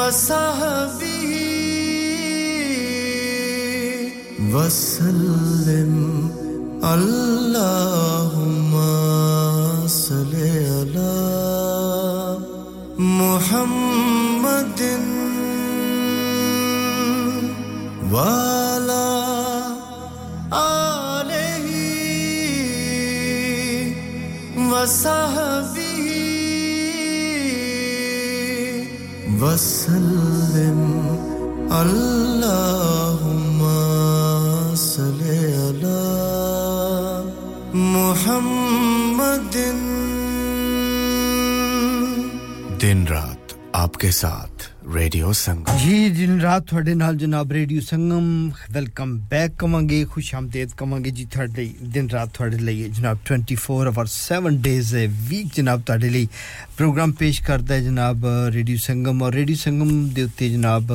[0.00, 1.32] وصحبه
[4.54, 5.94] وسلم
[6.94, 8.72] اللهم
[9.86, 10.34] صل
[10.72, 11.18] على
[12.98, 14.80] محمد
[18.12, 19.08] وعلى
[20.52, 21.66] آله
[24.72, 25.79] وصحبه
[29.42, 30.80] وسلم
[31.72, 33.60] اللهم
[34.76, 35.20] صل
[35.60, 36.02] على
[37.74, 39.56] محمد
[42.82, 44.49] دن رات آپ کے ساتھ
[44.94, 48.24] ਰੇਡੀਓ ਸੰਗਮ ਜੀ ਦਿਨ ਰਾਤ ਤੁਹਾਡੇ ਨਾਲ ਜਨਾਬ ਰੇਡੀਓ ਸੰਗਮ
[48.70, 54.08] ਵੈਲਕਮ ਬੈਕ ਕਵਾਂਗੇ ਖੁਸ਼ ਆਮਦੀਦ ਕਵਾਂਗੇ ਜੀ ਤੁਹਾਡੇ ਦਿਨ ਰਾਤ ਤੁਹਾਡੇ ਲਈ ਜਨਾਬ 24 ਆਵਰ
[54.08, 56.28] 7 ਡੇਜ਼ ਅ ਵੀਕ ਜਨਾਬ ਤੁਹਾਡੇ ਲਈ
[56.76, 60.92] ਪ੍ਰੋਗਰਾਮ ਪੇਸ਼ ਕਰਦਾ ਹੈ ਜਨਾਬ ਰੇਡੀਓ ਸੰਗਮ ਔਰ ਰੇਡੀਓ ਸੰਗਮ ਦੇ ਉੱਤੇ ਜਨਾਬ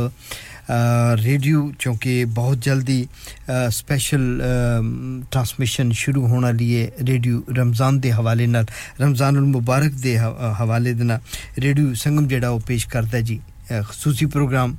[1.24, 3.08] ਰੇਡੀਓ ਕਿਉਂਕਿ ਬਹੁਤ ਜਲਦੀ
[3.70, 4.42] ਸਪੈਸ਼ਲ
[5.32, 8.66] ਟਰਾਂਸਮਿਸ਼ਨ ਸ਼ੁਰੂ ਹੋਣ ਵਾਲੀ ਹੈ ਰੇਡੀਓ ਰਮਜ਼ਾਨ ਦੇ ਹਵਾਲੇ ਨਾਲ
[9.02, 11.20] ਰਮਜ਼ਾਨੁਲ ਮੁਬਾਰਕ ਦੇ ਹਵਾਲੇ ਦੇ ਨਾਲ
[11.60, 13.40] ਰੇਡੀਓ ਸੰਗਮ ਜਿਹੜਾ ਉਹ ਪੇਸ਼ ਕਰਦਾ ਜੀ
[13.72, 14.76] ਖਸੂਸੀ ਪ੍ਰੋਗਰਾਮ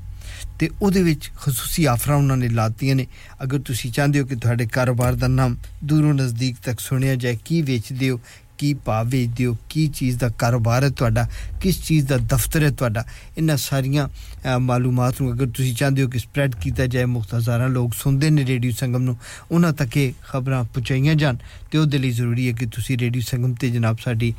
[0.59, 3.07] ਤੇ ਉਹਦੇ ਵਿੱਚ ਖਸੂਸੀ ਆਫਰਾਂ ਉਹਨਾਂ ਨੇ ਲਾਤੀਆਂ ਨੇ
[3.43, 5.57] ਅਗਰ ਤੁਸੀਂ ਚਾਹੁੰਦੇ ਹੋ ਕਿ ਤੁਹਾਡੇ ਕਾਰੋਬਾਰ ਦਾ ਨਾਮ
[5.85, 8.21] ਦੂਰੋਂ ਨਜ਼ਦੀਕ ਤੱਕ ਸੁਣਿਆ ਜਾਏ ਕੀ ਵੇਚਦੇ ਹੋ
[8.59, 11.27] ਕੀ ਭਾਅ ਵੇਚਦੇ ਹੋ ਕੀ ਚੀਜ਼ ਦਾ ਕਾਰੋਬਾਰ ਹੈ ਤੁਹਾਡਾ
[11.61, 13.05] ਕਿਸ ਚੀਜ਼ ਦਾ ਦਫ਼ਤਰ ਹੈ ਤੁਹਾਡਾ
[13.39, 14.09] ਇਹਨਾਂ ਸਾਰੀਆਂ
[14.61, 18.71] معلومات اگر تھی چاہتے ہو کہ سپرڈ کیا جائے مخت ہزار لوگ سنتے ہیں ریڈیو
[18.79, 19.13] سنگم
[19.51, 21.37] انہوں تک یہ خبر پہنچائی جان
[21.71, 24.31] تو وہ ضروری ہے کہ تھی ریڈیو سنگم جناب ساڑی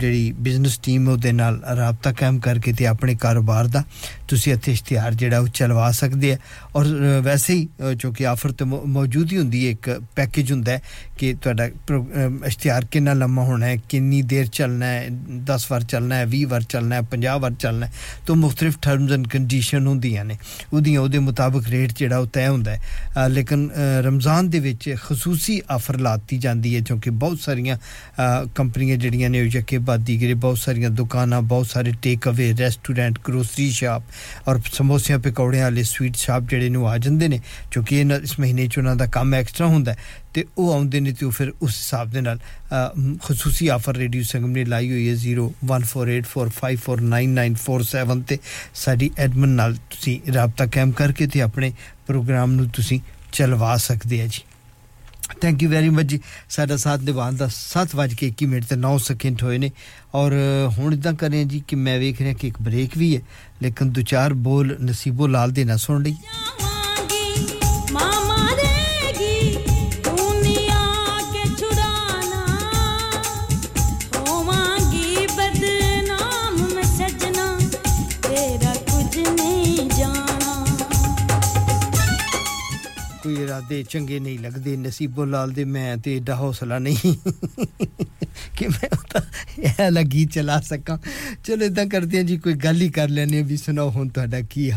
[0.00, 1.16] جی بزنس ٹیم وہ
[1.76, 3.64] رابطہ قائم کر کے تو اپنے کاروبار
[4.28, 6.36] کاشتہار جڑا وہ چلو سکتے ہیں
[6.72, 6.86] اور
[7.24, 10.62] ویسے ہی چونکہ آفر تو موجود ہی ہوں ایک پیکج ہوں
[11.18, 11.50] کہ تا
[11.86, 12.02] پرو
[12.44, 15.08] اشتہار کنا لما ہونا ہے کنی دیر چلنا ہے
[15.50, 18.24] 10 بار چلنا ہے 20 وار چلنا ہے 50 وار چلنا ہے
[18.26, 23.68] تو مختلف ٹرمز کنڈیشن ہوتے مطابق ریٹ جا تے ہوتا ہے لیکن
[24.04, 30.34] رمضان دصوصی آفر لا دی جاتی ہے کیونکہ بہت سارا کمپنیاں جہاں نے بادی گری
[30.34, 34.02] بہت سارے دکانیں بہت سارے ٹیک اوے ریسٹورینٹ گروسری شاپ
[34.44, 36.96] اور سموسے پکوڑے والے سویٹ شاپ جہن آ
[36.96, 39.84] جوں کہ اس مہینے چاند کا کم ایکسٹرا ہوں
[40.34, 42.38] ਤੇ ਉਹ ਆਉਂਦੇ ਨੇ ਤੇ ਉਹ ਫਿਰ ਉਸ ਹਿਸਾਬ ਦੇ ਨਾਲ
[43.22, 48.38] ਖਸੂਸੀ ਆਫਰ ਰੇਡੀਓ ਸੰਗਮ ਨੇ ਲਾਈ ਹੋਈ ਹੈ 01484549947 ਤੇ
[48.76, 51.72] ਸਾਡੀ ਐਡਮਨ ਨਾਲ ਤੁਸੀਂ رابطہ ਕਾਇਮ ਕਰਕੇ ਤੇ ਆਪਣੇ
[52.06, 53.00] ਪ੍ਰੋਗਰਾਮ ਨੂੰ ਤੁਸੀਂ
[53.32, 54.42] ਚਲਵਾ ਸਕਦੇ ਆ ਜੀ
[55.32, 56.18] تھنک یو ویری مچ جی, جی۔
[56.48, 59.70] سا ساتھ دباندہ سات بج کے ایک منٹ تو نو سیکنڈ ہوئے ہیں
[60.12, 60.32] اور
[60.76, 63.20] ہوں ادا کر رہے ہیں جی کہ میں دیکھ رہا کہ ایک بریک بھی ہے
[63.60, 66.14] لیکن دو چار بول نصیبوں لال دے سن لیے
[83.22, 87.28] کوئی اردے چنگے نہیں لگتے نصیبوں لالتے میں تو ایڈا حوصلہ نہیں
[88.56, 90.96] کہ میں چلا سکا
[91.42, 94.24] چلو ادا کرتے ہیں جی کوئی گل ہی کر لینی بھی سناؤ ہوں تا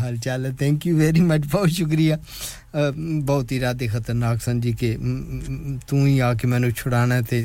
[0.00, 2.14] حال چال ہے تھنک یو ویری مچ بہت شکریہ
[2.74, 4.96] بہت ہی رات کے خطرناک سن جی کہ
[5.86, 7.36] توں ہی آ کے میں نے چھڑا تو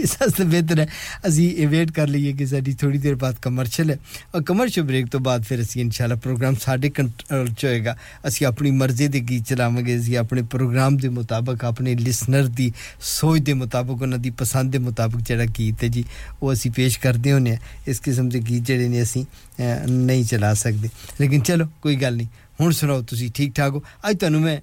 [0.00, 0.86] اس واسطے بہتر ہے
[1.22, 3.96] ابھی ویٹ کر لیے کہ ساری تھوڑی دیر بعد کمرشل ہے
[4.30, 7.94] اور کمرشل بریک تو بعد پھر اِسی ان شاء اللہ پروگرام سارے کنٹرول ہوئے گا
[8.24, 12.70] اِسی اپنی مرضی کے گیت چلاو گے اِسی اپنے پروگرام کے مطابق اپنے لسنر کی
[13.00, 16.02] سوچ کے مطابق انہوں کی پسند کے مطابق جا گیت ہے جی
[16.40, 17.58] وہ اِسی پیش کرتے ہونے ہیں
[17.86, 19.22] اس قسم کے گیت جہاں نے اِسی
[19.58, 20.88] نہیں چلا سکتے
[21.18, 24.58] لیکن چلو کوئی گل نہیں ਹੁਣ ਸੁਣਾਓ ਤੁਸੀਂ ਠੀਕ ਠਾਕ ਹੋ ਅੱਜ ਤੁਹਾਨੂੰ ਮੈਂ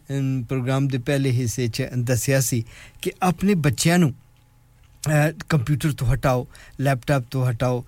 [0.49, 2.63] ਪ੍ਰੋਗਰਾਮ ਦੇ ਪਹਿਲੇ ਹਿੱਸੇ 'ਚ ਦੱਸਿਆ ਸੀ
[3.01, 4.13] ਕਿ ਆਪਣੇ ਬੱਚਿਆਂ ਨੂੰ
[5.49, 6.47] ਕੰਪਿਊਟਰ ਤੋਂ ਹਟਾਓ
[6.81, 7.84] ਲੈਪਟਾਪ ਤੋਂ ਹਟਾਓ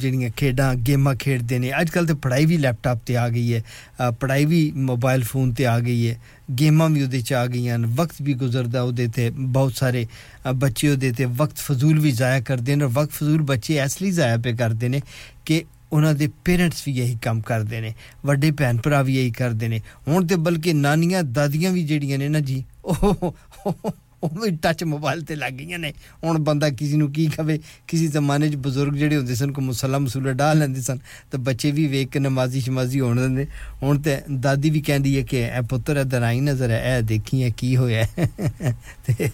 [0.00, 4.10] ਜਿਹੜੀਆਂ ਖੇਡਾਂ ਗੇਮਾਂ ਖੇਡਦੇ ਨੇ ਅੱਜ ਕੱਲ ਤੇ ਪੜ੍ਹਾਈ ਵੀ ਲੈਪਟਾਪ ਤੇ ਆ ਗਈ ਹੈ
[4.10, 6.18] ਪੜ੍ਹਾਈ ਵੀ ਮੋਬਾਈਲ ਫੋਨ ਤੇ ਆ ਗਈ ਹੈ
[6.58, 10.06] ਗੇਮਾਂ ਵੀ ਉਹਦੇ ਚ ਆ ਗਈਆਂ ਨੇ ਵਕਤ ਵੀ ਗੁਜ਼ਰਦਾ ਉਹਦੇ ਤੇ ਬਹੁਤ ਸਾਰੇ
[10.54, 14.52] ਬੱਚੇ ਉਹਦੇ ਤੇ ਵਕਤ ਫਜ਼ੂਲ ਵੀ ਜ਼ਾਇਆ ਕਰਦੇ ਨੇ ਵਕਤ ਫਜ਼ੂਲ ਬੱਚੇ ਇਸ ਜ਼ਾਇਆ ਪੇ
[14.52, 15.00] ਕਰਦੇ ਨੇ
[15.46, 17.92] ਕਿ انہوں کے پیرنٹس بھی یہی کام کرتے ہیں
[18.24, 22.28] وڈے بھن برا بھی یہی کرتے ہیں ہوں تو بلکہ نانیاں دیا بھی جڑی نے
[22.28, 25.90] نا جی او ٹچ موبائل سے لگ گئی ہیں
[26.22, 27.56] ہوں بندہ کسی کو کی کبھی
[27.86, 30.96] کسی زمانے سے بزرگ جہے ہوتے سن کو مسلا مسولہ ڈال لینے سن
[31.30, 33.44] تو بچے بھی ویک کے نمازی شمازی ہوتے
[33.80, 37.00] ہوں تو دادی بھی کہہ دی ہے کہ یہ پوتر ہے درائی نظر ہے یہ
[37.08, 39.28] دیکھی ہے کی ہوا ہے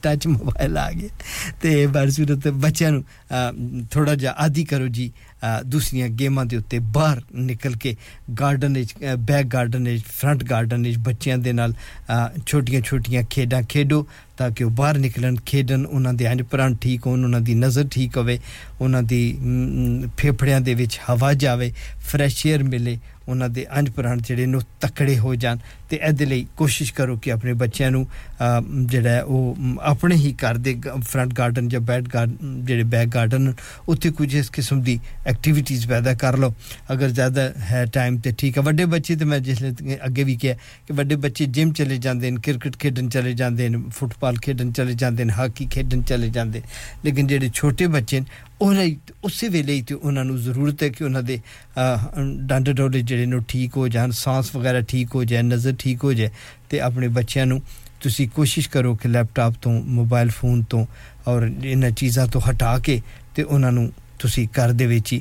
[0.00, 1.08] ٹچ موبائل آ گئے
[1.60, 2.90] تو برسورت بچوں
[3.90, 5.08] تھوڑا جہا آدی کرو جی
[5.66, 7.94] ਦੂਸਰੀਆਂ ਗੇਮਾਂ ਦੇ ਉੱਤੇ ਬਾਹਰ ਨਿਕਲ ਕੇ
[8.40, 8.94] ਗਾਰਡਨ ਵਿੱਚ
[9.18, 11.74] ਬੈਕ ਗਾਰਡਨ ਵਿੱਚ ਫਰੰਟ ਗਾਰਡਨ ਵਿੱਚ ਬੱਚਿਆਂ ਦੇ ਨਾਲ
[12.46, 14.06] ਛੋਟੀਆਂ-ਛੋਟੀਆਂ ਖੇਡਾਂ ਖੇਡੋ
[14.36, 17.86] ਤਾਂ ਕਿ ਉਹ ਬਾਹਰ ਨਿਕਲਣ ਖੇਡਣ ਉਹਨਾਂ ਦੇ ਅੰਜ ਪਰਾਂ ਠੀਕ ਹੋਣ ਉਹਨਾਂ ਦੀ ਨਜ਼ਰ
[17.90, 18.38] ਠੀਕ ਹੋਵੇ
[18.80, 19.20] ਉਹਨਾਂ ਦੀ
[20.18, 21.72] ਫੇਫੜਿਆਂ ਦੇ ਵਿੱਚ ਹਵਾ ਜਾਵੇ
[22.10, 22.98] ਫਰੈਸ਼ 에ਅਰ ਮਿਲੇ
[23.26, 24.46] انہوں کے انج پراڑھ جڑے
[24.78, 25.58] تکڑے ہو جان
[25.90, 28.02] کے یہ کوشش کرو کہ اپنے بچیا نو
[28.90, 29.18] جا
[29.84, 30.74] اپنے ہی گھر کے
[31.06, 32.30] فرنٹ گارڈن یا بیک گارڈ
[32.68, 33.50] جی بیک گارڈن
[33.88, 36.50] اتنے کچھ اس قسم کی ایکٹیویٹیز پیدا کر لو
[36.88, 40.34] اگر زیادہ ہے ٹائم تو ٹھیک ہے وڈے بچے تو میں جس نے اگیں بھی
[40.36, 40.54] کیا
[40.86, 43.56] کہ وڈے بچے جم چلے جانے کرکٹ کھیل چلے جال
[44.36, 46.50] کھیلنے چلے جائیں ہاکی کھیل چلے جائیں
[47.02, 48.20] لیکن جہے چھوٹے بچے
[48.58, 48.76] اور
[49.22, 53.76] اسی ویلے ہی تو انہوں نے ضرورت ہے کہ انہوں نے ڈانڈ ڈوڈ جڑے ٹھیک
[53.76, 56.30] ہو جان سانس وغیرہ ٹھیک ہو جائے نظر ٹھیک ہو جائے
[56.68, 57.44] تو اپنے بچیا
[58.02, 60.84] تیسی کوشش کرو کہ لیپٹاپ تو موبائل فون تو
[61.24, 62.98] اور انہیں چیزوں کو ہٹا کے
[63.34, 63.86] تو انہوں
[64.18, 65.20] تھی گھر دے ہی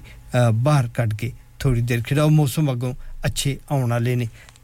[0.64, 1.30] باہر کٹ کے
[1.58, 2.94] تھوڑی دیر کھڑاؤ موسم اگوں
[3.22, 4.26] اچھے آن آئے ہیں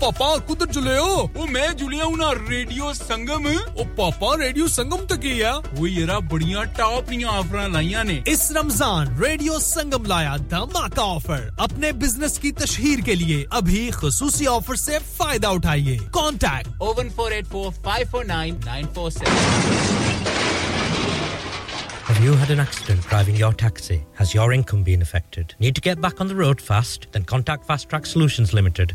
[0.00, 0.36] پاپا
[0.72, 2.48] جلے ہو میں جلیا ہوں
[2.48, 3.48] ریڈیو سنگم
[4.68, 5.06] سنگم
[5.06, 7.00] تو
[8.26, 10.36] اس رمضان ریڈیو سنگم لایا
[10.50, 17.52] دافر اپنے بزنس کی تشہیر کے لیے ابھی خصوصی آفر سے فائدہ اٹھائیے کانٹیکٹ
[18.10, 18.56] فور نائنگ
[28.56, 28.86] ل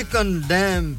[0.00, 0.38] chicken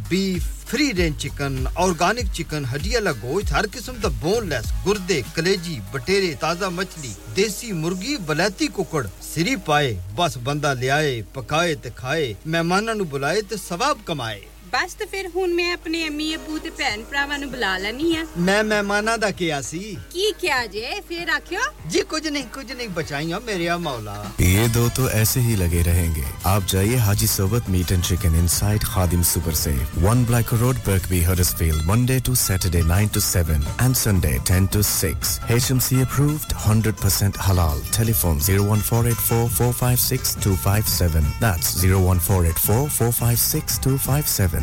[0.10, 1.56] beef free range chicken
[1.76, 7.14] organic chicken ہڈی والا گوشت ہر قسم کا بون لیس گردے کلیجی بٹیرے تازہ مچھلی
[7.36, 11.00] دیسی مرغی بلےتی ککڑ سری پائے بس بندہ لیا
[11.34, 13.04] پکائے تے کھائے مہمانوں نو
[13.50, 14.40] تے ثواب کمائے
[14.74, 18.26] ਬਸ ਤੇ ਫਿਰ ਹੁਣ ਮੈਂ ਆਪਣੇ ਅਮੀ ਅਪੂ ਤੇ ਭੈਣ ਭਰਾਵਾਂ ਨੂੰ ਬੁਲਾ ਲੈਣੀ ਆ
[18.38, 19.98] ਮੈਂ ਮਹਿਮਾਨਾਂ ਦਾ ਕਿਹਾ ਸੀ
[20.12, 21.60] ਕੀ ਕਿਹਾ ਜੇ ਫਿਰ ਆਖਿਓ
[21.92, 24.26] ਜੀ ਕੁਝ ਨਹੀਂ ਕੁਝ ਨਹੀਂ ਬਚਾਈਆਂ ਮੇਰੇ ਆ ਮੌਲਾ
[24.40, 26.24] ਇਹ ਦੋ ਤੋਂ ਐਸੇ ਹੀ ਲਗੇ ਰਹਿਣਗੇ
[26.46, 29.98] ਆਪ ਜਾਈਏ Haji Sarwat meat and chicken inside Khadim super safe
[30.06, 34.82] 1 black Road Birkby Huddersfield Monday to Saturday 9 to 7 and Sunday 10 to
[34.92, 35.12] 6
[35.58, 36.54] HMC approved
[36.64, 44.61] 100% ਹਲਾਲ telephone 01484456257 that's 01484456257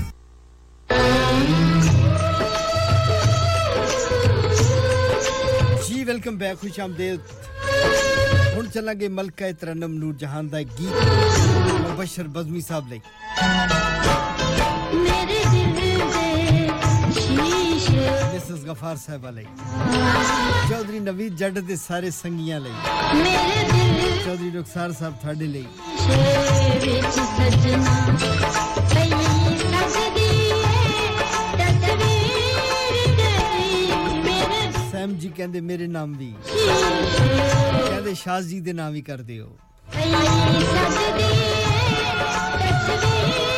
[5.86, 7.20] G welcome back خوش آمدید
[8.56, 10.94] ہن گے ملکہ ترنم نور جہان دا گیت
[11.88, 12.84] مبشر بزمی صاحب
[18.26, 19.46] صاحب مسز غفار دے لئی
[20.68, 21.76] چودھری نوی جڈیاں
[24.24, 24.90] چوہدری نخسار
[35.08, 36.32] ਐਮ ਜੀ ਕਹਿੰਦੇ ਮੇਰੇ ਨਾਮ ਵੀ
[36.46, 39.46] ਕਹਿੰਦੇ ਸ਼ਾਹ ਜੀ ਦੇ ਨਾਮ ਵੀ ਕਰ ਦਿਓ
[39.88, 41.18] ਤਸਵੀਰ
[42.88, 43.57] ਤਸਵੀਰ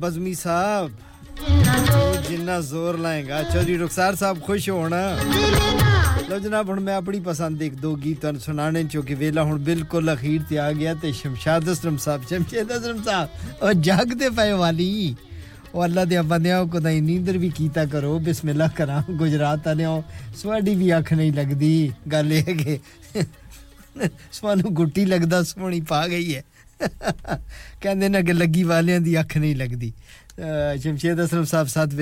[0.00, 0.90] بزمی صاحب
[2.28, 5.00] جنا زور لائے گا اچھا چوری جی، رخسار سا خوش ہونا
[6.28, 7.68] لو جناب میں اپنی پسندے
[8.92, 9.14] چونکہ
[9.64, 10.92] بالکل اخیر تیا
[11.22, 11.68] شمشاد
[13.82, 15.14] جگتے پہ والی
[15.72, 17.32] وہ اللہ دیا بندے آؤ کتا
[17.32, 17.50] بھی
[17.90, 20.00] کرو بسملہ کرا گجرات آ لیاؤ
[20.36, 21.88] سی بھی اکھ نہیں لگتی
[22.12, 22.76] گل یہ ہے کہ
[24.32, 26.42] سنو گی لگتا سونی پا گئی ہے
[27.84, 31.94] ن لگی والمشد آسرم صاحب ساتھ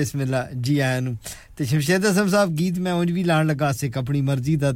[0.51, 0.81] جی
[1.71, 4.71] شمشید آسر صاحب گیت میں اونج بھی لان لگا سکھ اپنی مرضی کا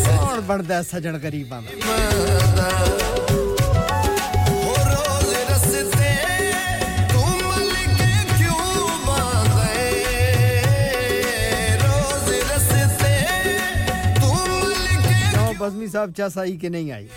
[0.82, 1.16] سجن
[15.92, 17.06] صاحب چس آئی کہ نہیں آئی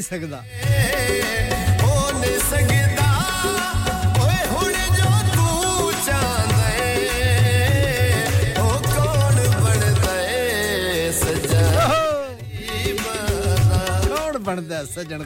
[0.00, 0.30] سجن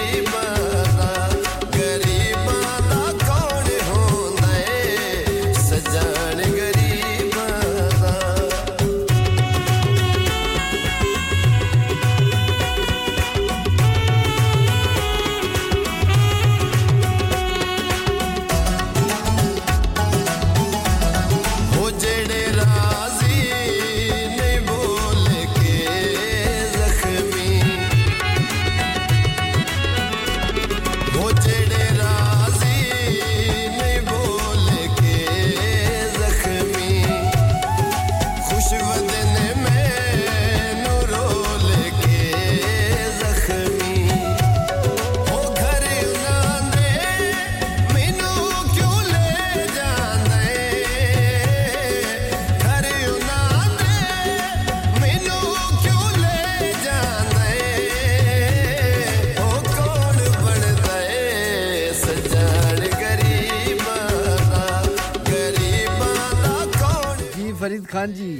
[67.94, 68.40] خان جی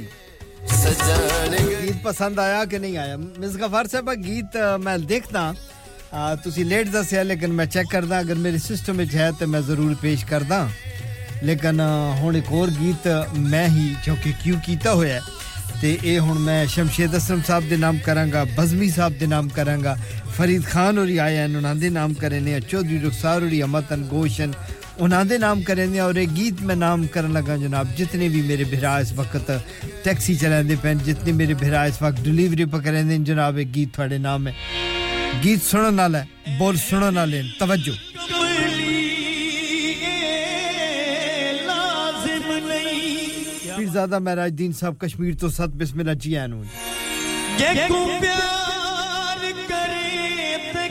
[1.82, 5.50] گیت پسند آیا کہ نہیں آیا مس غفار صاحب گیت میں دیکھنا
[6.12, 9.92] ہوں تھی لیٹ ہے لیکن میں چیک کردہ اگر میرے سسٹم ہے تو میں ضرور
[10.00, 10.66] پیش کردہ
[11.42, 11.80] لیکن
[12.20, 13.06] ہوں ایک اور گیت
[13.36, 17.76] میں ہی جو کہ کیوں کیتا ہوا ہے یہ ہوں میں شمشید اسلم صاحب کے
[17.76, 17.96] نام
[18.32, 19.48] گا بزمی صاحب کے نام
[19.84, 19.94] گا
[20.36, 24.50] فرید خان ہوئی آئے ناندے نام کرے نے چودھری رخسار ہو امتن گوشن
[24.98, 28.42] انہوں دے نام کریں دے اور ایک گیت میں نام کرن لگا جناب جتنے بھی
[28.42, 29.50] میرے بھرا اس وقت
[30.02, 33.74] ٹیکسی چلیں دے پین جتنے میرے بھرا اس وقت ڈیلیوری پہ کریں دے جناب ایک
[33.74, 35.70] گیت گیت
[35.70, 36.56] تھوڑے نام ہے
[36.58, 36.76] بول
[37.58, 37.92] توجہ
[44.18, 46.62] مہراج دین صاحب کشمیر تو ست بسم اللہ جی آئین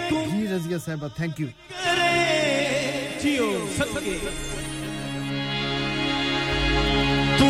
[0.10, 1.48] جی رضیہ صاحبہ تھینک یو
[3.24, 3.46] جیو
[3.76, 4.18] صدقے
[7.38, 7.46] تو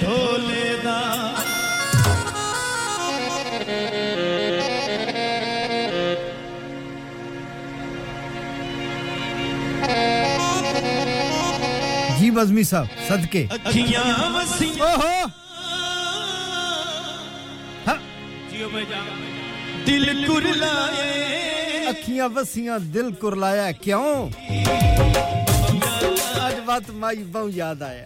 [0.00, 1.00] ڈھولے دا
[12.18, 14.04] جی بزمی صاحب اکھیاں
[14.80, 15.35] اوہو
[19.86, 21.84] دل کرلائے
[21.88, 24.28] اکھیاں وسیاں دل کرلایا کیوں
[26.40, 28.05] اج وقت مائی بہو یاد آیا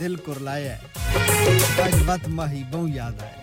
[0.00, 3.40] دل کور لایا ہے مت ماہی بہو یاد آئے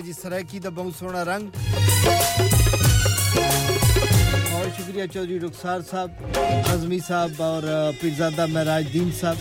[0.00, 1.48] جی سرائکی دا بہت سونا رنگ
[4.54, 6.38] اور شکریہ چودھری رخسار صاحب
[6.72, 7.62] ازمی صاحب اور
[8.00, 9.36] پیرزادہ مہراج دین صاحب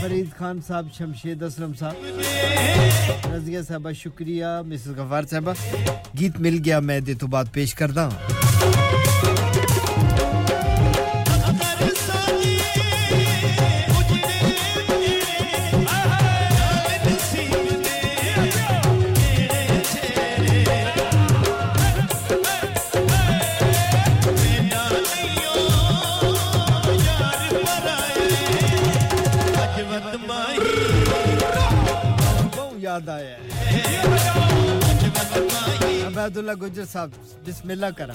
[0.00, 5.52] فرید خان صاحب شمشید اسلم صاحب رضیہ صاحبہ شکریہ مسز غفار صاحبہ
[6.18, 9.43] گیت مل گیا میں دے تو بات پیش ہوں
[36.60, 37.10] گجر صاحب
[37.46, 38.14] بسم اللہ کرا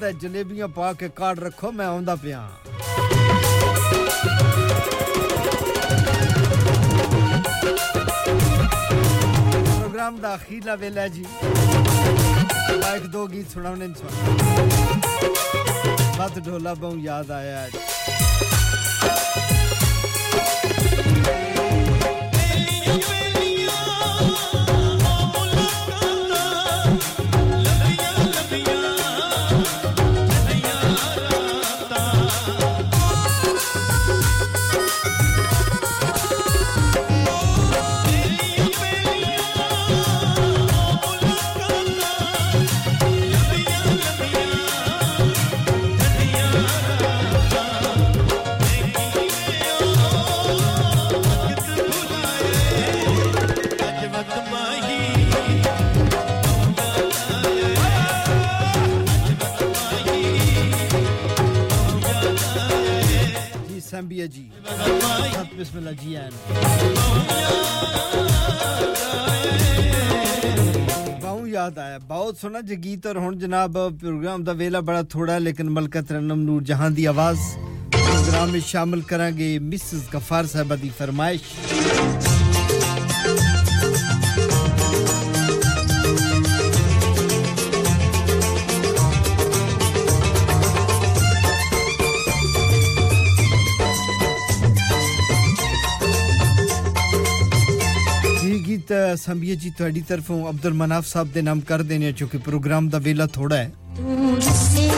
[0.00, 2.46] د جلیبیاں پا کے کارڈ رکھو میں آندا پیا
[9.64, 11.24] پروگرام دا آخرلا ویلا جی
[12.80, 13.02] لائک
[16.44, 18.17] ڈھولا بہوں یاد آیا ہے
[65.58, 66.16] بسم اللہ جی
[71.46, 76.12] یاد آیا بہت سونا جگیت اور ہن جناب پروگرام دا ویلا بڑا تھوڑا لیکن ملکت
[76.12, 77.38] رنم نور جہاں دی آواز
[77.92, 79.56] پروگرام میں شامل کر گے
[80.12, 82.37] غفار صاحبہ دی فرمائش
[99.16, 103.26] ਸੰਭੀਏ ਜੀ ਤੁਹਾਡੀ ਤਰਫੋਂ ਅਬਦੁਲ ਮਨਾਫ ਸਾਹਿਬ ਦੇ ਨਾਮ ਕਰ ਦੇਣੇ ਕਿਉਂਕਿ ਪ੍ਰੋਗਰਾਮ ਦਾ ਵੇਲਾ
[103.26, 103.70] ਥੋੜਾ ਹੈ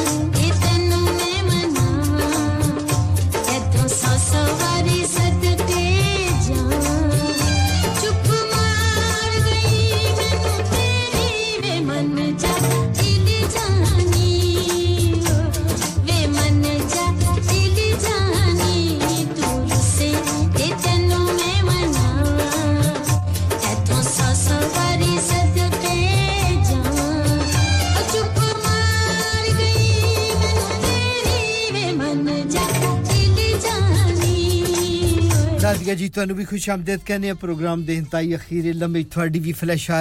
[36.15, 37.83] بھی خوش آمدید کہنے پروگرام
[39.91, 40.02] آ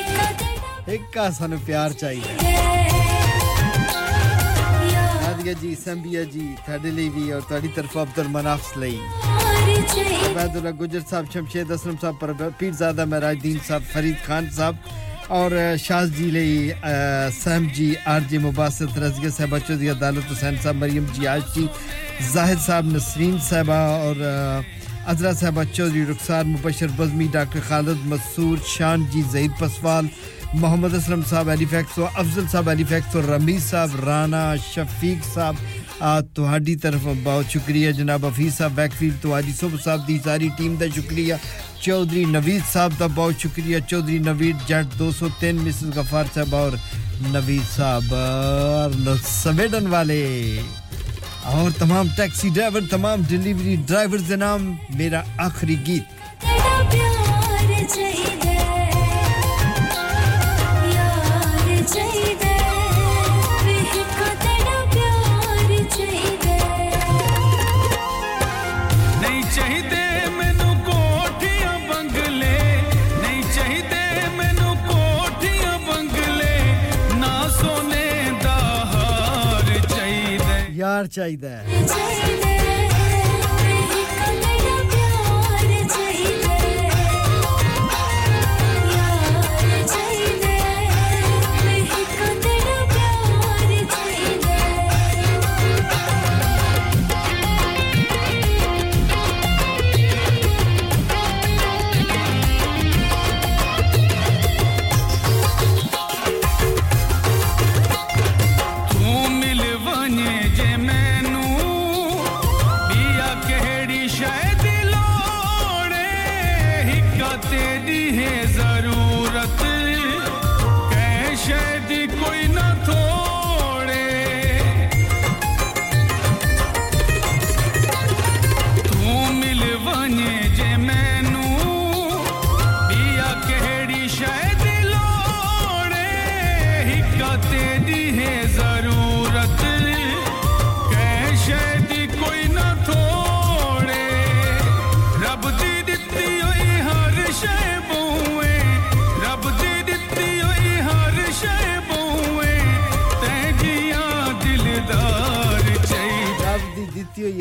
[0.91, 2.37] سو پیار چاہیے
[5.61, 6.55] جی سمبیا جی
[7.31, 14.15] اور عبد المنافس لحد اللہ گجر صاحب شمشید اسرم صاحب پیرزادہ مہراج دین صاحب فرید
[14.25, 14.75] خان صاحب
[15.27, 15.51] اور
[15.83, 16.73] شاہ جی لئے
[17.43, 21.65] سہم جی آر جی مباسط رضیت صاحب بچو عدالت حسین صاحب مریم جی آشی
[22.33, 23.73] زاہد صاحب نسرین صاحبہ
[23.73, 24.15] اور
[25.07, 30.07] اضرا صاحب چودہ رخسار مبشر بظمی ڈاکٹر خالد مسور شان جی زئی پسوال
[30.53, 38.57] محمد اسلم صاحب صاحب صاحب افضل رانا شفیق صاحب تہاڈی طرف بہت شکریہ جناب حفیظ
[38.57, 41.33] صاحب بیک فیلڈ تہاڈی صبح صاحب دی ساری ٹیم دا شکریہ
[41.81, 46.55] چودھری نوید صاحب دا بہت شکریہ چودھری نوید جٹ دو سو تین مسز غفار صاحب
[46.55, 46.71] اور
[47.29, 50.21] نوید صاحب سویڈن والے
[51.45, 54.19] اور تمام ٹیکسی ڈرائیور تمام ڈلیوری ڈرائیور
[55.37, 56.19] آخری گیت
[81.11, 82.60] tell you that.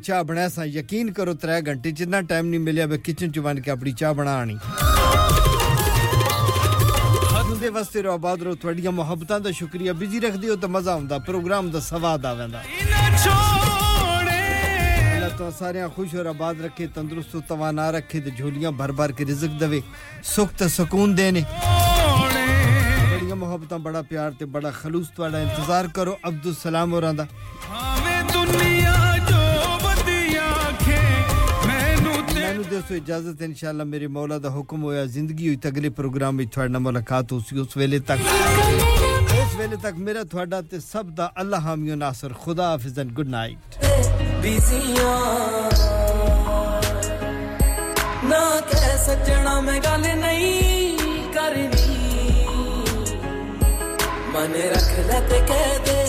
[0.00, 3.92] چاہ بنا سا یقین کرو تر گھنٹے جنام نہیں ملیا میں کچن چن کے اپنی
[3.92, 4.44] چاہ بنا
[8.42, 8.92] رہو
[8.92, 10.90] محبت کا شکریہ بزی رکھ دے مزہ
[10.90, 12.34] آوگرام کا سواد آ
[15.58, 17.76] سارے خوش اور آباد رکھے تندرستان
[23.34, 25.06] محبت بڑا پیارا خلوص
[26.62, 26.94] سلام
[32.70, 35.56] دوسو اجازت ان شاء اللہ میرے مولا کا حکم ہوا زندگی
[44.40, 45.70] نہ
[48.98, 52.44] سجنا میں گل نہیں کرنی
[54.32, 56.07] من رکھ لے کے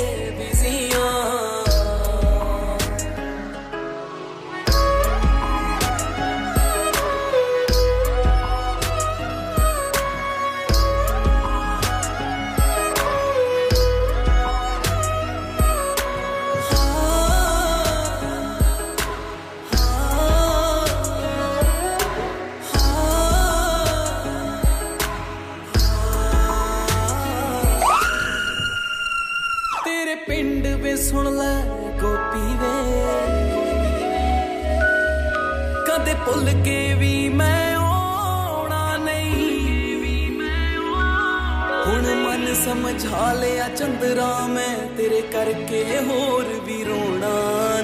[43.40, 47.34] میں چندرام میں کر کے ہونا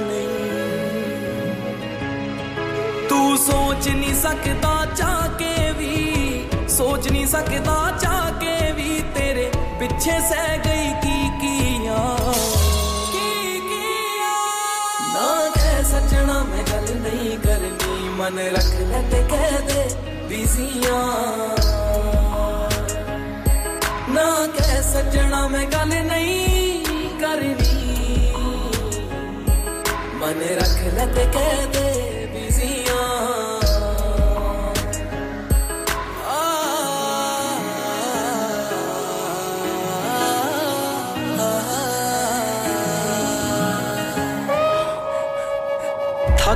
[0.00, 0.34] نہیں
[3.10, 5.56] توچ نہیں سکتا چا کے
[6.68, 9.42] سوچ نہیں سکتا چا کے بھی تر
[9.80, 10.92] پیچھے سہ گئی
[18.26, 19.82] من رکھ لے تے کہہ دے
[20.28, 21.02] بیزیاں
[24.08, 24.26] نہ
[24.56, 28.32] کہہ سجنا میں گل نہیں کرنی
[30.14, 31.85] من رکھ لے تے کہہ دے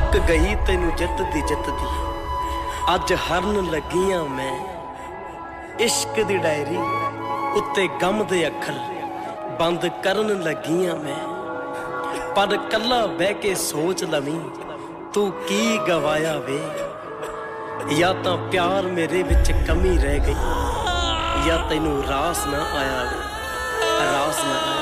[0.09, 1.41] ਅੱਕ ਗਈ ਤੈਨੂੰ ਜਿੱਤ ਦੀ
[2.93, 4.53] ਅੱਜ ਹਰਨ ਲੱਗੀਆਂ ਮੈਂ
[5.79, 6.77] ਇਸ਼ਕ ਦੀ ਡਾਇਰੀ
[7.57, 8.79] ਉੱਤੇ ਗਮ ਦੇ ਅੱਖਰ
[9.59, 11.17] ਬੰਦ ਕਰਨ ਲੱਗੀਆਂ ਮੈਂ
[12.35, 14.39] ਪਰ ਕੱਲਾ ਬਹਿ ਕੇ ਸੋਚ ਲਵੀਂ
[15.13, 16.59] ਤੂੰ ਕੀ ਗਵਾਇਆ ਵੇ
[17.95, 23.03] ਜਾਂ ਤਾਂ ਪਿਆਰ ਮੇਰੇ ਵਿੱਚ ਕਮੀ ਰਹਿ ਗਈ ਜਾਂ ਤੈਨੂੰ ਰਾਸ ਨਾ ਆਇਆ
[24.03, 24.78] ਰਾਸ ਨਾ ਆਇਆ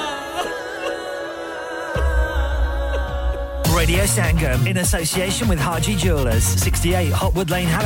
[3.77, 7.85] Radio Sangam in association with Harji Jewelers, 68 Hotwood Lane, Halifax.